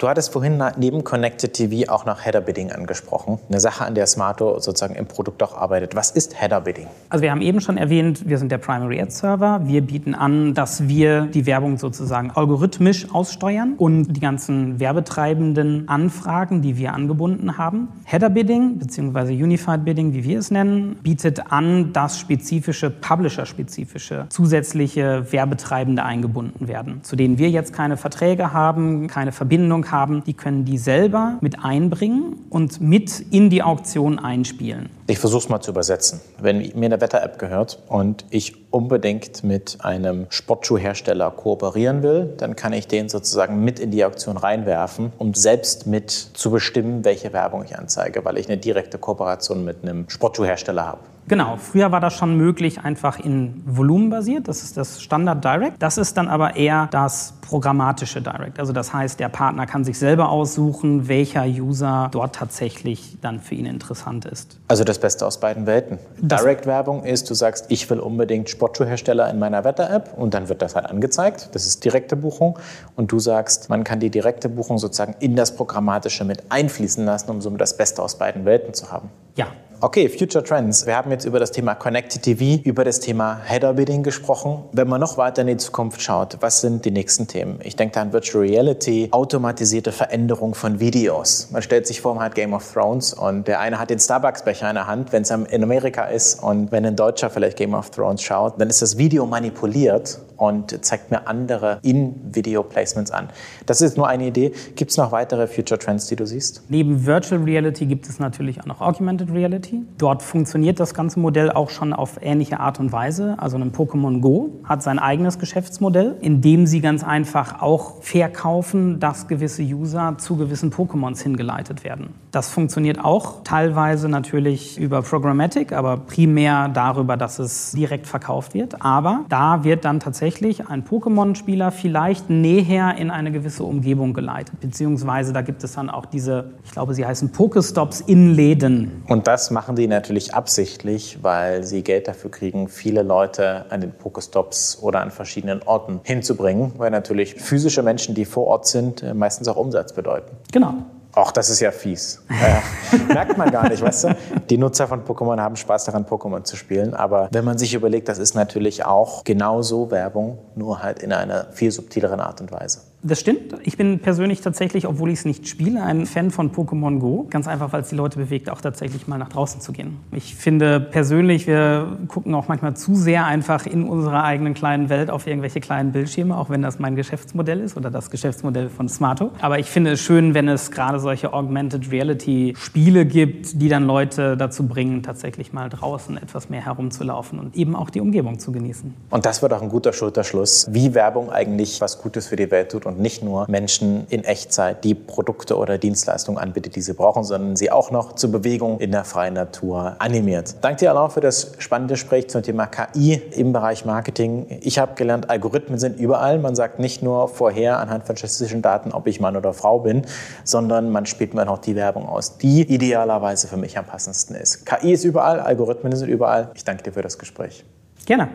Du 0.00 0.08
hattest 0.08 0.32
vorhin 0.32 0.60
neben 0.76 1.04
Connected 1.04 1.52
TV 1.52 1.88
auch 1.88 2.04
noch 2.04 2.26
Header 2.26 2.40
Bidding 2.40 2.72
angesprochen. 2.72 3.38
Eine 3.48 3.60
Sache, 3.60 3.84
an 3.84 3.94
der 3.94 4.08
Smarto 4.08 4.58
sozusagen 4.58 4.96
im 4.96 5.06
Produkt 5.06 5.40
auch 5.40 5.56
arbeitet. 5.56 5.94
Was 5.94 6.10
ist 6.10 6.42
Header 6.42 6.62
Bidding? 6.62 6.88
Also 7.10 7.22
wir 7.22 7.30
haben 7.30 7.40
eben 7.40 7.60
schon 7.60 7.76
erwähnt, 7.76 8.28
wir 8.28 8.38
sind 8.38 8.50
der 8.50 8.58
Primary 8.58 9.00
Ad 9.00 9.12
Server. 9.12 9.60
Wir 9.66 9.82
bieten 9.82 10.16
an, 10.16 10.52
dass 10.52 10.88
wir 10.88 11.26
die 11.26 11.46
Werbung 11.46 11.78
sozusagen 11.78 12.32
algorithmisch 12.32 13.06
aussteuern 13.14 13.74
und 13.78 14.14
die 14.14 14.18
ganzen 14.18 14.80
werbetreibenden 14.80 15.88
Anfragen, 15.88 16.60
die 16.60 16.76
wir 16.76 16.92
angebunden 16.92 17.56
haben. 17.56 17.86
Header 18.02 18.30
Bidding 18.30 18.80
bzw. 18.80 19.40
Unified 19.40 19.84
Bidding, 19.84 20.12
wie 20.12 20.24
wir 20.24 20.40
es 20.40 20.50
nennen, 20.50 20.96
bietet 21.04 21.52
an, 21.52 21.92
dass 21.92 22.18
spezifische, 22.18 22.90
Publisher-spezifische 22.90 24.26
zusätzliche 24.28 25.30
Werbetreibende 25.30 26.02
eingebunden 26.02 26.66
werden, 26.66 27.04
zu 27.04 27.14
denen 27.14 27.38
wir 27.38 27.48
jetzt 27.50 27.72
keine 27.72 27.96
Verträge 27.96 28.52
haben, 28.52 29.06
keine 29.06 29.30
Verbindung 29.30 29.83
haben, 29.90 30.24
die 30.24 30.34
können 30.34 30.64
die 30.64 30.78
selber 30.78 31.38
mit 31.40 31.64
einbringen 31.64 32.46
und 32.50 32.80
mit 32.80 33.20
in 33.30 33.50
die 33.50 33.62
Auktion 33.62 34.18
einspielen. 34.18 34.90
Ich 35.06 35.18
versuche 35.18 35.44
es 35.44 35.48
mal 35.48 35.60
zu 35.60 35.70
übersetzen. 35.70 36.20
Wenn 36.40 36.58
mir 36.74 36.86
eine 36.86 37.00
Wetter-App 37.00 37.38
gehört 37.38 37.78
und 37.88 38.24
ich 38.30 38.72
unbedingt 38.72 39.44
mit 39.44 39.78
einem 39.80 40.26
Sportschuhhersteller 40.30 41.30
kooperieren 41.30 42.02
will, 42.02 42.32
dann 42.38 42.56
kann 42.56 42.72
ich 42.72 42.88
den 42.88 43.08
sozusagen 43.08 43.62
mit 43.62 43.78
in 43.78 43.90
die 43.90 44.04
Auktion 44.04 44.36
reinwerfen, 44.36 45.12
um 45.18 45.34
selbst 45.34 45.86
mit 45.86 46.10
zu 46.10 46.50
bestimmen, 46.50 47.04
welche 47.04 47.32
Werbung 47.32 47.64
ich 47.64 47.78
anzeige, 47.78 48.24
weil 48.24 48.38
ich 48.38 48.48
eine 48.48 48.56
direkte 48.56 48.98
Kooperation 48.98 49.64
mit 49.64 49.82
einem 49.82 50.08
Sportschuhhersteller 50.08 50.86
habe. 50.86 51.00
Genau, 51.26 51.56
früher 51.56 51.90
war 51.90 52.00
das 52.00 52.14
schon 52.14 52.36
möglich, 52.36 52.80
einfach 52.80 53.18
in 53.18 53.62
Volumen 53.64 54.10
basiert. 54.10 54.46
Das 54.46 54.62
ist 54.62 54.76
das 54.76 55.00
Standard 55.00 55.42
Direct. 55.42 55.82
Das 55.82 55.96
ist 55.96 56.16
dann 56.18 56.28
aber 56.28 56.56
eher 56.56 56.88
das 56.90 57.34
programmatische 57.40 58.20
Direct. 58.20 58.58
Also 58.58 58.72
das 58.72 58.92
heißt, 58.92 59.18
der 59.20 59.30
Partner 59.30 59.64
kann 59.66 59.84
sich 59.84 59.98
selber 59.98 60.28
aussuchen, 60.28 61.08
welcher 61.08 61.44
User 61.46 62.08
dort 62.12 62.34
tatsächlich 62.34 63.16
dann 63.22 63.40
für 63.40 63.54
ihn 63.54 63.64
interessant 63.64 64.26
ist. 64.26 64.58
Also 64.68 64.84
das 64.84 64.98
Beste 64.98 65.26
aus 65.26 65.40
beiden 65.40 65.66
Welten. 65.66 65.98
Direct-Werbung 66.18 67.04
ist, 67.04 67.30
du 67.30 67.34
sagst, 67.34 67.66
ich 67.70 67.88
will 67.88 68.00
unbedingt 68.00 68.50
Sportschuhhersteller 68.50 69.30
in 69.30 69.38
meiner 69.38 69.64
Wetter-App 69.64 70.14
und 70.16 70.34
dann 70.34 70.48
wird 70.48 70.60
das 70.60 70.74
halt 70.74 70.86
angezeigt. 70.86 71.50
Das 71.52 71.64
ist 71.64 71.84
direkte 71.84 72.16
Buchung. 72.16 72.58
Und 72.96 73.12
du 73.12 73.18
sagst, 73.18 73.70
man 73.70 73.82
kann 73.84 74.00
die 74.00 74.10
direkte 74.10 74.50
Buchung 74.50 74.78
sozusagen 74.78 75.14
in 75.20 75.36
das 75.36 75.56
Programmatische 75.56 76.24
mit 76.24 76.42
einfließen 76.50 77.04
lassen, 77.04 77.30
um 77.30 77.40
somit 77.40 77.60
das 77.60 77.76
Beste 77.76 78.02
aus 78.02 78.18
beiden 78.18 78.44
Welten 78.44 78.74
zu 78.74 78.90
haben. 78.90 79.10
Ja, 79.36 79.48
Okay, 79.80 80.08
Future 80.08 80.42
Trends. 80.42 80.86
Wir 80.86 80.96
haben 80.96 81.10
jetzt 81.10 81.26
über 81.26 81.38
das 81.38 81.52
Thema 81.52 81.74
Connected 81.74 82.22
TV, 82.22 82.62
über 82.62 82.84
das 82.84 83.00
Thema 83.00 83.38
Header 83.44 83.74
Bidding 83.74 84.02
gesprochen. 84.02 84.64
Wenn 84.72 84.88
man 84.88 84.98
noch 84.98 85.18
weiter 85.18 85.42
in 85.42 85.48
die 85.48 85.56
Zukunft 85.58 86.00
schaut, 86.00 86.38
was 86.40 86.62
sind 86.62 86.86
die 86.86 86.90
nächsten 86.90 87.26
Themen? 87.26 87.58
Ich 87.62 87.76
denke 87.76 87.96
da 87.96 88.00
an 88.00 88.14
Virtual 88.14 88.46
Reality, 88.46 89.08
automatisierte 89.10 89.92
Veränderung 89.92 90.54
von 90.54 90.80
Videos. 90.80 91.48
Man 91.50 91.60
stellt 91.60 91.86
sich 91.86 92.00
vor, 92.00 92.14
man 92.14 92.24
hat 92.24 92.34
Game 92.34 92.54
of 92.54 92.72
Thrones 92.72 93.12
und 93.12 93.46
der 93.46 93.60
eine 93.60 93.78
hat 93.78 93.90
den 93.90 93.98
Starbucks-Becher 93.98 94.70
in 94.70 94.76
der 94.76 94.86
Hand, 94.86 95.12
wenn 95.12 95.20
es 95.20 95.30
in 95.30 95.62
Amerika 95.62 96.04
ist 96.04 96.42
und 96.42 96.72
wenn 96.72 96.86
ein 96.86 96.96
Deutscher 96.96 97.28
vielleicht 97.28 97.58
Game 97.58 97.74
of 97.74 97.90
Thrones 97.90 98.22
schaut, 98.22 98.58
dann 98.58 98.70
ist 98.70 98.80
das 98.80 98.96
Video 98.96 99.26
manipuliert 99.26 100.18
und 100.36 100.84
zeigt 100.84 101.10
mir 101.10 101.26
andere 101.26 101.78
In-Video-Placements 101.82 103.10
an. 103.10 103.28
Das 103.66 103.80
ist 103.80 103.96
nur 103.96 104.08
eine 104.08 104.26
Idee. 104.26 104.52
Gibt 104.76 104.90
es 104.90 104.96
noch 104.96 105.12
weitere 105.12 105.46
Future 105.46 105.78
Trends, 105.78 106.06
die 106.06 106.16
du 106.16 106.26
siehst? 106.26 106.62
Neben 106.68 107.06
Virtual 107.06 107.42
Reality 107.42 107.86
gibt 107.86 108.08
es 108.08 108.18
natürlich 108.18 108.60
auch 108.60 108.66
noch 108.66 108.80
Augmented 108.80 109.32
Reality. 109.32 109.82
Dort 109.98 110.22
funktioniert 110.22 110.80
das 110.80 110.94
ganze 110.94 111.20
Modell 111.20 111.50
auch 111.50 111.70
schon 111.70 111.92
auf 111.92 112.18
ähnliche 112.20 112.60
Art 112.60 112.80
und 112.80 112.92
Weise. 112.92 113.36
Also 113.38 113.56
ein 113.56 113.72
Pokémon 113.72 114.20
Go 114.20 114.50
hat 114.64 114.82
sein 114.82 114.98
eigenes 114.98 115.38
Geschäftsmodell, 115.38 116.16
in 116.20 116.40
dem 116.40 116.66
sie 116.66 116.80
ganz 116.80 117.04
einfach 117.04 117.62
auch 117.62 118.02
verkaufen, 118.02 119.00
dass 119.00 119.28
gewisse 119.28 119.62
User 119.62 120.16
zu 120.18 120.36
gewissen 120.36 120.72
Pokémons 120.72 121.22
hingeleitet 121.22 121.84
werden. 121.84 122.10
Das 122.30 122.50
funktioniert 122.50 123.02
auch 123.02 123.42
teilweise 123.44 124.08
natürlich 124.08 124.78
über 124.78 125.02
Programmatic, 125.02 125.72
aber 125.72 125.96
primär 125.96 126.68
darüber, 126.68 127.16
dass 127.16 127.38
es 127.38 127.72
direkt 127.72 128.06
verkauft 128.06 128.54
wird. 128.54 128.82
Aber 128.82 129.24
da 129.28 129.64
wird 129.64 129.84
dann 129.84 130.00
tatsächlich 130.00 130.33
ein 130.40 130.84
Pokémon-Spieler 130.84 131.70
vielleicht 131.70 132.30
näher 132.30 132.96
in 132.96 133.10
eine 133.10 133.32
gewisse 133.32 133.64
Umgebung 133.64 134.14
geleitet. 134.14 134.60
Beziehungsweise 134.60 135.32
da 135.32 135.42
gibt 135.42 135.62
es 135.64 135.74
dann 135.74 135.90
auch 135.90 136.06
diese, 136.06 136.52
ich 136.64 136.70
glaube, 136.72 136.94
sie 136.94 137.06
heißen 137.06 137.32
Pokestops 137.32 138.00
in 138.00 138.34
Läden. 138.34 139.02
Und 139.08 139.26
das 139.26 139.50
machen 139.50 139.76
die 139.76 139.86
natürlich 139.86 140.34
absichtlich, 140.34 141.18
weil 141.22 141.64
sie 141.64 141.82
Geld 141.82 142.08
dafür 142.08 142.30
kriegen, 142.30 142.68
viele 142.68 143.02
Leute 143.02 143.66
an 143.70 143.80
den 143.80 143.92
Pokestops 143.92 144.78
oder 144.82 145.00
an 145.00 145.10
verschiedenen 145.10 145.62
Orten 145.62 146.00
hinzubringen, 146.02 146.72
weil 146.78 146.90
natürlich 146.90 147.34
physische 147.34 147.82
Menschen, 147.82 148.14
die 148.14 148.24
vor 148.24 148.46
Ort 148.46 148.66
sind, 148.66 149.04
meistens 149.14 149.48
auch 149.48 149.56
Umsatz 149.56 149.92
bedeuten. 149.92 150.36
Genau. 150.52 150.74
Ach, 151.16 151.30
das 151.30 151.48
ist 151.50 151.60
ja 151.60 151.70
fies. 151.70 152.22
Äh, 152.28 153.12
merkt 153.12 153.38
man 153.38 153.50
gar 153.50 153.68
nicht, 153.68 153.82
weißt 153.82 154.04
du? 154.04 154.16
Die 154.50 154.58
Nutzer 154.58 154.88
von 154.88 155.04
Pokémon 155.04 155.40
haben 155.40 155.56
Spaß 155.56 155.84
daran, 155.84 156.04
Pokémon 156.04 156.42
zu 156.44 156.56
spielen. 156.56 156.94
Aber 156.94 157.28
wenn 157.30 157.44
man 157.44 157.56
sich 157.56 157.74
überlegt, 157.74 158.08
das 158.08 158.18
ist 158.18 158.34
natürlich 158.34 158.84
auch 158.84 159.22
genauso 159.24 159.90
Werbung, 159.90 160.38
nur 160.56 160.82
halt 160.82 161.02
in 161.02 161.12
einer 161.12 161.46
viel 161.52 161.70
subtileren 161.70 162.20
Art 162.20 162.40
und 162.40 162.50
Weise. 162.50 162.80
Das 163.06 163.20
stimmt. 163.20 163.54
Ich 163.64 163.76
bin 163.76 163.98
persönlich 163.98 164.40
tatsächlich, 164.40 164.88
obwohl 164.88 165.10
ich 165.10 165.18
es 165.18 165.24
nicht 165.26 165.46
spiele, 165.46 165.82
ein 165.82 166.06
Fan 166.06 166.30
von 166.30 166.52
Pokémon 166.52 167.00
Go. 167.00 167.26
Ganz 167.28 167.46
einfach, 167.46 167.70
weil 167.74 167.82
es 167.82 167.90
die 167.90 167.96
Leute 167.96 168.18
bewegt, 168.18 168.48
auch 168.48 168.62
tatsächlich 168.62 169.06
mal 169.06 169.18
nach 169.18 169.28
draußen 169.28 169.60
zu 169.60 169.72
gehen. 169.72 169.98
Ich 170.10 170.34
finde 170.34 170.80
persönlich, 170.80 171.46
wir 171.46 171.98
gucken 172.08 172.34
auch 172.34 172.48
manchmal 172.48 172.74
zu 172.78 172.94
sehr 172.94 173.26
einfach 173.26 173.66
in 173.66 173.84
unserer 173.84 174.24
eigenen 174.24 174.54
kleinen 174.54 174.88
Welt 174.88 175.10
auf 175.10 175.26
irgendwelche 175.26 175.60
kleinen 175.60 175.92
Bildschirme, 175.92 176.34
auch 176.34 176.48
wenn 176.48 176.62
das 176.62 176.78
mein 176.78 176.96
Geschäftsmodell 176.96 177.60
ist 177.60 177.76
oder 177.76 177.90
das 177.90 178.10
Geschäftsmodell 178.10 178.70
von 178.70 178.88
Smarto. 178.88 179.32
Aber 179.42 179.58
ich 179.58 179.68
finde 179.68 179.92
es 179.92 180.00
schön, 180.00 180.32
wenn 180.32 180.48
es 180.48 180.70
gerade 180.70 180.98
solche 180.98 181.34
Augmented 181.34 181.92
Reality 181.92 182.54
Spiele 182.56 183.04
gibt, 183.04 183.60
die 183.60 183.68
dann 183.68 183.84
Leute 183.84 184.38
dazu 184.38 184.66
bringen, 184.66 185.02
tatsächlich 185.02 185.52
mal 185.52 185.68
draußen 185.68 186.16
etwas 186.16 186.48
mehr 186.48 186.64
herumzulaufen 186.64 187.38
und 187.38 187.54
eben 187.54 187.76
auch 187.76 187.90
die 187.90 188.00
Umgebung 188.00 188.38
zu 188.38 188.50
genießen. 188.50 188.94
Und 189.10 189.26
das 189.26 189.42
wird 189.42 189.52
auch 189.52 189.60
ein 189.60 189.68
guter 189.68 189.92
Schulterschluss, 189.92 190.68
wie 190.70 190.94
Werbung 190.94 191.30
eigentlich 191.30 191.82
was 191.82 192.00
Gutes 192.00 192.28
für 192.28 192.36
die 192.36 192.50
Welt 192.50 192.70
tut 192.70 192.86
und 192.94 193.00
nicht 193.00 193.22
nur 193.22 193.46
Menschen 193.48 194.06
in 194.08 194.24
Echtzeit 194.24 194.84
die 194.84 194.94
Produkte 194.94 195.56
oder 195.56 195.78
Dienstleistungen 195.78 196.38
anbietet, 196.38 196.76
die 196.76 196.80
sie 196.80 196.92
brauchen, 196.92 197.24
sondern 197.24 197.56
sie 197.56 197.70
auch 197.70 197.90
noch 197.90 198.14
zur 198.14 198.30
Bewegung 198.30 198.78
in 198.78 198.92
der 198.92 199.04
freien 199.04 199.34
Natur 199.34 199.96
animiert. 199.98 200.56
Danke 200.60 200.80
dir, 200.80 200.90
Alain, 200.90 201.10
für 201.10 201.20
das 201.20 201.52
spannende 201.58 201.94
Gespräch 201.94 202.28
zum 202.28 202.42
Thema 202.42 202.66
KI 202.66 203.14
im 203.32 203.52
Bereich 203.52 203.84
Marketing. 203.84 204.46
Ich 204.60 204.78
habe 204.78 204.94
gelernt, 204.94 205.28
Algorithmen 205.28 205.78
sind 205.78 205.98
überall. 205.98 206.38
Man 206.38 206.54
sagt 206.54 206.78
nicht 206.78 207.02
nur 207.02 207.28
vorher 207.28 207.80
anhand 207.80 208.06
von 208.06 208.16
statistischen 208.16 208.62
Daten, 208.62 208.92
ob 208.92 209.06
ich 209.06 209.20
Mann 209.20 209.36
oder 209.36 209.52
Frau 209.52 209.80
bin, 209.80 210.02
sondern 210.44 210.90
man 210.90 211.06
spielt 211.06 211.34
mir 211.34 211.44
noch 211.44 211.58
die 211.58 211.74
Werbung 211.74 212.08
aus, 212.08 212.38
die 212.38 212.62
idealerweise 212.62 213.48
für 213.48 213.56
mich 213.56 213.76
am 213.76 213.84
passendsten 213.84 214.36
ist. 214.36 214.66
KI 214.66 214.92
ist 214.92 215.04
überall, 215.04 215.40
Algorithmen 215.40 215.94
sind 215.96 216.08
überall. 216.08 216.50
Ich 216.54 216.64
danke 216.64 216.84
dir 216.84 216.92
für 216.92 217.02
das 217.02 217.18
Gespräch. 217.18 217.64
Gerne. 218.06 218.28